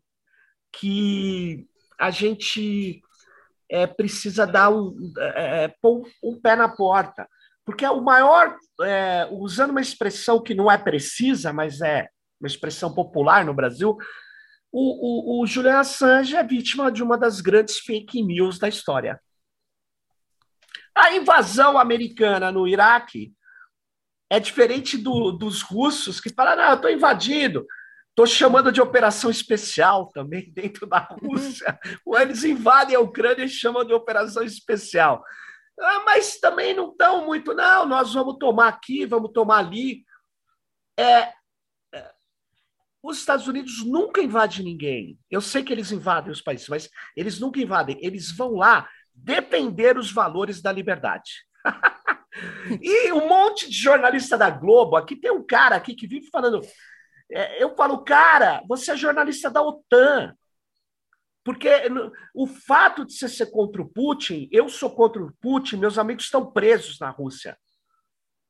que 0.72 1.68
a 1.99 2.12
gente 2.12 3.01
é, 3.70 3.88
precisa 3.88 4.45
dar 4.45 4.70
um, 4.70 5.12
é, 5.20 5.74
um 6.24 6.39
pé 6.39 6.55
na 6.55 6.70
porta. 6.70 7.28
Porque 7.66 7.86
o 7.86 7.99
maior, 7.99 8.55
usando 9.30 9.72
uma 9.72 9.82
expressão 9.82 10.41
que 10.41 10.55
não 10.55 10.72
é 10.72 10.78
precisa, 10.78 11.51
mas 11.51 11.82
é 11.82 12.08
uma 12.39 12.47
expressão 12.47 12.93
popular 12.93 13.45
no 13.45 13.53
Brasil, 13.53 13.97
o, 14.71 15.39
o, 15.39 15.41
o 15.41 15.47
Julian 15.47 15.79
Assange 15.79 16.35
é 16.35 16.43
vítima 16.43 16.91
de 16.91 17.01
uma 17.01 17.17
das 17.17 17.41
grandes 17.41 17.79
fake 17.79 18.21
news 18.21 18.59
da 18.59 18.67
história. 18.67 19.19
A 20.95 21.13
invasão 21.13 21.77
americana 21.77 22.51
no 22.51 22.67
Iraque 22.67 23.33
é 24.29 24.39
diferente 24.39 24.97
do, 24.97 25.31
dos 25.31 25.61
russos 25.61 26.19
que 26.19 26.33
falam, 26.33 26.57
não, 26.57 26.69
eu 26.69 26.75
estou 26.75 26.91
invadindo. 26.91 27.65
Estou 28.09 28.25
chamando 28.25 28.71
de 28.71 28.81
operação 28.81 29.29
especial 29.29 30.09
também 30.09 30.49
dentro 30.53 30.88
da 30.88 30.99
Rússia. 30.99 31.79
Eles 32.19 32.43
invadem 32.43 32.95
a 32.95 32.99
Ucrânia 32.99 33.45
e 33.45 33.49
chamam 33.49 33.85
de 33.85 33.93
operação 33.93 34.43
especial. 34.43 35.23
Ah, 35.79 36.03
mas 36.03 36.39
também 36.39 36.73
não 36.73 36.89
estão 36.89 37.25
muito, 37.25 37.53
não. 37.53 37.85
Nós 37.85 38.13
vamos 38.13 38.38
tomar 38.39 38.69
aqui, 38.69 39.05
vamos 39.05 39.31
tomar 39.31 39.59
ali. 39.59 40.03
É, 40.99 41.31
os 43.10 43.20
Estados 43.20 43.47
Unidos 43.47 43.84
nunca 43.86 44.22
invadem 44.22 44.64
ninguém. 44.64 45.20
Eu 45.30 45.41
sei 45.41 45.64
que 45.64 45.74
eles 45.74 45.91
invadem 45.91 46.32
os 46.32 46.41
países, 46.41 46.68
mas 46.68 46.89
eles 47.16 47.39
nunca 47.39 47.60
invadem. 47.60 47.97
Eles 48.01 48.32
vão 48.32 48.55
lá 48.55 48.88
defender 49.14 49.97
os 49.97 50.12
valores 50.12 50.62
da 50.62 50.72
liberdade. 50.72 51.45
e 52.82 53.12
um 53.12 53.28
monte 53.28 53.70
de 53.70 53.76
jornalista 53.76 54.38
da 54.38 54.49
Globo, 54.49 54.95
aqui 54.95 55.16
tem 55.16 55.32
um 55.32 55.45
cara 55.45 55.76
aqui 55.76 55.95
que 55.95 56.08
vive 56.08 56.30
falando 56.30 56.62
é, 57.32 57.62
eu 57.62 57.76
falo, 57.76 58.03
cara, 58.03 58.64
você 58.68 58.91
é 58.91 58.97
jornalista 58.97 59.49
da 59.49 59.62
OTAN. 59.62 60.34
Porque 61.43 61.70
o 62.34 62.45
fato 62.45 63.05
de 63.05 63.14
você 63.14 63.30
ser 63.30 63.47
contra 63.47 63.82
o 63.82 63.88
Putin, 63.88 64.49
eu 64.51 64.68
sou 64.68 64.89
contra 64.89 65.24
o 65.24 65.32
Putin, 65.41 65.78
meus 65.78 65.97
amigos 65.97 66.26
estão 66.26 66.51
presos 66.51 66.99
na 66.99 67.10
Rússia. 67.10 67.58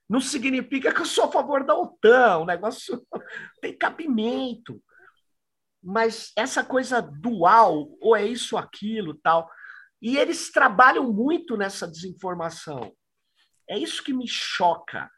Não 0.10 0.22
significa 0.22 0.94
que 0.94 1.02
eu 1.02 1.06
sou 1.06 1.26
a 1.26 1.32
favor 1.32 1.66
da 1.66 1.76
OTAN, 1.76 2.38
o 2.40 2.46
negócio 2.46 3.06
tem 3.62 3.78
cabimento. 3.78 4.82
Mas 5.84 6.32
essa 6.36 6.64
coisa 6.64 7.02
dual, 7.02 7.90
ou 8.02 8.16
é 8.16 8.26
isso 8.26 8.58
aquilo, 8.58 9.16
tal. 9.22 9.50
E 10.02 10.18
eles 10.18 10.52
trabalham 10.52 11.12
muito 11.12 11.58
nessa 11.58 11.88
desinformação. 11.88 12.94
É 13.70 13.78
isso 13.78 14.04
que 14.04 14.14
me 14.14 14.28
choca. 14.28 15.10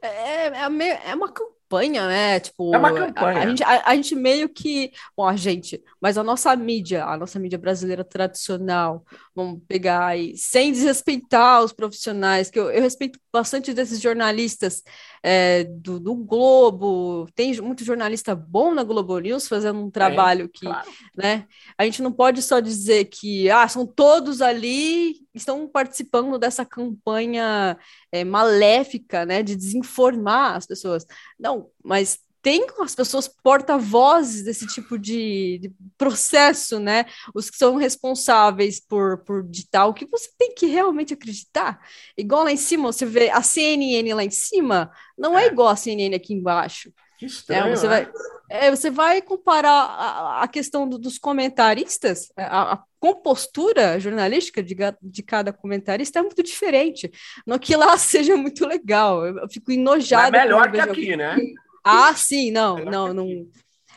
É, 0.00 0.08
é, 0.08 0.48
é, 0.48 1.10
é 1.10 1.14
uma 1.14 1.32
campanha, 1.66 2.06
né? 2.06 2.40
Tipo, 2.40 2.74
é 2.74 2.78
uma 2.78 2.92
campanha. 2.92 3.40
A, 3.40 3.42
a, 3.42 3.46
gente, 3.48 3.62
a, 3.62 3.82
a, 3.86 3.94
gente 3.96 4.14
meio 4.14 4.48
que. 4.48 4.92
Bom, 5.16 5.26
a 5.26 5.36
gente, 5.36 5.82
mas 6.00 6.16
a 6.16 6.22
nossa 6.22 6.54
mídia, 6.54 7.04
a 7.04 7.16
nossa 7.16 7.38
mídia 7.38 7.58
brasileira 7.58 8.04
tradicional, 8.04 9.04
vamos 9.34 9.60
pegar 9.66 10.06
aí, 10.06 10.36
sem 10.36 10.72
desrespeitar 10.72 11.62
os 11.62 11.72
profissionais, 11.72 12.50
que 12.50 12.58
eu, 12.58 12.70
eu 12.70 12.82
respeito 12.82 13.18
bastante 13.32 13.74
desses 13.74 14.00
jornalistas 14.00 14.82
é, 15.22 15.64
do, 15.64 16.00
do, 16.00 16.14
Globo, 16.14 17.28
tem 17.34 17.60
muito 17.60 17.84
jornalista 17.84 18.34
bom 18.34 18.72
na 18.72 18.82
Globo 18.82 19.18
News 19.18 19.48
fazendo 19.48 19.80
um 19.80 19.90
trabalho 19.90 20.48
que, 20.48 20.66
claro. 20.66 20.88
né? 21.16 21.46
A 21.76 21.84
gente 21.84 22.02
não 22.02 22.12
pode 22.12 22.40
só 22.42 22.60
dizer 22.60 23.06
que 23.06 23.50
ah, 23.50 23.66
são 23.68 23.86
todos 23.86 24.40
ali 24.40 25.26
estão 25.34 25.68
participando 25.68 26.38
dessa 26.38 26.64
campanha 26.64 27.76
é, 28.12 28.24
maléfica, 28.24 29.24
né, 29.26 29.42
de 29.42 29.56
desinformar 29.56 30.56
as 30.56 30.66
pessoas. 30.66 31.06
Não, 31.38 31.70
mas 31.84 32.18
tem 32.46 32.64
as 32.78 32.94
pessoas 32.94 33.26
porta-vozes 33.26 34.44
desse 34.44 34.68
tipo 34.68 34.96
de, 34.96 35.58
de, 35.58 35.74
processo, 35.98 36.78
né? 36.78 37.04
Os 37.34 37.50
que 37.50 37.56
são 37.56 37.74
responsáveis 37.74 38.78
por, 38.78 39.18
por 39.24 39.42
ditar 39.42 39.88
o 39.88 39.92
que 39.92 40.06
você 40.06 40.30
tem 40.38 40.54
que 40.54 40.66
realmente 40.66 41.12
acreditar. 41.12 41.80
Igual 42.16 42.44
lá 42.44 42.52
em 42.52 42.56
cima, 42.56 42.92
você 42.92 43.04
vê 43.04 43.30
a 43.30 43.42
CNN 43.42 44.14
lá 44.14 44.22
em 44.22 44.30
cima, 44.30 44.92
não 45.18 45.36
é, 45.36 45.46
é 45.46 45.46
igual 45.48 45.66
a 45.66 45.74
CNN 45.74 46.14
aqui 46.14 46.34
embaixo. 46.34 46.92
Que 47.18 47.24
é, 47.24 47.28
estranho, 47.28 47.66
é, 47.66 47.76
você, 47.76 47.86
vai, 47.88 48.10
é, 48.50 48.70
você 48.70 48.90
vai 48.90 49.22
comparar 49.22 49.70
a, 49.70 50.42
a 50.42 50.48
questão 50.48 50.88
do, 50.88 50.98
dos 50.98 51.18
comentaristas, 51.18 52.30
a, 52.36 52.74
a, 52.74 52.82
compostura 52.98 54.00
jornalística 54.00 54.62
de, 54.62 54.74
de 55.00 55.22
cada 55.22 55.52
comentarista 55.52 56.18
é 56.18 56.22
muito 56.22 56.42
diferente. 56.42 57.10
Não 57.46 57.58
que 57.58 57.76
lá 57.76 57.96
seja 57.98 58.36
muito 58.36 58.66
legal, 58.66 59.24
eu, 59.24 59.38
eu 59.38 59.48
fico 59.48 59.72
enojada. 59.72 60.36
é 60.36 60.42
melhor 60.42 60.70
que 60.70 60.80
aqui, 60.80 61.16
né? 61.16 61.36
Ah, 61.84 62.12
sim, 62.14 62.50
não, 62.50 62.84
não, 62.84 63.14
não. 63.14 63.46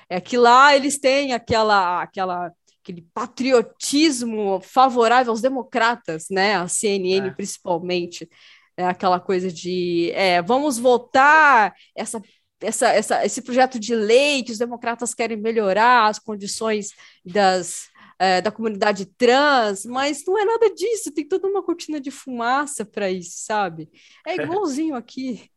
É 0.08 0.22
que 0.22 0.38
lá 0.38 0.76
eles 0.76 1.00
têm 1.00 1.34
aquela, 1.34 2.04
aquela, 2.04 2.52
aquele 2.82 3.06
patriotismo 3.14 4.60
favorável 4.62 5.32
aos 5.32 5.42
democratas, 5.42 6.28
né? 6.30 6.56
A 6.56 6.68
CNN 6.68 7.30
é. 7.30 7.32
principalmente, 7.32 8.30
é 8.78 8.86
aquela 8.86 9.20
coisa 9.20 9.52
de, 9.52 10.12
é, 10.14 10.42
vamos 10.42 10.78
votar 10.78 11.74
essa 11.96 12.22
essa, 12.62 12.90
essa, 12.90 13.26
esse 13.26 13.42
projeto 13.42 13.80
de 13.80 13.96
lei 13.96 14.44
que 14.44 14.52
os 14.52 14.58
democratas 14.58 15.14
querem 15.14 15.38
melhorar 15.38 16.08
as 16.08 16.20
condições 16.20 16.90
das, 17.26 17.90
é, 18.18 18.42
da 18.42 18.52
comunidade 18.52 19.06
trans, 19.06 19.86
mas 19.86 20.24
não 20.26 20.38
é 20.38 20.46
nada 20.46 20.74
disso, 20.74 21.14
tem 21.14 21.28
toda 21.28 21.48
uma 21.48 21.64
cortina 21.64 22.00
de 22.00 22.12
fumaça 22.12 22.86
para 22.86 23.10
isso, 23.10 23.46
sabe? 23.46 23.90
É 24.28 24.36
igualzinho 24.36 24.96
aqui. 24.96 25.50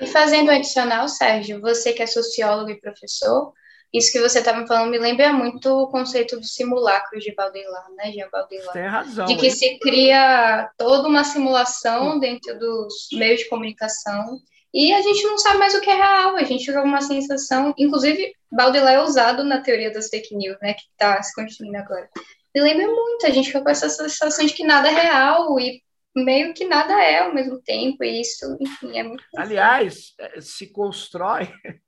E 0.00 0.06
fazendo 0.06 0.48
um 0.48 0.54
adicional, 0.54 1.08
Sérgio, 1.08 1.60
você 1.60 1.92
que 1.92 2.02
é 2.02 2.06
sociólogo 2.06 2.70
e 2.70 2.80
professor, 2.80 3.52
isso 3.92 4.12
que 4.12 4.20
você 4.20 4.38
estava 4.38 4.66
falando 4.66 4.90
me 4.90 4.98
lembra 4.98 5.32
muito 5.32 5.68
o 5.68 5.88
conceito 5.88 6.38
do 6.38 6.46
simulacro 6.46 7.18
de 7.18 7.34
Baudelaire, 7.34 7.94
né, 7.96 8.12
Jean 8.12 8.28
Baudelaire? 8.30 8.72
Tem 8.72 8.86
razão. 8.86 9.26
De 9.26 9.36
que 9.36 9.46
hein? 9.46 9.52
se 9.52 9.78
cria 9.78 10.70
toda 10.78 11.08
uma 11.08 11.24
simulação 11.24 12.18
dentro 12.18 12.58
dos 12.58 13.08
meios 13.12 13.40
de 13.40 13.48
comunicação 13.48 14.40
e 14.72 14.92
a 14.92 15.02
gente 15.02 15.22
não 15.24 15.38
sabe 15.38 15.58
mais 15.58 15.74
o 15.74 15.80
que 15.80 15.90
é 15.90 15.94
real, 15.94 16.36
a 16.36 16.44
gente 16.44 16.64
fica 16.64 16.80
com 16.80 16.88
uma 16.88 17.00
sensação, 17.00 17.74
inclusive 17.76 18.32
Baudelaire 18.52 19.00
é 19.00 19.04
usado 19.04 19.44
na 19.44 19.60
teoria 19.60 19.92
das 19.92 20.08
fake 20.08 20.34
news, 20.34 20.58
né, 20.60 20.74
que 20.74 20.82
está 20.90 21.22
se 21.22 21.34
construindo 21.34 21.76
agora. 21.76 22.08
Me 22.54 22.60
lembra 22.60 22.86
muito, 22.86 23.26
a 23.26 23.30
gente 23.30 23.46
fica 23.46 23.62
com 23.62 23.70
essa 23.70 23.88
sensação 23.88 24.44
de 24.44 24.52
que 24.52 24.64
nada 24.64 24.88
é 24.88 24.92
real 24.92 25.58
e 25.58 25.82
meio 26.14 26.52
que 26.52 26.66
nada 26.66 26.92
é 27.00 27.20
ao 27.20 27.34
mesmo 27.34 27.60
tempo, 27.62 28.02
e 28.02 28.20
isso, 28.20 28.56
enfim, 28.60 28.98
é 28.98 29.02
muito. 29.02 29.22
Aliás, 29.36 30.14
é, 30.18 30.40
se 30.40 30.72
constrói. 30.72 31.48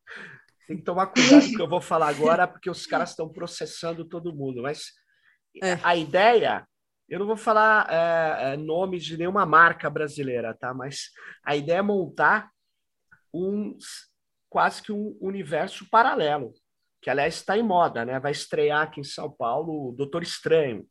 Tem 0.68 0.76
que 0.76 0.84
tomar 0.84 1.08
cuidado 1.08 1.40
com 1.40 1.48
o 1.48 1.56
que 1.56 1.62
eu 1.62 1.68
vou 1.68 1.80
falar 1.80 2.08
agora, 2.08 2.46
porque 2.46 2.70
os 2.70 2.86
caras 2.86 3.10
estão 3.10 3.28
processando 3.28 4.04
todo 4.04 4.34
mundo. 4.34 4.62
Mas 4.62 4.92
é. 5.60 5.76
a 5.82 5.96
ideia, 5.96 6.64
eu 7.08 7.18
não 7.18 7.26
vou 7.26 7.36
falar 7.36 7.88
é, 7.90 8.52
é, 8.52 8.56
nomes 8.56 9.04
de 9.04 9.18
nenhuma 9.18 9.44
marca 9.44 9.90
brasileira, 9.90 10.54
tá? 10.54 10.72
Mas 10.72 11.10
a 11.44 11.56
ideia 11.56 11.78
é 11.78 11.82
montar 11.82 12.51
um 13.32 13.76
quase 14.48 14.82
que 14.82 14.92
um 14.92 15.16
universo 15.20 15.88
paralelo, 15.90 16.52
que 17.00 17.08
aliás 17.08 17.34
está 17.36 17.56
em 17.56 17.62
moda, 17.62 18.04
né? 18.04 18.20
Vai 18.20 18.32
estrear 18.32 18.82
aqui 18.82 19.00
em 19.00 19.04
São 19.04 19.30
Paulo 19.30 19.88
o 19.88 19.92
Doutor 19.92 20.22
Estranho, 20.22 20.86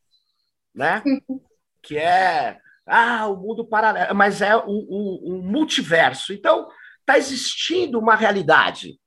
né? 0.74 1.04
que 1.84 1.98
é 1.98 2.60
ah, 2.86 3.28
o 3.28 3.38
mundo 3.38 3.66
paralelo, 3.66 4.16
mas 4.16 4.42
é 4.42 4.58
um, 4.58 4.64
um, 4.68 5.22
um 5.26 5.42
multiverso. 5.42 6.34
Então, 6.34 6.68
está 7.00 7.18
existindo 7.18 8.00
uma 8.00 8.16
realidade. 8.16 9.00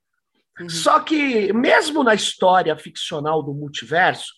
Uhum. 0.59 0.69
Só 0.69 0.99
que, 0.99 1.51
mesmo 1.53 2.03
na 2.03 2.13
história 2.13 2.75
ficcional 2.77 3.43
do 3.43 3.53
multiverso, 3.53 4.33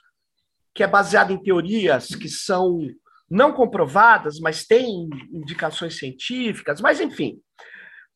que 0.73 0.83
é 0.83 0.87
baseada 0.87 1.33
em 1.33 1.41
teorias 1.41 2.07
que 2.07 2.29
são 2.29 2.79
não 3.29 3.51
comprovadas, 3.51 4.39
mas 4.39 4.65
tem 4.65 5.09
indicações 5.31 5.97
científicas, 5.97 6.79
mas 6.79 7.01
enfim. 7.01 7.39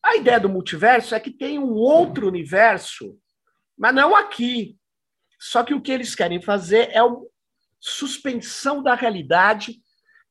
A 0.03 0.15
ideia 0.15 0.39
do 0.39 0.49
multiverso 0.49 1.13
é 1.13 1.19
que 1.19 1.31
tem 1.31 1.59
um 1.59 1.73
outro 1.73 2.27
universo, 2.27 3.17
mas 3.77 3.93
não 3.93 4.15
aqui. 4.15 4.77
Só 5.39 5.63
que 5.63 5.73
o 5.73 5.81
que 5.81 5.91
eles 5.91 6.15
querem 6.15 6.41
fazer 6.41 6.89
é 6.91 7.01
uma 7.03 7.21
suspensão 7.79 8.81
da 8.83 8.93
realidade 8.93 9.81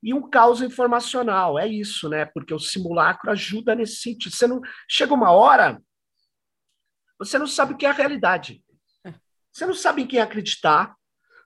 e 0.02 0.14
um 0.14 0.28
caos 0.28 0.62
informacional. 0.62 1.58
É 1.58 1.66
isso, 1.66 2.08
né? 2.08 2.24
Porque 2.24 2.54
o 2.54 2.58
simulacro 2.58 3.30
ajuda 3.30 3.74
nesse 3.74 3.96
sentido. 3.96 4.34
Você 4.34 4.46
não 4.46 4.60
chega 4.88 5.12
uma 5.12 5.30
hora, 5.32 5.80
você 7.18 7.38
não 7.38 7.46
sabe 7.46 7.74
o 7.74 7.76
que 7.76 7.86
é 7.86 7.90
a 7.90 7.92
realidade. 7.92 8.64
É. 9.04 9.14
Você 9.52 9.66
não 9.66 9.74
sabe 9.74 10.02
em 10.02 10.06
quem 10.06 10.20
acreditar. 10.20 10.96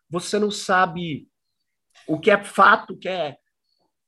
Você 0.09 0.39
não 0.39 0.51
sabe 0.51 1.29
o 2.07 2.21
que 2.21 2.31
é 2.31 2.43
fato, 2.45 2.93
o 2.93 2.99
que 2.99 3.09
é 3.09 3.37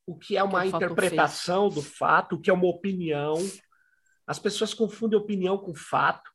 o 0.07 0.17
que 0.17 0.37
é 0.37 0.43
uma 0.43 0.64
interpretação 0.64 1.69
do 1.69 1.83
fato, 1.83 2.37
o 2.37 2.41
que 2.41 2.49
é 2.49 2.53
uma 2.53 2.69
opinião. 2.69 3.35
As 4.27 4.39
pessoas 4.39 4.74
confundem 4.74 5.18
opinião 5.18 5.57
com 5.57 5.74
fato. 5.74 6.31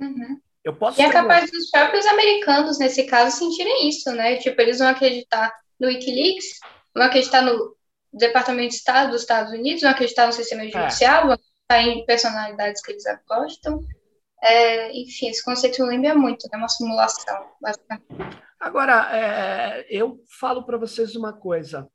Uhum. 0.00 0.40
Eu 0.64 0.76
posso 0.76 1.00
e 1.00 1.04
é 1.04 1.10
capaz 1.10 1.50
dos 1.50 1.70
próprios 1.70 2.04
americanos, 2.06 2.78
nesse 2.78 3.04
caso, 3.04 3.36
sentirem 3.36 3.88
isso, 3.88 4.10
né? 4.12 4.36
Tipo, 4.36 4.60
eles 4.60 4.78
vão 4.78 4.88
acreditar 4.88 5.52
no 5.78 5.88
Wikileaks, 5.88 6.58
vão 6.94 7.06
acreditar 7.06 7.42
no 7.42 7.76
Departamento 8.12 8.70
de 8.70 8.74
Estado 8.74 9.12
dos 9.12 9.22
Estados 9.22 9.52
Unidos, 9.52 9.82
vão 9.82 9.90
acreditar 9.90 10.26
no 10.26 10.32
sistema 10.32 10.62
é. 10.64 10.70
judicial, 10.70 11.22
é. 11.22 11.26
vão 11.26 11.32
acreditar 11.34 11.82
em 11.82 12.04
personalidades 12.04 12.82
que 12.82 12.92
eles 12.92 13.04
gostam. 13.26 13.80
É, 14.42 14.92
enfim, 14.92 15.28
esse 15.28 15.44
conceito 15.44 15.84
lembra 15.84 16.14
muito, 16.14 16.46
é 16.46 16.50
né? 16.50 16.58
uma 16.58 16.68
simulação, 16.68 17.46
basicamente. 17.60 18.40
Agora, 18.58 19.08
é, 19.16 19.86
eu 19.88 20.22
falo 20.38 20.64
para 20.64 20.76
vocês 20.76 21.16
uma 21.16 21.32
coisa. 21.32 21.88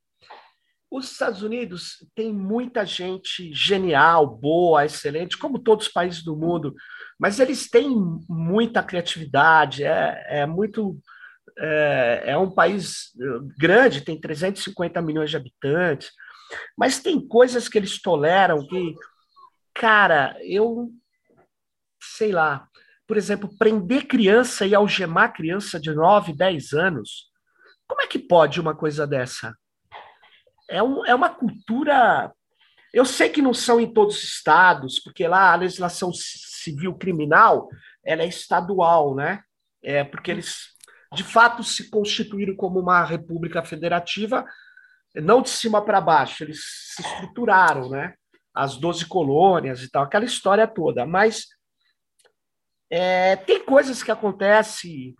Os 0.95 1.11
Estados 1.11 1.41
Unidos 1.41 1.97
tem 2.15 2.31
muita 2.31 2.85
gente 2.85 3.53
genial, 3.53 4.25
boa, 4.25 4.85
excelente, 4.85 5.37
como 5.37 5.59
todos 5.59 5.87
os 5.87 5.91
países 5.91 6.23
do 6.23 6.37
mundo, 6.37 6.73
mas 7.19 7.37
eles 7.37 7.69
têm 7.69 7.89
muita 8.29 8.81
criatividade, 8.81 9.83
é, 9.83 10.25
é 10.29 10.45
muito 10.45 10.97
é, 11.57 12.23
é 12.27 12.37
um 12.37 12.49
país 12.49 13.11
grande, 13.59 14.05
tem 14.05 14.17
350 14.17 15.01
milhões 15.01 15.29
de 15.29 15.35
habitantes, 15.35 16.11
mas 16.77 17.01
tem 17.01 17.19
coisas 17.19 17.67
que 17.67 17.77
eles 17.77 18.01
toleram 18.01 18.65
que, 18.65 18.95
cara, 19.73 20.37
eu 20.43 20.89
sei 22.01 22.31
lá, 22.31 22.69
por 23.05 23.17
exemplo, 23.17 23.53
prender 23.57 24.07
criança 24.07 24.65
e 24.65 24.73
algemar 24.73 25.33
criança 25.33 25.77
de 25.77 25.93
9, 25.93 26.31
10 26.31 26.71
anos. 26.71 27.29
Como 27.85 28.01
é 28.01 28.07
que 28.07 28.17
pode 28.17 28.61
uma 28.61 28.73
coisa 28.73 29.05
dessa? 29.05 29.53
É, 30.69 30.81
um, 30.81 31.05
é 31.05 31.13
uma 31.13 31.29
cultura. 31.29 32.33
Eu 32.93 33.05
sei 33.05 33.29
que 33.29 33.41
não 33.41 33.53
são 33.53 33.79
em 33.79 33.91
todos 33.91 34.17
os 34.17 34.23
estados, 34.23 34.99
porque 34.99 35.27
lá 35.27 35.51
a 35.51 35.57
legislação 35.57 36.11
civil 36.13 36.95
criminal 36.95 37.69
ela 38.03 38.23
é 38.23 38.27
estadual, 38.27 39.15
né? 39.15 39.41
É 39.83 40.03
porque 40.03 40.31
eles 40.31 40.75
de 41.13 41.23
fato 41.23 41.63
se 41.63 41.89
constituíram 41.89 42.55
como 42.55 42.79
uma 42.79 43.03
república 43.03 43.63
federativa, 43.63 44.45
não 45.15 45.41
de 45.41 45.49
cima 45.49 45.83
para 45.83 46.01
baixo, 46.01 46.43
eles 46.43 46.59
se 46.93 47.01
estruturaram, 47.01 47.89
né? 47.89 48.13
As 48.53 48.77
12 48.77 49.05
colônias 49.05 49.81
e 49.81 49.89
tal, 49.89 50.03
aquela 50.03 50.25
história 50.25 50.67
toda. 50.67 51.05
Mas 51.05 51.47
é, 52.89 53.35
tem 53.35 53.63
coisas 53.63 54.03
que 54.03 54.11
acontecem 54.11 55.15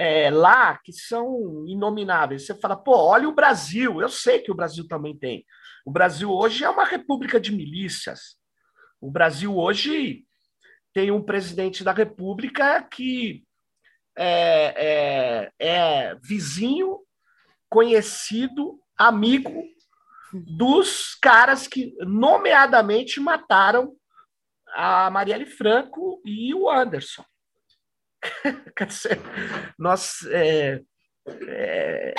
é, 0.00 0.30
lá 0.30 0.78
que 0.78 0.94
são 0.94 1.66
inomináveis. 1.66 2.46
Você 2.46 2.54
fala, 2.54 2.74
pô, 2.74 2.96
olha 2.96 3.28
o 3.28 3.34
Brasil. 3.34 4.00
Eu 4.00 4.08
sei 4.08 4.38
que 4.38 4.50
o 4.50 4.54
Brasil 4.54 4.88
também 4.88 5.14
tem. 5.14 5.44
O 5.84 5.90
Brasil 5.90 6.32
hoje 6.32 6.64
é 6.64 6.70
uma 6.70 6.86
república 6.86 7.38
de 7.38 7.52
milícias. 7.52 8.38
O 8.98 9.10
Brasil 9.10 9.54
hoje 9.54 10.24
tem 10.94 11.10
um 11.10 11.22
presidente 11.22 11.84
da 11.84 11.92
República 11.92 12.82
que 12.82 13.44
é, 14.16 15.50
é, 15.58 15.68
é 15.68 16.14
vizinho, 16.22 17.00
conhecido, 17.68 18.80
amigo 18.96 19.62
dos 20.32 21.14
caras 21.16 21.66
que, 21.66 21.94
nomeadamente, 22.00 23.20
mataram 23.20 23.94
a 24.68 25.10
Marielle 25.10 25.44
Franco 25.44 26.22
e 26.24 26.54
o 26.54 26.70
Anderson. 26.70 27.24
Quer 28.76 28.86
dizer, 28.86 29.20
nós, 29.78 30.22
é, 30.30 30.80
é, 31.48 32.14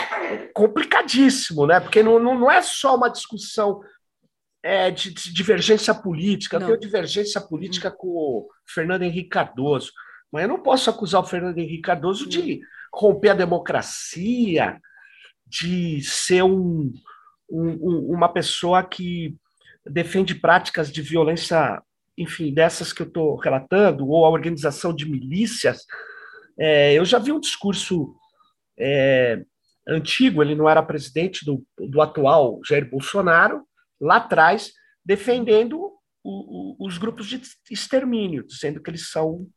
complicadíssimo, 0.54 1.66
né? 1.66 1.80
Porque 1.80 2.04
não, 2.04 2.20
não, 2.20 2.38
não 2.38 2.52
é 2.52 2.62
só 2.62 2.96
uma 2.96 3.10
discussão 3.10 3.82
é, 4.64 4.92
de, 4.92 5.14
de, 5.14 5.34
divergência 5.34 5.94
política. 5.94 6.60
Não. 6.60 6.70
Eu 6.70 6.78
tenho 6.78 6.92
divergência 6.92 7.42
política 7.42 7.90
hum. 7.90 7.96
com 7.98 8.08
o 8.08 8.50
Fernando 8.68 9.04
Henrique 9.04 9.30
Cardoso, 9.30 9.92
mas 10.32 10.44
eu 10.44 10.50
não 10.50 10.62
posso 10.62 10.90
acusar 10.90 11.22
o 11.22 11.26
Fernando 11.26 11.58
Henrique 11.58 11.82
Cardoso 11.82 12.26
hum. 12.26 12.30
de 12.30 12.62
romper 12.94 13.30
a 13.30 13.36
democracia, 13.36 14.80
de 15.46 16.02
ser 16.02 16.44
um, 16.44 16.92
um, 17.50 18.14
uma 18.14 18.32
pessoa 18.32 18.84
que 18.84 19.36
defende 19.86 20.36
práticas 20.36 20.92
de 20.92 21.02
violência 21.02 21.82
enfim, 22.18 22.54
dessas 22.54 22.92
que 22.94 23.02
eu 23.02 23.08
estou 23.08 23.36
relatando, 23.36 24.08
ou 24.08 24.26
a 24.26 24.30
organização 24.30 24.94
de 24.94 25.10
milícias, 25.10 25.86
é, 26.60 26.94
eu 26.94 27.06
já 27.06 27.18
vi 27.18 27.32
um 27.32 27.40
discurso 27.40 28.14
é, 28.78 29.44
antigo, 29.88 30.42
ele 30.42 30.56
não 30.56 30.70
era 30.70 30.84
presidente 30.84 31.46
do, 31.46 31.66
do 31.78 32.02
atual 32.02 32.60
Jair 32.66 32.90
Bolsonaro, 32.90 33.66
lá 34.00 34.18
atrás, 34.18 34.72
defendendo 35.04 35.80
o, 36.24 36.84
o, 36.84 36.88
os 36.88 36.98
grupos 36.98 37.28
de 37.28 37.42
extermínio, 37.70 38.46
dizendo 38.46 38.82
que 38.82 38.90
eles 38.90 39.10
são, 39.10 39.48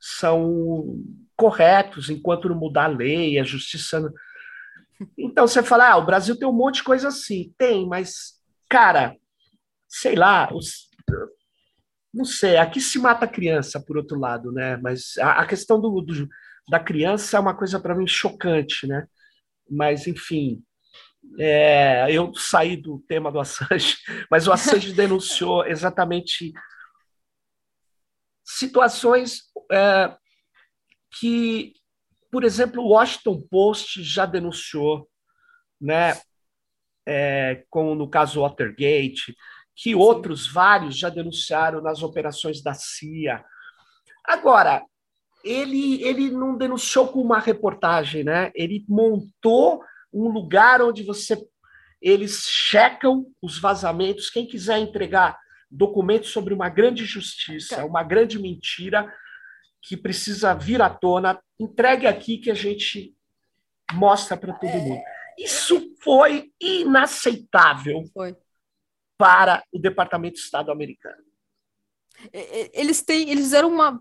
são 0.00 0.98
corretos 1.36 2.10
enquanto 2.10 2.48
não 2.48 2.56
mudar 2.56 2.84
a 2.84 2.88
lei, 2.88 3.38
a 3.38 3.44
justiça. 3.44 4.12
Então 5.18 5.46
você 5.46 5.62
fala, 5.62 5.92
ah, 5.92 5.96
o 5.96 6.06
Brasil 6.06 6.38
tem 6.38 6.48
um 6.48 6.52
monte 6.52 6.76
de 6.76 6.84
coisa 6.84 7.08
assim. 7.08 7.52
Tem, 7.56 7.86
mas, 7.86 8.34
cara, 8.68 9.16
sei 9.88 10.14
lá, 10.14 10.50
os, 10.54 10.88
não 12.12 12.24
sei, 12.24 12.56
aqui 12.56 12.80
se 12.80 12.98
mata 12.98 13.24
a 13.24 13.28
criança, 13.28 13.80
por 13.80 13.96
outro 13.96 14.18
lado, 14.18 14.50
né? 14.52 14.76
Mas 14.78 15.16
a, 15.18 15.40
a 15.42 15.46
questão 15.46 15.80
do, 15.80 16.00
do, 16.00 16.28
da 16.68 16.80
criança 16.80 17.36
é 17.36 17.40
uma 17.40 17.56
coisa 17.56 17.78
para 17.78 17.94
mim 17.94 18.06
chocante, 18.06 18.86
né? 18.86 19.06
Mas, 19.68 20.06
enfim, 20.06 20.62
é, 21.38 22.06
eu 22.10 22.34
saí 22.34 22.76
do 22.76 22.98
tema 23.06 23.30
do 23.30 23.38
Assange, 23.38 23.96
mas 24.30 24.48
o 24.48 24.52
Assange 24.52 24.92
denunciou 24.92 25.64
exatamente 25.66 26.52
situações 28.44 29.42
é, 29.70 30.16
que, 31.18 31.74
por 32.30 32.42
exemplo, 32.42 32.82
o 32.82 32.88
Washington 32.88 33.40
Post 33.48 34.02
já 34.02 34.26
denunciou, 34.26 35.08
né? 35.80 36.20
É, 37.06 37.64
como 37.70 37.94
no 37.94 38.08
caso 38.08 38.42
Watergate, 38.42 39.34
que 39.80 39.94
outros 39.94 40.46
vários 40.46 40.98
já 40.98 41.08
denunciaram 41.08 41.80
nas 41.80 42.02
operações 42.02 42.62
da 42.62 42.74
CIA. 42.74 43.42
Agora, 44.22 44.84
ele, 45.42 46.02
ele 46.02 46.30
não 46.30 46.54
denunciou 46.54 47.08
com 47.08 47.22
uma 47.22 47.38
reportagem, 47.38 48.22
né? 48.22 48.52
Ele 48.54 48.84
montou 48.86 49.82
um 50.12 50.28
lugar 50.28 50.82
onde 50.82 51.02
você 51.02 51.34
eles 52.02 52.46
checam 52.46 53.26
os 53.40 53.58
vazamentos. 53.58 54.28
Quem 54.28 54.46
quiser 54.46 54.78
entregar 54.78 55.38
documentos 55.70 56.30
sobre 56.30 56.52
uma 56.52 56.68
grande 56.68 57.06
justiça, 57.06 57.84
uma 57.84 58.02
grande 58.02 58.38
mentira 58.38 59.10
que 59.80 59.96
precisa 59.96 60.54
vir 60.54 60.82
à 60.82 60.90
tona, 60.90 61.40
entregue 61.58 62.06
aqui 62.06 62.36
que 62.36 62.50
a 62.50 62.54
gente 62.54 63.14
mostra 63.92 64.36
para 64.36 64.52
todo 64.52 64.72
mundo. 64.72 65.00
Isso 65.38 65.94
foi 66.02 66.50
inaceitável. 66.60 68.04
Foi 68.12 68.36
para 69.20 69.62
o 69.70 69.78
Departamento 69.78 70.36
de 70.36 70.40
Estado 70.40 70.72
americano. 70.72 71.22
Eles 72.72 73.02
têm, 73.02 73.28
eles 73.30 73.44
fizeram 73.44 73.68
uma, 73.68 74.00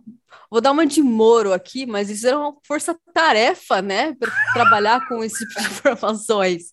vou 0.50 0.62
dar 0.62 0.72
uma 0.72 0.86
de 0.86 1.02
Moro 1.02 1.52
aqui, 1.52 1.86
mas 1.86 2.08
eles 2.08 2.22
fizeram 2.22 2.42
uma 2.42 2.58
força-tarefa, 2.66 3.82
né, 3.82 4.16
para 4.16 4.32
trabalhar 4.54 5.06
com 5.10 5.22
esse 5.22 5.46
tipo 5.46 5.62
de 5.62 5.68
informações. 5.68 6.72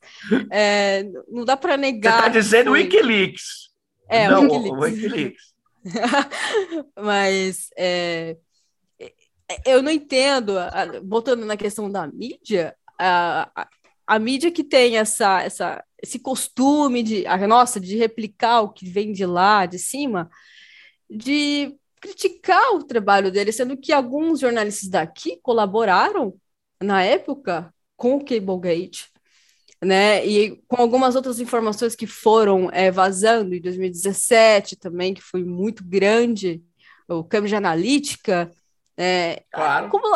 É, 0.51 1.05
não 1.29 1.45
dá 1.45 1.57
para 1.57 1.77
negar. 1.77 2.13
Você 2.13 2.19
está 2.19 2.29
dizendo 2.29 2.71
foi... 2.71 2.83
Wikileaks? 2.85 3.71
É, 4.09 4.29
não, 4.29 4.43
Wikileaks. 4.43 5.03
Wikileaks. 5.03 5.55
mas 6.97 7.69
é, 7.77 8.37
eu 9.65 9.83
não 9.83 9.91
entendo, 9.91 10.55
voltando 11.05 11.45
na 11.45 11.57
questão 11.57 11.91
da 11.91 12.07
mídia, 12.07 12.77
a, 12.99 13.51
a, 13.57 13.69
a 14.07 14.19
mídia 14.19 14.51
que 14.51 14.63
tem 14.63 14.99
essa, 14.99 15.43
essa, 15.43 15.85
esse 16.03 16.19
costume 16.19 17.03
de, 17.03 17.27
a 17.27 17.37
nossa, 17.47 17.81
de 17.81 17.97
replicar 17.97 18.61
o 18.61 18.73
que 18.73 18.89
vem 18.89 19.13
de 19.13 19.27
lá, 19.27 19.67
de 19.67 19.79
cima, 19.79 20.31
de 21.11 21.77
criticar 22.01 22.75
o 22.75 22.85
trabalho 22.85 23.33
dele, 23.33 23.53
sendo 23.53 23.77
que 23.77 23.93
alguns 23.93 24.41
jornalistas 24.41 24.89
daqui 24.89 25.39
colaboraram 25.43 26.35
na 26.81 27.03
época 27.03 27.73
com 27.97 28.17
o 28.17 28.25
Cablegate, 28.25 29.09
né? 29.83 30.25
E 30.27 30.57
com 30.69 30.77
algumas 30.77 31.17
outras 31.17 31.41
informações 31.41 31.97
que 31.97 32.07
foram 32.07 32.71
é, 32.71 32.91
vazando 32.91 33.55
em 33.55 33.61
2017 33.61 34.77
também, 34.77 35.15
que 35.15 35.23
foi 35.23 35.43
muito 35.43 35.85
grande, 35.85 36.63
o 37.09 37.25
Cambridge 37.25 37.57
Analytica, 37.57 38.51
é, 38.97 39.45
claro. 39.53 39.91
Como, 39.91 40.07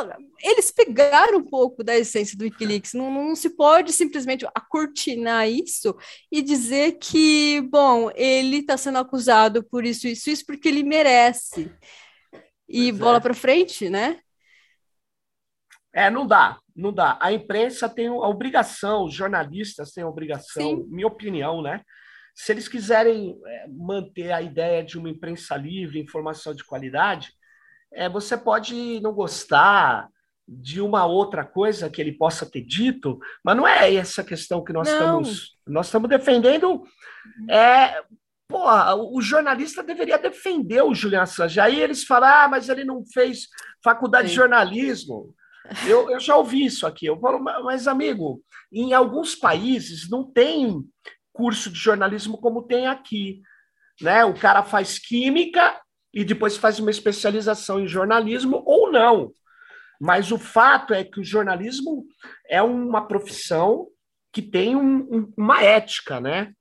eles 0.43 0.71
pegaram 0.71 1.39
um 1.39 1.45
pouco 1.45 1.85
da 1.85 1.97
essência 1.97 2.37
do 2.37 2.45
Wikileaks. 2.45 2.95
Não, 2.95 3.11
não 3.11 3.37
se 3.37 3.51
pode 3.51 3.93
simplesmente 3.93 4.47
acortinar 4.55 5.49
isso 5.49 5.97
e 6.31 6.43
dizer 6.43 6.99
que, 6.99 7.61
bom, 7.63 8.11
ele 8.15 8.59
está 8.59 8.77
sendo 8.77 8.99
acusado 8.99 9.63
por 9.63 9.85
isso, 9.85 10.07
isso, 10.07 10.31
isso, 10.31 10.47
porque 10.47 10.69
ele 10.69 10.83
merece. 10.83 11.73
E 12.69 12.91
pois 12.91 12.99
bola 12.99 13.19
é. 13.19 13.21
para 13.21 13.35
frente, 13.35 13.91
né? 13.91 14.21
É, 15.93 16.09
não 16.09 16.27
dá, 16.27 16.59
não 16.75 16.93
dá. 16.93 17.19
A 17.21 17.33
imprensa 17.33 17.89
tem 17.89 18.07
a 18.07 18.13
obrigação, 18.13 19.05
os 19.05 19.15
jornalistas 19.15 19.91
têm 19.93 20.05
a 20.05 20.09
obrigação, 20.09 20.77
Sim. 20.77 20.87
minha 20.89 21.07
opinião, 21.07 21.61
né? 21.61 21.83
Se 22.35 22.53
eles 22.53 22.69
quiserem 22.69 23.39
é, 23.45 23.67
manter 23.69 24.31
a 24.31 24.41
ideia 24.41 24.85
de 24.85 24.97
uma 24.97 25.11
imprensa 25.11 25.57
livre, 25.57 26.01
informação 26.01 26.55
de 26.55 26.65
qualidade, 26.65 27.33
é, 27.93 28.09
você 28.09 28.37
pode 28.37 29.01
não 29.01 29.13
gostar 29.13 30.09
de 30.53 30.81
uma 30.81 31.07
outra 31.07 31.45
coisa 31.45 31.89
que 31.89 32.01
ele 32.01 32.13
possa 32.13 32.45
ter 32.45 32.63
dito, 32.63 33.21
mas 33.45 33.57
não 33.57 33.69
é 33.69 33.95
essa 33.95 34.25
questão 34.25 34.65
que 34.65 34.73
nós 34.73 34.89
não. 34.89 35.21
estamos 35.21 35.57
nós 35.65 35.87
estamos 35.87 36.11
defendendo. 36.11 36.83
É, 37.49 38.03
porra, 38.49 38.97
o 38.97 39.23
jornalista 39.23 39.81
deveria 39.81 40.19
defender 40.19 40.83
o 40.83 40.93
Julian 40.93 41.23
Assange. 41.23 41.61
Aí 41.61 41.81
eles 41.81 42.03
falam, 42.03 42.29
ah, 42.29 42.49
mas 42.49 42.69
ele 42.69 42.83
não 42.83 43.05
fez 43.07 43.47
faculdade 43.85 44.27
Sim. 44.27 44.31
de 44.31 44.37
jornalismo. 44.37 45.33
Eu, 45.87 46.11
eu 46.11 46.19
já 46.19 46.37
ouvi 46.37 46.65
isso 46.65 46.85
aqui. 46.85 47.07
Eu 47.07 47.21
falo, 47.21 47.39
mas 47.39 47.87
amigo, 47.87 48.43
em 48.73 48.93
alguns 48.93 49.37
países 49.37 50.11
não 50.11 50.25
tem 50.25 50.83
curso 51.33 51.71
de 51.71 51.79
jornalismo 51.79 52.39
como 52.39 52.67
tem 52.67 52.89
aqui. 52.89 53.41
Né? 54.01 54.25
O 54.25 54.35
cara 54.35 54.65
faz 54.65 54.99
química 54.99 55.81
e 56.13 56.25
depois 56.25 56.57
faz 56.57 56.81
uma 56.81 56.91
especialização 56.91 57.79
em 57.79 57.87
jornalismo 57.87 58.65
ou 58.67 58.91
não. 58.91 59.31
Mas 60.01 60.33
o 60.33 60.39
fato 60.39 60.95
é 60.95 61.05
que 61.05 61.21
o 61.21 61.25
jornalismo 61.25 62.07
é 62.49 62.63
uma 62.63 63.07
profissão 63.07 63.87
que 64.33 64.41
tem 64.41 64.75
um, 64.75 65.01
um, 65.15 65.33
uma 65.37 65.63
ética, 65.63 66.21
né? 66.21 66.55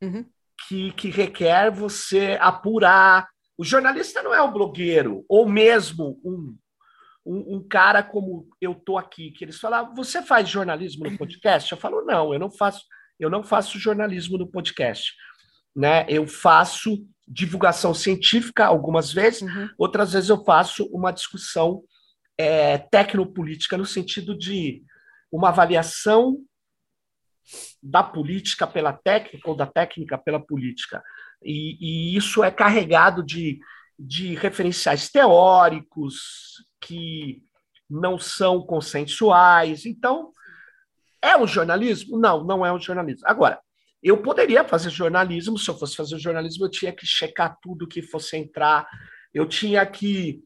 Uhum. 0.00 0.24
Que, 0.66 0.92
que 0.92 1.10
requer 1.10 1.70
você 1.70 2.38
apurar. 2.40 3.28
O 3.58 3.64
jornalista 3.64 4.22
não 4.22 4.34
é 4.34 4.40
o 4.40 4.50
blogueiro, 4.50 5.24
ou 5.28 5.46
mesmo 5.46 6.18
um, 6.24 6.56
um, 7.26 7.56
um, 7.56 7.68
cara 7.68 8.02
como 8.02 8.48
eu 8.60 8.74
tô 8.74 8.96
aqui, 8.96 9.30
que 9.30 9.44
eles 9.44 9.58
falam, 9.58 9.80
ah, 9.80 9.94
você 9.94 10.22
faz 10.22 10.48
jornalismo 10.48 11.04
no 11.04 11.18
podcast? 11.18 11.70
Eu 11.70 11.78
falo, 11.78 12.02
não, 12.02 12.32
eu 12.32 12.38
não 12.38 12.50
faço, 12.50 12.82
eu 13.18 13.28
não 13.28 13.42
faço 13.42 13.78
jornalismo 13.78 14.38
no 14.38 14.50
podcast. 14.50 15.12
Né? 15.74 16.06
Eu 16.08 16.26
faço 16.26 17.06
divulgação 17.28 17.92
científica 17.92 18.64
algumas 18.64 19.12
vezes, 19.12 19.42
uhum. 19.42 19.68
outras 19.76 20.12
vezes 20.12 20.30
eu 20.30 20.42
faço 20.44 20.86
uma 20.92 21.10
discussão 21.10 21.82
é, 22.38 22.78
tecnopolítica 22.78 23.76
no 23.76 23.86
sentido 23.86 24.36
de 24.36 24.82
uma 25.30 25.48
avaliação 25.48 26.38
da 27.82 28.02
política 28.02 28.66
pela 28.66 28.92
técnica 28.92 29.48
ou 29.48 29.56
da 29.56 29.66
técnica 29.66 30.18
pela 30.18 30.40
política. 30.40 31.02
E, 31.42 31.76
e 32.14 32.16
isso 32.16 32.42
é 32.42 32.50
carregado 32.50 33.24
de, 33.24 33.58
de 33.98 34.34
referenciais 34.34 35.08
teóricos 35.08 36.64
que 36.80 37.42
não 37.88 38.18
são 38.18 38.62
consensuais. 38.62 39.86
Então, 39.86 40.32
é 41.22 41.36
um 41.36 41.46
jornalismo? 41.46 42.18
Não, 42.18 42.44
não 42.44 42.66
é 42.66 42.72
um 42.72 42.80
jornalismo. 42.80 43.26
Agora, 43.26 43.60
eu 44.02 44.22
poderia 44.22 44.64
fazer 44.64 44.90
jornalismo, 44.90 45.58
se 45.58 45.68
eu 45.68 45.76
fosse 45.76 45.96
fazer 45.96 46.18
jornalismo, 46.18 46.64
eu 46.64 46.70
tinha 46.70 46.92
que 46.92 47.06
checar 47.06 47.56
tudo 47.60 47.88
que 47.88 48.02
fosse 48.02 48.36
entrar, 48.36 48.86
eu 49.32 49.46
tinha 49.48 49.84
que. 49.86 50.40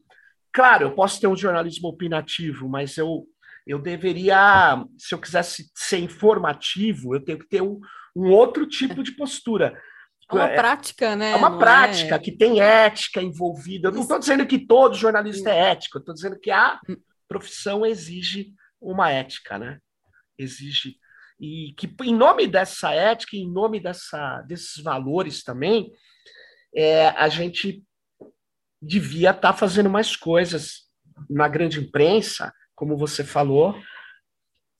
Claro, 0.53 0.85
eu 0.85 0.95
posso 0.95 1.19
ter 1.19 1.27
um 1.27 1.35
jornalismo 1.35 1.87
opinativo, 1.87 2.67
mas 2.67 2.97
eu, 2.97 3.25
eu 3.65 3.79
deveria, 3.79 4.83
se 4.97 5.15
eu 5.15 5.19
quisesse 5.19 5.71
ser 5.75 5.99
informativo, 5.99 7.15
eu 7.15 7.23
tenho 7.23 7.39
que 7.39 7.47
ter 7.47 7.61
um, 7.61 7.79
um 8.15 8.29
outro 8.29 8.67
tipo 8.67 9.01
de 9.01 9.13
postura. 9.13 9.79
É 10.29 10.33
uma 10.33 10.49
é, 10.49 10.55
prática, 10.55 11.15
né? 11.15 11.31
É 11.31 11.35
uma 11.35 11.49
não 11.49 11.57
prática 11.57 12.15
é... 12.15 12.19
que 12.19 12.31
tem 12.31 12.61
ética 12.61 13.21
envolvida. 13.21 13.89
Eu 13.89 13.93
não 13.93 14.01
estou 14.01 14.19
dizendo 14.19 14.45
que 14.45 14.59
todo 14.59 14.95
jornalista 14.95 15.49
é 15.49 15.71
ético, 15.71 15.97
eu 15.97 16.01
estou 16.01 16.15
dizendo 16.15 16.39
que 16.39 16.51
a 16.51 16.79
hum. 16.89 16.95
profissão 17.27 17.85
exige 17.85 18.53
uma 18.79 19.11
ética, 19.11 19.57
né? 19.57 19.79
Exige. 20.37 20.95
E 21.39 21.73
que, 21.77 21.93
em 22.03 22.15
nome 22.15 22.47
dessa 22.47 22.93
ética, 22.93 23.35
em 23.35 23.51
nome 23.51 23.79
dessa, 23.79 24.41
desses 24.41 24.81
valores 24.83 25.43
também, 25.43 25.91
é, 26.75 27.07
a 27.09 27.27
gente 27.29 27.83
devia 28.81 29.29
estar 29.29 29.51
tá 29.51 29.53
fazendo 29.53 29.89
mais 29.89 30.15
coisas 30.15 30.89
na 31.29 31.47
grande 31.47 31.79
imprensa, 31.79 32.53
como 32.75 32.97
você 32.97 33.23
falou, 33.23 33.79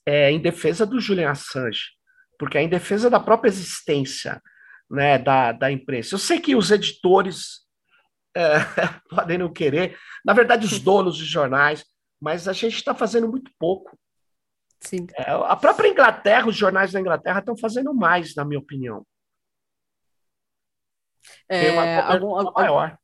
é, 0.05 0.31
em 0.31 0.41
defesa 0.41 0.85
do 0.85 0.99
Julian 0.99 1.31
Assange, 1.31 1.91
porque 2.39 2.57
é 2.57 2.63
em 2.63 2.69
defesa 2.69 3.09
da 3.09 3.19
própria 3.19 3.49
existência 3.49 4.41
né, 4.89 5.17
da, 5.17 5.51
da 5.51 5.71
imprensa. 5.71 6.15
Eu 6.15 6.19
sei 6.19 6.39
que 6.39 6.55
os 6.55 6.71
editores 6.71 7.61
é, 8.35 8.41
podem 9.09 9.37
não 9.37 9.51
querer, 9.51 9.97
na 10.25 10.33
verdade, 10.33 10.65
os 10.65 10.79
donos 10.79 11.15
de 11.15 11.25
jornais, 11.25 11.85
mas 12.19 12.47
a 12.47 12.53
gente 12.53 12.75
está 12.75 12.95
fazendo 12.95 13.27
muito 13.27 13.51
pouco. 13.59 13.97
Sim. 14.79 15.05
É, 15.15 15.29
a 15.29 15.55
própria 15.55 15.89
Inglaterra, 15.89 16.47
os 16.47 16.55
jornais 16.55 16.91
da 16.91 16.99
Inglaterra 16.99 17.39
estão 17.39 17.55
fazendo 17.55 17.93
mais, 17.93 18.35
na 18.35 18.43
minha 18.43 18.59
opinião. 18.59 19.05
É, 21.47 21.61
tem 21.61 21.71
uma 21.73 22.01
algum, 22.01 22.51
maior. 22.51 22.97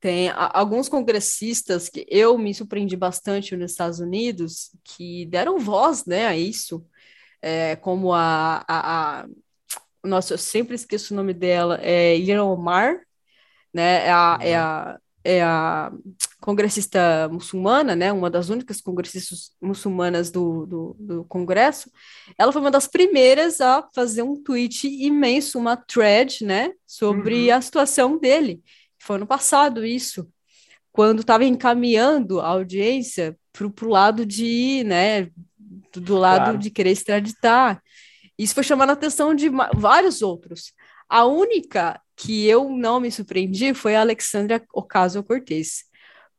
Tem 0.00 0.30
alguns 0.34 0.88
congressistas 0.88 1.90
que 1.90 2.06
eu 2.08 2.38
me 2.38 2.54
surpreendi 2.54 2.96
bastante 2.96 3.54
nos 3.54 3.72
Estados 3.72 4.00
Unidos 4.00 4.70
que 4.82 5.26
deram 5.26 5.58
voz 5.58 6.06
né, 6.06 6.26
a 6.26 6.34
isso, 6.36 6.84
é, 7.42 7.76
como 7.76 8.12
a, 8.12 8.64
a, 8.66 9.20
a 9.20 9.28
nossa, 10.02 10.34
eu 10.34 10.38
sempre 10.38 10.74
esqueço 10.74 11.12
o 11.12 11.16
nome 11.16 11.34
dela, 11.34 11.78
é 11.82 12.16
Ilhan 12.16 12.44
Omar, 12.44 13.00
né? 13.72 14.06
É 14.06 14.10
a, 14.10 14.38
é 14.40 14.56
a, 14.56 14.98
é 15.22 15.42
a 15.42 15.92
congressista 16.40 17.28
muçulmana, 17.30 17.94
né? 17.94 18.12
Uma 18.12 18.30
das 18.30 18.48
únicas 18.48 18.80
congressistas 18.80 19.52
muçulmanas 19.60 20.30
do, 20.30 20.66
do, 20.66 20.96
do 20.98 21.24
Congresso. 21.24 21.90
Ela 22.38 22.52
foi 22.52 22.60
uma 22.62 22.70
das 22.70 22.86
primeiras 22.86 23.60
a 23.60 23.86
fazer 23.94 24.22
um 24.22 24.42
tweet 24.42 24.88
imenso, 24.88 25.58
uma 25.58 25.76
thread, 25.76 26.44
né? 26.44 26.72
Sobre 26.86 27.50
uhum. 27.50 27.56
a 27.56 27.60
situação 27.60 28.18
dele. 28.18 28.62
Foi 29.00 29.16
ano 29.16 29.26
passado 29.26 29.84
isso, 29.84 30.28
quando 30.92 31.20
estava 31.20 31.44
encaminhando 31.44 32.40
a 32.40 32.48
audiência 32.48 33.36
para 33.52 33.86
o 33.86 33.88
lado 33.88 34.26
de, 34.26 34.84
né? 34.84 35.30
Do 35.92 36.16
lado 36.16 36.44
claro. 36.44 36.58
de 36.58 36.70
querer 36.70 36.90
extraditar. 36.90 37.82
Isso 38.38 38.54
foi 38.54 38.62
chamando 38.62 38.90
a 38.90 38.92
atenção 38.92 39.34
de 39.34 39.48
vários 39.74 40.22
outros. 40.22 40.72
A 41.08 41.24
única 41.24 42.00
que 42.16 42.46
eu 42.46 42.68
não 42.68 43.00
me 43.00 43.10
surpreendi 43.10 43.74
foi 43.74 43.96
a 43.96 44.00
Alexandra 44.00 44.62
Ocasio-Cortez, 44.72 45.84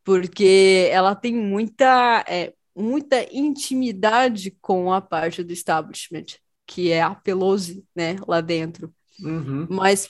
porque 0.03 0.87
ela 0.91 1.15
tem 1.15 1.33
muita, 1.33 2.23
é, 2.27 2.53
muita 2.75 3.27
intimidade 3.35 4.55
com 4.61 4.93
a 4.93 5.01
parte 5.01 5.43
do 5.43 5.51
establishment, 5.51 6.37
que 6.65 6.91
é 6.91 7.01
a 7.01 7.15
Pelosi, 7.15 7.83
né, 7.95 8.17
lá 8.27 8.39
dentro. 8.41 8.93
Uhum. 9.19 9.67
Mas 9.69 10.09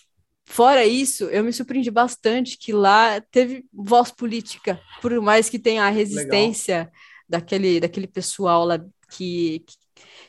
Fora 0.52 0.86
isso, 0.86 1.24
eu 1.26 1.46
me 1.46 1.54
surpreendi 1.54 1.90
bastante 1.90 2.58
que 2.58 2.74
lá 2.74 3.22
teve 3.32 3.64
voz 3.72 4.12
política, 4.12 4.78
por 5.02 5.18
mais 5.22 5.48
que 5.50 5.58
tenha 5.58 5.86
a 5.86 5.90
resistência 5.90 6.92
daquele, 7.28 7.80
daquele 7.80 8.06
pessoal 8.06 8.66
lá 8.66 8.78
que, 9.10 9.64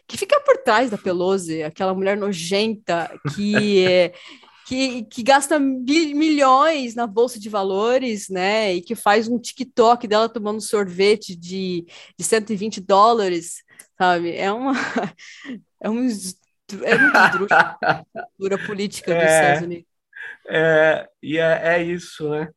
que 0.06 0.16
fica 0.16 0.40
por 0.42 0.58
trás 0.58 0.90
da 0.90 0.96
Pelosi, 0.96 1.64
aquela 1.64 1.92
mulher 1.92 2.16
nojenta 2.16 3.12
que 3.34 3.84
é, 3.84 4.12
que, 4.64 5.02
que 5.06 5.24
gasta 5.24 5.58
milhões 5.58 6.94
na 6.94 7.08
bolsa 7.08 7.40
de 7.40 7.48
valores, 7.48 8.28
né? 8.28 8.74
E 8.74 8.80
que 8.80 8.94
faz 8.94 9.26
um 9.26 9.40
TikTok 9.40 10.06
dela 10.06 10.28
tomando 10.28 10.60
sorvete 10.60 11.34
de, 11.34 11.84
de 12.16 12.24
120 12.24 12.80
dólares, 12.80 13.64
sabe? 13.98 14.36
É 14.36 14.52
uma 14.52 14.72
é 15.82 15.90
um 15.90 16.08
é 16.84 16.96
muito 16.96 17.48
dura 18.38 18.66
política 18.66 19.12
dos 19.12 19.24
é, 19.24 19.40
Estados 19.40 19.62
Unidos. 19.64 19.91
É, 20.48 21.08
e 21.22 21.38
é, 21.38 21.76
é 21.76 21.82
isso, 21.82 22.28
né? 22.30 22.48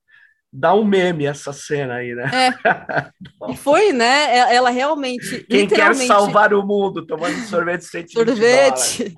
dá 0.57 0.73
um 0.73 0.85
meme 0.85 1.25
essa 1.25 1.51
cena 1.51 1.95
aí, 1.95 2.15
né? 2.15 2.31
É. 2.33 3.51
e 3.51 3.57
foi, 3.57 3.91
né? 3.91 4.55
Ela 4.55 4.69
realmente. 4.69 5.45
Quem 5.49 5.67
quer 5.67 5.93
salvar 5.93 6.53
o 6.53 6.65
mundo 6.65 7.05
tomando 7.05 7.35
sorvete 7.45 7.81
de 8.05 8.13
Sorvete. 8.13 9.13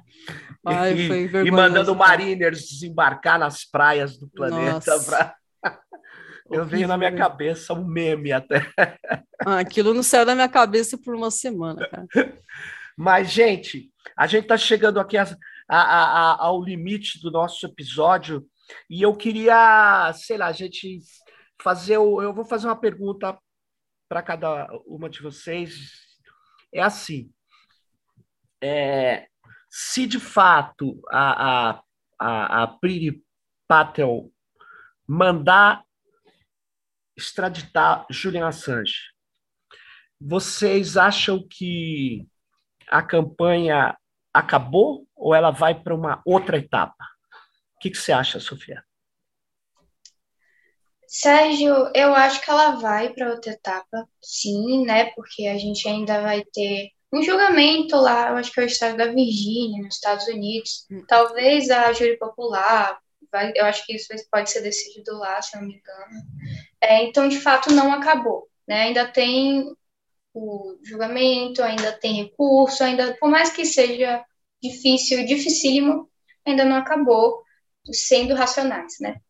Ai, 0.65 0.93
e, 0.93 1.47
e, 1.47 1.51
mandando 1.51 1.95
mariners 1.95 2.67
desembarcar 2.67 3.39
nas 3.39 3.63
praias 3.63 4.17
do 4.17 4.27
planeta 4.27 4.99
para. 5.05 5.35
Eu 6.49 6.65
veio 6.65 6.87
na 6.87 6.97
minha 6.97 7.13
cabeça 7.13 7.73
um 7.73 7.85
meme 7.85 8.31
até. 8.31 8.65
Ah, 9.45 9.59
aquilo 9.59 9.93
não 9.93 10.01
saiu 10.01 10.25
da 10.25 10.33
minha 10.33 10.47
cabeça 10.47 10.97
por 10.97 11.13
uma 11.13 11.29
semana, 11.29 11.85
cara. 11.89 12.07
Mas, 12.97 13.29
gente, 13.29 13.91
a 14.15 14.25
gente 14.27 14.43
está 14.43 14.57
chegando 14.57 14.97
aqui 14.97 15.17
a, 15.17 15.27
a, 15.67 15.79
a, 15.79 16.45
ao 16.45 16.63
limite 16.63 17.19
do 17.21 17.31
nosso 17.31 17.65
episódio 17.65 18.47
e 18.89 19.01
eu 19.01 19.15
queria, 19.15 20.11
sei 20.13 20.37
lá, 20.37 20.47
a 20.47 20.51
gente 20.51 20.99
fazer 21.61 21.95
eu 21.95 22.33
vou 22.33 22.45
fazer 22.45 22.67
uma 22.67 22.79
pergunta 22.79 23.37
para 24.09 24.21
cada 24.21 24.67
uma 24.85 25.09
de 25.09 25.21
vocês. 25.21 25.73
É 26.73 26.81
assim, 26.81 27.31
é, 28.61 29.27
se 29.69 30.05
de 30.05 30.19
fato 30.19 31.01
a, 31.09 31.71
a, 31.71 31.83
a, 32.19 32.63
a 32.63 32.67
Priti 32.67 33.23
Patel 33.67 34.31
mandar 35.07 35.83
extraditar 37.15 38.05
Julian 38.09 38.47
Assange, 38.47 39.11
vocês 40.19 40.97
acham 40.97 41.45
que 41.47 42.27
a 42.89 43.01
campanha 43.01 43.97
acabou 44.33 45.06
ou 45.27 45.35
ela 45.35 45.51
vai 45.51 45.75
para 45.75 45.93
uma 45.93 46.21
outra 46.25 46.57
etapa? 46.57 47.03
O 47.75 47.79
que, 47.81 47.89
que 47.89 47.97
você 47.97 48.13
acha, 48.13 48.39
Sofia? 48.39 48.81
Sérgio, 51.05 51.91
eu 51.93 52.15
acho 52.15 52.41
que 52.41 52.49
ela 52.49 52.77
vai 52.77 53.09
para 53.09 53.31
outra 53.31 53.51
etapa, 53.51 54.07
sim, 54.21 54.85
né? 54.85 55.11
Porque 55.11 55.47
a 55.47 55.57
gente 55.57 55.85
ainda 55.85 56.21
vai 56.21 56.45
ter 56.53 56.91
um 57.11 57.21
julgamento 57.21 57.97
lá, 57.97 58.29
eu 58.29 58.37
acho 58.37 58.53
que 58.53 58.61
é 58.61 58.63
o 58.63 58.67
estado 58.67 58.95
da 58.95 59.07
Virgínia, 59.07 59.83
nos 59.83 59.95
Estados 59.95 60.27
Unidos. 60.27 60.85
Hum. 60.89 61.03
Talvez 61.05 61.69
a 61.69 61.91
júri 61.91 62.17
popular, 62.17 62.97
vai, 63.29 63.51
eu 63.53 63.65
acho 63.65 63.85
que 63.85 63.97
isso 63.97 64.07
pode 64.31 64.49
ser 64.49 64.61
decidido 64.61 65.17
lá, 65.17 65.41
se 65.41 65.57
eu 65.57 65.61
não 65.61 65.67
me 65.67 65.75
engano. 65.75 66.23
É, 66.79 67.03
então, 67.03 67.27
de 67.27 67.39
fato, 67.41 67.73
não 67.73 67.91
acabou, 67.91 68.47
né? 68.65 68.83
Ainda 68.83 69.05
tem 69.05 69.75
o 70.33 70.77
julgamento, 70.83 71.61
ainda 71.61 71.91
tem 71.91 72.23
recurso, 72.23 72.81
ainda, 72.81 73.13
por 73.19 73.29
mais 73.29 73.49
que 73.49 73.65
seja 73.65 74.23
difícil, 74.61 75.25
dificílimo, 75.25 76.09
ainda 76.45 76.65
não 76.65 76.77
acabou 76.77 77.43
sendo 77.91 78.33
racionais, 78.33 78.95
né? 78.99 79.21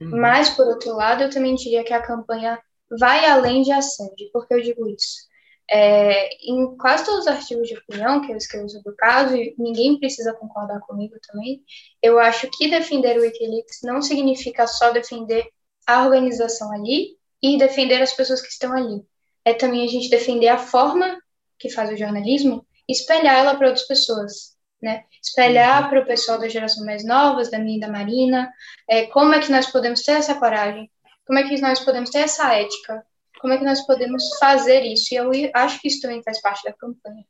Uhum. 0.00 0.20
Mas, 0.20 0.50
por 0.50 0.66
outro 0.66 0.94
lado, 0.94 1.22
eu 1.22 1.30
também 1.30 1.54
diria 1.54 1.84
que 1.84 1.92
a 1.92 2.02
campanha 2.02 2.60
vai 2.98 3.24
além 3.26 3.62
de 3.62 3.72
Assange. 3.72 4.30
Por 4.32 4.46
que 4.46 4.54
eu 4.54 4.60
digo 4.60 4.86
isso? 4.88 5.26
É, 5.68 6.28
em 6.48 6.76
quase 6.76 7.04
todos 7.04 7.20
os 7.20 7.26
artigos 7.26 7.66
de 7.66 7.76
opinião 7.76 8.20
que 8.20 8.30
eu 8.30 8.36
escrevo 8.36 8.68
sobre 8.68 8.92
o 8.92 8.96
caso, 8.96 9.34
e 9.36 9.54
ninguém 9.58 9.98
precisa 9.98 10.32
concordar 10.34 10.80
comigo 10.80 11.16
também, 11.26 11.62
eu 12.00 12.18
acho 12.20 12.48
que 12.50 12.68
defender 12.68 13.18
o 13.18 13.22
Wikileaks 13.22 13.80
não 13.82 14.00
significa 14.00 14.66
só 14.66 14.92
defender 14.92 15.48
a 15.86 16.04
organização 16.04 16.72
ali 16.72 17.16
e 17.42 17.58
defender 17.58 18.00
as 18.00 18.12
pessoas 18.12 18.40
que 18.40 18.48
estão 18.48 18.72
ali. 18.72 19.04
É 19.44 19.54
também 19.54 19.84
a 19.84 19.88
gente 19.88 20.08
defender 20.08 20.48
a 20.48 20.58
forma 20.58 21.20
que 21.58 21.70
faz 21.70 21.90
o 21.90 21.96
jornalismo 21.96 22.66
e 22.88 22.92
espelhar 22.92 23.36
ela 23.36 23.56
para 23.56 23.68
outras 23.68 23.86
pessoas 23.86 24.55
né? 24.86 25.02
Espelhar 25.20 25.82
uhum. 25.82 25.90
para 25.90 26.00
o 26.00 26.06
pessoal 26.06 26.38
da 26.38 26.48
geração 26.48 26.86
mais 26.86 27.04
novas, 27.04 27.50
da 27.50 27.58
minha 27.58 27.78
e 27.78 27.80
da 27.80 27.88
Marina, 27.88 28.48
é, 28.88 29.06
como 29.06 29.34
é 29.34 29.40
que 29.40 29.50
nós 29.50 29.66
podemos 29.66 30.00
ter 30.02 30.12
essa 30.12 30.36
coragem, 30.36 30.88
como 31.26 31.40
é 31.40 31.42
que 31.42 31.60
nós 31.60 31.80
podemos 31.80 32.08
ter 32.08 32.20
essa 32.20 32.54
ética, 32.54 33.04
como 33.40 33.52
é 33.52 33.58
que 33.58 33.64
nós 33.64 33.84
podemos 33.84 34.22
fazer 34.38 34.82
isso. 34.84 35.12
E 35.12 35.16
eu 35.16 35.30
acho 35.54 35.80
que 35.80 35.88
isso 35.88 36.00
também 36.00 36.22
faz 36.22 36.40
parte 36.40 36.62
da 36.62 36.72
campanha, 36.72 37.24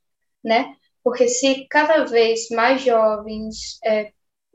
né? 0.44 0.74
Porque 1.02 1.28
se 1.28 1.66
cada 1.70 2.04
vez 2.04 2.50
mais 2.50 2.82
jovens, 2.82 3.78
é, 3.82 4.12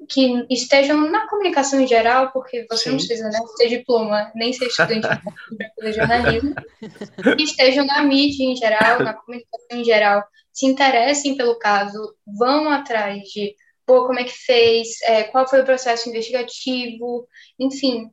que 0.07 0.45
estejam 0.49 1.09
na 1.09 1.27
comunicação 1.27 1.79
em 1.79 1.87
geral, 1.87 2.31
porque 2.31 2.67
você 2.69 2.83
Sim. 2.83 2.89
não 2.91 2.97
precisa 2.97 3.29
né, 3.29 3.39
ter 3.57 3.69
diploma, 3.69 4.31
nem 4.35 4.53
ser 4.53 4.67
estudante 4.67 5.01
para 5.01 5.21
fazer 5.75 5.93
jornalismo, 5.93 6.55
que 7.37 7.43
estejam 7.43 7.85
na 7.85 8.03
mídia 8.03 8.43
em 8.43 8.55
geral, 8.55 9.01
na 9.01 9.13
comunicação 9.13 9.67
em 9.71 9.83
geral, 9.83 10.23
se 10.53 10.65
interessem 10.65 11.35
pelo 11.35 11.57
caso, 11.57 12.15
vão 12.25 12.69
atrás 12.69 13.23
de 13.29 13.55
pô, 13.85 14.07
como 14.07 14.19
é 14.19 14.23
que 14.23 14.31
fez, 14.31 15.01
é, 15.03 15.23
qual 15.23 15.47
foi 15.47 15.61
o 15.61 15.65
processo 15.65 16.07
investigativo, 16.07 17.27
enfim, 17.59 18.09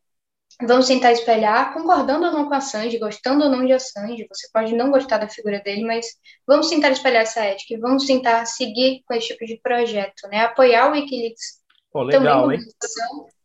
vamos 0.67 0.89
tentar 0.89 1.13
espelhar, 1.13 1.73
concordando 1.73 2.27
ou 2.27 2.33
não 2.33 2.49
com 2.49 2.55
a 2.55 2.61
Sanji, 2.61 2.99
gostando 2.99 3.45
ou 3.45 3.51
não 3.51 3.65
de 3.65 3.73
Assange, 3.73 4.27
você 4.29 4.49
pode 4.53 4.75
não 4.75 4.91
gostar 4.91 5.19
da 5.19 5.29
figura 5.29 5.61
dele, 5.61 5.85
mas 5.85 6.07
vamos 6.47 6.69
tentar 6.69 6.91
espelhar 6.91 7.23
essa 7.23 7.45
ética 7.45 7.75
e 7.75 7.79
vamos 7.79 8.07
tentar 8.07 8.45
seguir 8.47 9.03
com 9.07 9.15
esse 9.15 9.29
tipo 9.29 9.45
de 9.45 9.61
projeto, 9.63 10.27
né? 10.29 10.41
Apoiar 10.41 10.89
o 10.89 10.93
Wikileaks 10.93 11.59
Pô, 11.93 12.03
legal, 12.03 12.43
também, 12.43 12.59
hein? 12.59 12.67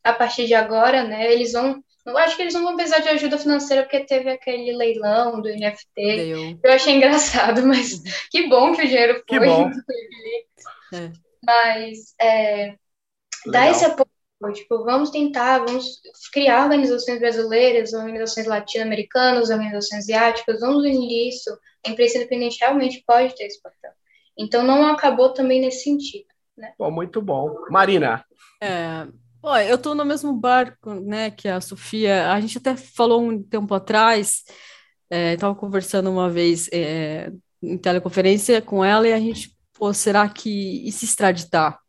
a 0.04 0.14
partir 0.14 0.48
de 0.48 0.56
agora, 0.56 1.04
né? 1.04 1.32
Eles 1.32 1.54
vão 1.54 1.84
eu 2.06 2.18
acho 2.18 2.36
que 2.36 2.42
eles 2.42 2.54
não 2.54 2.64
vão 2.64 2.76
precisar 2.76 3.00
de 3.00 3.10
ajuda 3.10 3.38
financeira 3.38 3.84
porque 3.84 4.02
teve 4.02 4.30
aquele 4.30 4.76
leilão 4.76 5.42
do 5.42 5.50
NFT. 5.50 5.86
Deu. 5.96 6.60
Eu 6.62 6.72
achei 6.72 6.96
engraçado, 6.96 7.64
mas 7.68 8.02
que 8.30 8.48
bom 8.48 8.74
que 8.74 8.82
o 8.82 8.88
dinheiro 8.88 9.14
foi. 9.16 9.24
Que 9.24 9.40
bom. 9.40 9.70
É. 10.94 11.12
Mas 11.44 12.14
é, 12.22 12.76
dar 13.48 13.72
esse 13.72 13.84
apoio, 13.84 14.08
tipo, 14.54 14.84
vamos 14.84 15.10
tentar, 15.10 15.66
vamos 15.66 16.00
criar 16.32 16.66
organizações 16.66 17.20
brasileiras, 17.20 17.94
organizações 17.94 18.46
latino-americanas, 18.46 19.50
organizações 19.50 20.04
asiáticas, 20.04 20.60
vamos 20.60 20.84
unir 20.84 21.30
isso. 21.30 21.50
A 21.84 21.90
imprensa 21.90 22.18
independente 22.18 22.60
realmente 22.60 23.04
pode 23.08 23.36
ter 23.36 23.46
esse 23.46 23.60
papel. 23.60 23.92
Então 24.38 24.62
não 24.62 24.86
acabou 24.86 25.34
também 25.34 25.60
nesse 25.60 25.84
sentido. 25.84 26.28
Né? 26.56 26.74
Pô, 26.78 26.92
muito 26.92 27.20
bom. 27.20 27.56
Marina. 27.72 28.24
É, 28.62 29.08
ó, 29.44 29.58
eu 29.60 29.76
estou 29.76 29.94
no 29.94 30.06
mesmo 30.06 30.34
barco 30.34 30.96
né, 30.96 31.30
que 31.30 31.48
a 31.48 31.62
Sofia. 31.62 32.32
A 32.32 32.40
gente 32.42 32.58
até 32.58 32.76
falou 32.76 33.22
um 33.22 33.44
tempo 33.44 33.74
atrás, 33.74 34.44
estava 35.12 35.54
é, 35.54 35.60
conversando 35.60 36.10
uma 36.10 36.30
vez 36.30 36.70
é, 36.72 37.32
em 37.62 37.78
teleconferência 37.78 38.62
com 38.62 38.84
ela 38.84 39.08
e 39.08 39.14
a 39.14 39.20
gente 39.20 39.54
pô, 39.74 39.94
será 39.94 40.30
que. 40.30 40.88
E 40.88 40.92
se 40.92 41.06
extraditar? 41.06 41.80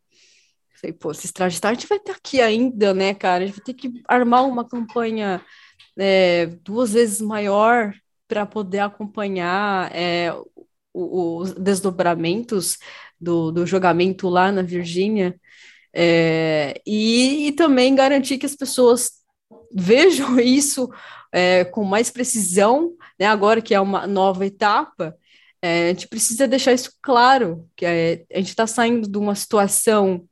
Falei, 0.80 0.92
pô, 0.92 1.14
se 1.14 1.26
extraditar, 1.26 1.70
a 1.70 1.74
gente 1.74 1.86
vai 1.86 1.98
ter 2.00 2.12
aqui 2.12 2.40
ainda, 2.40 2.92
né, 2.92 3.14
cara? 3.14 3.44
A 3.44 3.46
gente 3.46 3.56
vai 3.56 3.64
ter 3.64 3.74
que 3.74 4.02
armar 4.08 4.44
uma 4.44 4.66
campanha 4.68 5.40
é, 5.96 6.46
duas 6.46 6.92
vezes 6.92 7.20
maior 7.20 7.94
para 8.26 8.44
poder 8.46 8.80
acompanhar 8.80 9.94
é, 9.94 10.34
os 10.92 11.52
desdobramentos 11.54 12.78
do, 13.20 13.52
do 13.52 13.66
julgamento 13.66 14.28
lá 14.28 14.50
na 14.50 14.62
Virgínia. 14.62 15.38
É, 15.94 16.80
e, 16.84 17.46
e, 17.48 17.52
também 17.52 17.94
garantir 17.94 18.36
que 18.36 18.46
as 18.46 18.56
pessoas 18.56 19.12
vejam 19.72 20.38
isso 20.40 20.90
é, 21.32 21.64
com 21.64 21.84
mais 21.84 22.10
precisão, 22.10 22.92
né, 23.18 23.26
agora 23.26 23.62
que 23.62 23.74
é 23.74 23.80
uma 23.80 24.06
nova 24.06 24.44
etapa, 24.44 25.16
é, 25.62 25.86
a 25.86 25.88
gente 25.88 26.08
precisa 26.08 26.46
deixar 26.46 26.72
isso 26.72 26.92
claro, 27.00 27.66
que 27.74 27.86
é, 27.86 28.24
a 28.32 28.38
gente 28.38 28.50
está 28.50 28.66
saindo 28.66 29.08
de 29.08 29.16
uma 29.16 29.34
situação 29.34 30.28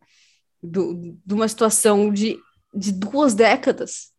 do, 0.62 1.16
de 1.24 1.34
uma 1.34 1.48
situação 1.48 2.12
de, 2.12 2.38
de 2.74 2.92
duas 2.92 3.34
décadas. 3.34 4.12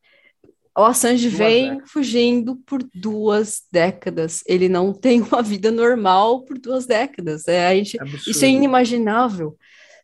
O 0.76 0.82
Assange 0.82 1.30
duas 1.30 1.38
vem 1.38 1.70
décadas. 1.70 1.92
fugindo 1.92 2.56
por 2.66 2.84
duas 2.96 3.62
décadas. 3.72 4.44
Ele 4.48 4.68
não 4.68 4.92
tem 4.92 5.22
uma 5.22 5.42
vida 5.44 5.72
normal 5.72 6.44
por 6.44 6.58
duas 6.58 6.86
décadas. 6.88 7.48
É, 7.48 7.68
a 7.68 7.76
gente, 7.76 7.98
isso 8.28 8.44
é 8.44 8.48
inimaginável, 8.48 9.56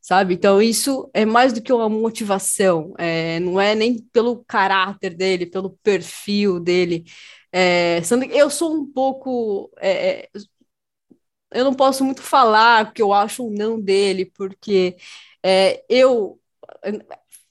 sabe? 0.02 0.34
Então, 0.34 0.62
isso 0.62 1.10
é 1.14 1.26
mais 1.26 1.54
do 1.54 1.62
que 1.62 1.74
uma 1.74 1.90
motivação. 1.90 2.94
É, 2.98 3.40
não 3.40 3.60
é 3.60 3.76
nem 3.76 4.00
pelo 4.14 4.44
caráter 4.46 5.16
dele, 5.16 5.46
pelo 5.46 5.72
perfil 5.84 6.60
dele. 6.60 7.06
É, 7.52 8.02
eu 8.32 8.50
sou 8.50 8.74
um 8.74 8.86
pouco. 8.92 9.72
É, 9.80 10.22
é 10.24 10.30
eu 11.52 11.64
não 11.64 11.74
posso 11.74 12.04
muito 12.06 12.22
falar 12.22 12.86
o 12.86 12.94
que 12.94 13.02
eu 13.02 13.12
acho 13.14 13.44
ou 13.44 13.52
não 13.52 13.80
dele, 13.82 14.26
porque 14.26 14.96
é, 15.44 15.84
eu, 15.90 16.40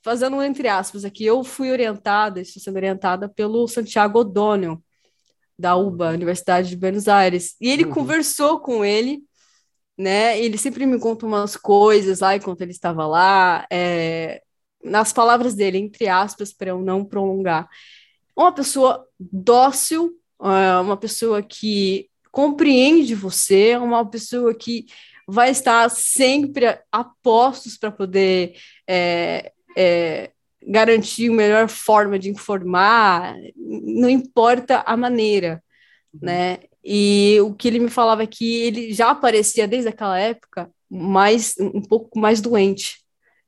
fazendo 0.03 0.42
entre 0.42 0.68
aspas 0.68 1.05
aqui, 1.05 1.24
eu 1.24 1.42
fui 1.44 1.70
orientada, 1.70 2.40
estou 2.40 2.62
sendo 2.62 2.76
orientada 2.76 3.28
pelo 3.28 3.66
Santiago 3.68 4.20
O'Donnell, 4.20 4.82
da 5.59 5.76
UBA, 5.76 6.11
Universidade 6.11 6.68
de 6.70 6.76
Buenos 6.76 7.09
Aires, 7.09 7.57
e 7.61 7.68
ele 7.68 7.84
uhum. 7.84 7.90
conversou 7.92 8.61
com 8.61 8.84
ele, 8.84 9.24
né, 9.99 10.40
ele 10.40 10.57
sempre 10.57 10.86
me 10.86 10.99
conta 10.99 11.26
umas 11.26 11.57
coisas 11.57 12.20
lá, 12.20 12.36
enquanto 12.36 12.61
ele 12.62 12.70
estava 12.70 13.07
lá, 13.07 13.66
é, 13.70 14.40
nas 14.82 15.12
palavras 15.12 15.55
dele, 15.55 15.78
entre 15.78 16.09
aspas, 16.09 16.53
para 16.53 16.70
eu 16.70 16.80
não 16.80 17.05
prolongar, 17.05 17.68
uma 18.36 18.53
pessoa 18.53 19.05
dócil, 19.18 20.12
é, 20.40 20.80
uma 20.80 20.96
pessoa 20.96 21.42
que 21.42 22.09
compreende 22.30 23.14
você, 23.14 23.76
uma 23.76 24.09
pessoa 24.09 24.55
que 24.55 24.86
vai 25.26 25.51
estar 25.51 25.90
sempre 25.90 26.78
a 26.92 27.05
postos 27.22 27.76
para 27.76 27.90
poder 27.90 28.55
é, 28.86 29.53
é, 29.76 30.30
garantir 30.66 31.30
a 31.30 31.34
melhor 31.34 31.68
forma 31.68 32.18
de 32.18 32.30
informar, 32.30 33.34
não 33.57 34.09
importa 34.09 34.82
a 34.86 34.96
maneira. 34.96 35.62
Né? 36.13 36.59
E 36.85 37.39
o 37.43 37.55
que 37.55 37.69
ele 37.69 37.79
me 37.79 37.91
falava 37.91 38.23
é 38.23 38.27
que 38.27 38.63
ele 38.63 38.93
já 38.93 39.11
aparecia 39.11 39.69
desde 39.69 39.89
aquela 39.89 40.19
época 40.19 40.71
mais 40.91 41.55
um 41.59 41.83
pouco 41.83 42.19
mais 42.19 42.41
doente. 42.41 42.99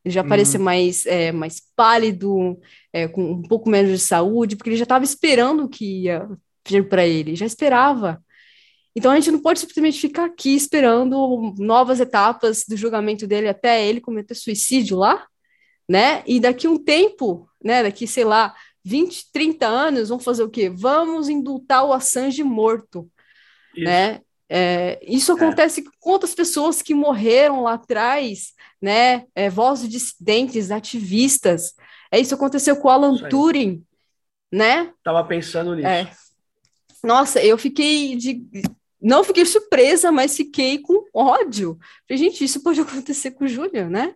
Ele 0.04 0.14
já 0.14 0.20
aparecia 0.22 0.58
uhum. 0.58 0.64
mais, 0.64 1.06
é, 1.06 1.32
mais 1.32 1.60
pálido, 1.76 2.58
é, 2.92 3.06
com 3.08 3.22
um 3.32 3.42
pouco 3.42 3.68
menos 3.68 3.90
de 3.90 3.98
saúde, 3.98 4.56
porque 4.56 4.70
ele 4.70 4.76
já 4.76 4.84
estava 4.84 5.04
esperando 5.04 5.64
o 5.64 5.68
que 5.68 6.04
ia 6.04 6.28
vir 6.66 6.88
para 6.88 7.06
ele, 7.06 7.36
já 7.36 7.46
esperava. 7.46 8.22
Então 8.94 9.12
a 9.12 9.14
gente 9.16 9.30
não 9.30 9.40
pode 9.40 9.60
simplesmente 9.60 10.00
ficar 10.00 10.24
aqui 10.24 10.54
esperando 10.54 11.54
novas 11.58 12.00
etapas 12.00 12.64
do 12.68 12.76
julgamento 12.76 13.26
dele 13.26 13.48
até 13.48 13.86
ele 13.86 14.00
cometer 14.00 14.34
suicídio 14.34 14.96
lá, 14.96 15.26
né? 15.88 16.22
E 16.26 16.40
daqui 16.40 16.66
um 16.66 16.82
tempo, 16.82 17.48
né, 17.62 17.82
daqui, 17.82 18.06
sei 18.06 18.24
lá, 18.24 18.54
20, 18.84 19.30
30 19.32 19.66
anos, 19.66 20.08
vamos 20.08 20.24
fazer 20.24 20.42
o 20.42 20.50
quê? 20.50 20.70
Vamos 20.70 21.28
indultar 21.28 21.84
o 21.84 21.92
Assange 21.92 22.42
morto, 22.42 23.10
isso. 23.74 23.84
né? 23.84 24.20
É, 24.48 24.98
isso 25.02 25.30
é. 25.30 25.34
acontece 25.34 25.80
é. 25.80 25.84
com 26.00 26.10
outras 26.10 26.34
pessoas 26.34 26.82
que 26.82 26.92
morreram 26.92 27.62
lá 27.62 27.74
atrás, 27.74 28.52
né? 28.82 29.24
É, 29.34 29.48
vozes 29.48 29.88
dissidentes, 29.88 30.70
ativistas. 30.70 31.74
É 32.10 32.18
isso 32.18 32.34
aconteceu 32.34 32.76
com 32.76 32.88
o 32.88 32.90
Alan 32.90 33.16
Turing, 33.28 33.84
né? 34.50 34.92
Tava 35.04 35.22
pensando 35.24 35.76
nisso. 35.76 35.86
É. 35.86 36.10
Nossa, 37.04 37.42
eu 37.42 37.56
fiquei 37.56 38.16
de, 38.16 38.44
não 39.00 39.24
fiquei 39.24 39.46
surpresa, 39.46 40.12
mas 40.12 40.36
fiquei 40.36 40.78
com 40.78 41.06
ódio. 41.14 41.78
Falei, 42.06 42.22
gente, 42.24 42.44
isso 42.44 42.62
pode 42.62 42.80
acontecer 42.82 43.30
com 43.30 43.44
o 43.44 43.48
Júlio, 43.48 43.88
né? 43.88 44.14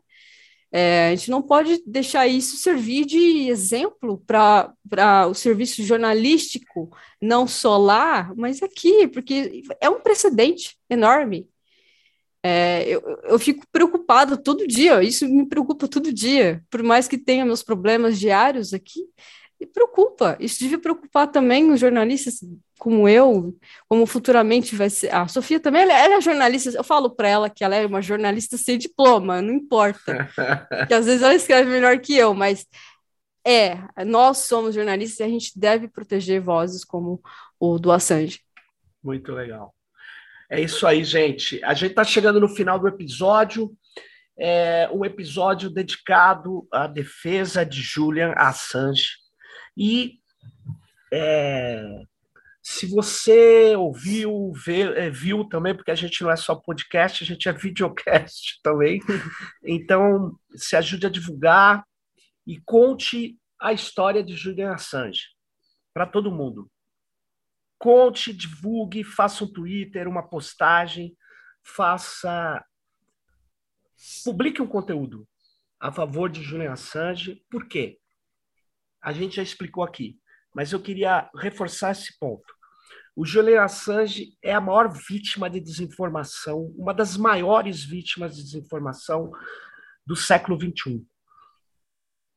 É, 0.76 1.06
a 1.06 1.14
gente 1.14 1.30
não 1.30 1.40
pode 1.40 1.80
deixar 1.86 2.26
isso 2.26 2.56
servir 2.56 3.04
de 3.04 3.48
exemplo 3.48 4.20
para 4.26 5.28
o 5.28 5.32
serviço 5.32 5.84
jornalístico, 5.84 6.90
não 7.22 7.46
só 7.46 7.78
lá, 7.78 8.32
mas 8.36 8.60
aqui, 8.60 9.06
porque 9.06 9.62
é 9.80 9.88
um 9.88 10.00
precedente 10.00 10.76
enorme. 10.90 11.48
É, 12.42 12.88
eu, 12.88 13.00
eu 13.22 13.38
fico 13.38 13.64
preocupada 13.70 14.36
todo 14.36 14.66
dia, 14.66 15.00
isso 15.00 15.28
me 15.28 15.48
preocupa 15.48 15.86
todo 15.86 16.12
dia, 16.12 16.60
por 16.68 16.82
mais 16.82 17.06
que 17.06 17.18
tenha 17.18 17.44
meus 17.44 17.62
problemas 17.62 18.18
diários 18.18 18.74
aqui, 18.74 19.00
me 19.64 19.72
preocupa. 19.72 20.36
Isso 20.38 20.62
deve 20.62 20.78
preocupar 20.78 21.26
também 21.28 21.70
os 21.70 21.80
jornalistas 21.80 22.40
como 22.78 23.08
eu, 23.08 23.56
como 23.88 24.06
futuramente 24.06 24.76
vai 24.76 24.90
ser. 24.90 25.12
A 25.14 25.26
Sofia 25.26 25.58
também, 25.58 25.82
ela, 25.82 25.92
ela 25.92 26.14
é 26.16 26.20
jornalista. 26.20 26.70
Eu 26.70 26.84
falo 26.84 27.10
para 27.10 27.28
ela 27.28 27.50
que 27.50 27.64
ela 27.64 27.74
é 27.74 27.86
uma 27.86 28.02
jornalista 28.02 28.56
sem 28.56 28.76
diploma, 28.76 29.40
não 29.40 29.54
importa. 29.54 30.28
que 30.86 30.94
às 30.94 31.06
vezes 31.06 31.22
ela 31.22 31.34
escreve 31.34 31.70
melhor 31.70 31.98
que 31.98 32.16
eu, 32.16 32.34
mas 32.34 32.66
é, 33.46 33.78
nós 34.04 34.38
somos 34.38 34.74
jornalistas 34.74 35.20
e 35.20 35.22
a 35.22 35.28
gente 35.28 35.58
deve 35.58 35.88
proteger 35.88 36.40
vozes 36.40 36.84
como 36.84 37.20
o 37.58 37.78
do 37.78 37.90
Assange. 37.90 38.40
Muito 39.02 39.32
legal. 39.32 39.74
É 40.50 40.60
isso 40.60 40.86
aí, 40.86 41.04
gente. 41.04 41.62
A 41.64 41.74
gente 41.74 41.90
está 41.90 42.04
chegando 42.04 42.40
no 42.40 42.48
final 42.48 42.78
do 42.78 42.88
episódio. 42.88 43.72
É 44.38 44.88
um 44.92 45.04
episódio 45.04 45.70
dedicado 45.70 46.66
à 46.72 46.86
defesa 46.86 47.64
de 47.64 47.80
Julian 47.80 48.32
Assange. 48.36 49.23
E 49.76 50.18
é, 51.12 52.04
se 52.66 52.86
você 52.86 53.76
ouviu, 53.76 54.52
vê, 54.52 54.82
é, 54.98 55.10
viu 55.10 55.44
também, 55.44 55.74
porque 55.76 55.90
a 55.90 55.94
gente 55.94 56.22
não 56.22 56.30
é 56.30 56.36
só 56.36 56.54
podcast, 56.54 57.22
a 57.22 57.26
gente 57.26 57.46
é 57.46 57.52
videocast 57.52 58.58
também. 58.64 59.00
Então, 59.62 60.38
se 60.56 60.74
ajude 60.74 61.06
a 61.06 61.10
divulgar 61.10 61.84
e 62.46 62.58
conte 62.64 63.38
a 63.60 63.72
história 63.72 64.24
de 64.24 64.34
Julian 64.34 64.72
Assange 64.72 65.28
para 65.92 66.06
todo 66.06 66.32
mundo. 66.32 66.70
Conte, 67.78 68.32
divulgue, 68.32 69.04
faça 69.04 69.44
um 69.44 69.52
Twitter, 69.52 70.08
uma 70.08 70.26
postagem, 70.26 71.14
faça. 71.62 72.64
Publique 74.24 74.62
um 74.62 74.66
conteúdo. 74.66 75.28
a 75.78 75.92
favor 75.92 76.30
de 76.30 76.42
Julian 76.42 76.72
Assange. 76.72 77.44
Por 77.50 77.68
quê? 77.68 77.98
A 79.04 79.12
gente 79.12 79.36
já 79.36 79.42
explicou 79.42 79.84
aqui, 79.84 80.18
mas 80.54 80.72
eu 80.72 80.80
queria 80.80 81.28
reforçar 81.36 81.92
esse 81.92 82.18
ponto. 82.18 82.54
O 83.14 83.22
Julian 83.26 83.62
Assange 83.62 84.34
é 84.42 84.54
a 84.54 84.60
maior 84.62 84.90
vítima 84.90 85.50
de 85.50 85.60
desinformação, 85.60 86.74
uma 86.74 86.94
das 86.94 87.14
maiores 87.14 87.84
vítimas 87.84 88.34
de 88.34 88.42
desinformação 88.42 89.30
do 90.06 90.16
século 90.16 90.58
XXI. 90.58 91.06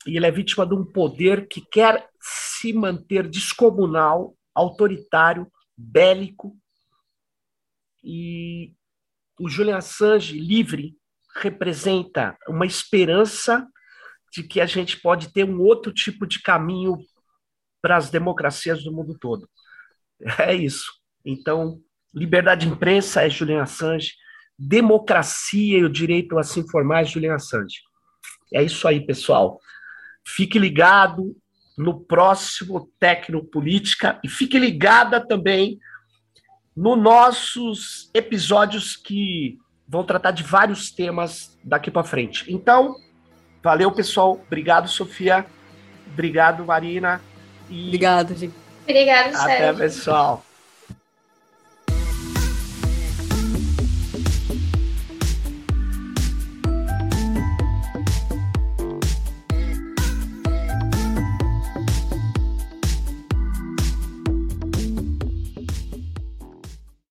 E 0.05 0.17
ele 0.17 0.25
é 0.25 0.31
vítima 0.31 0.67
de 0.67 0.75
um 0.75 0.83
poder 0.83 1.47
que 1.47 1.61
quer 1.61 2.09
se 2.21 2.73
manter 2.73 3.29
descomunal, 3.29 4.35
autoritário, 4.53 5.49
bélico. 5.75 6.53
E 8.03 8.73
o 9.39 9.47
Julian 9.47 9.77
Assange 9.77 10.37
livre 10.37 10.97
representa 11.37 12.37
uma 12.45 12.65
esperança 12.65 13.65
de 14.33 14.43
que 14.43 14.59
a 14.61 14.65
gente 14.65 14.99
pode 14.99 15.31
ter 15.31 15.43
um 15.43 15.59
outro 15.61 15.91
tipo 15.91 16.25
de 16.25 16.41
caminho 16.41 16.97
para 17.81 17.97
as 17.97 18.09
democracias 18.09 18.83
do 18.83 18.91
mundo 18.91 19.17
todo. 19.19 19.47
É 20.39 20.53
isso. 20.53 20.91
Então, 21.23 21.79
liberdade 22.13 22.65
de 22.65 22.71
imprensa 22.71 23.23
é 23.23 23.29
Julian 23.29 23.61
Assange, 23.61 24.13
democracia 24.57 25.77
e 25.77 25.83
o 25.83 25.89
direito 25.89 26.37
a 26.37 26.43
se 26.43 26.59
informar 26.59 27.01
é 27.01 27.05
Julian 27.05 27.35
Assange. 27.35 27.75
É 28.53 28.63
isso 28.63 28.87
aí, 28.87 29.05
pessoal. 29.05 29.59
Fique 30.25 30.57
ligado 30.57 31.35
no 31.77 31.99
próximo 31.99 32.91
Tecnopolítica 32.99 34.19
e 34.23 34.29
fique 34.29 34.57
ligada 34.57 35.25
também 35.25 35.77
nos 36.75 36.97
nossos 36.97 38.09
episódios 38.13 38.95
que 38.95 39.57
vão 39.87 40.03
tratar 40.03 40.31
de 40.31 40.43
vários 40.43 40.91
temas 40.91 41.57
daqui 41.63 41.89
para 41.89 42.03
frente. 42.03 42.51
Então, 42.51 42.95
valeu, 43.61 43.91
pessoal. 43.91 44.39
Obrigado, 44.45 44.87
Sofia. 44.87 45.45
Obrigado, 46.11 46.65
Marina. 46.65 47.21
E... 47.69 47.87
Obrigado, 47.87 48.35
gente. 48.35 48.53
Obrigado, 48.83 49.35
Sérgio. 49.35 49.69
Até, 49.69 49.73
pessoal. 49.73 50.43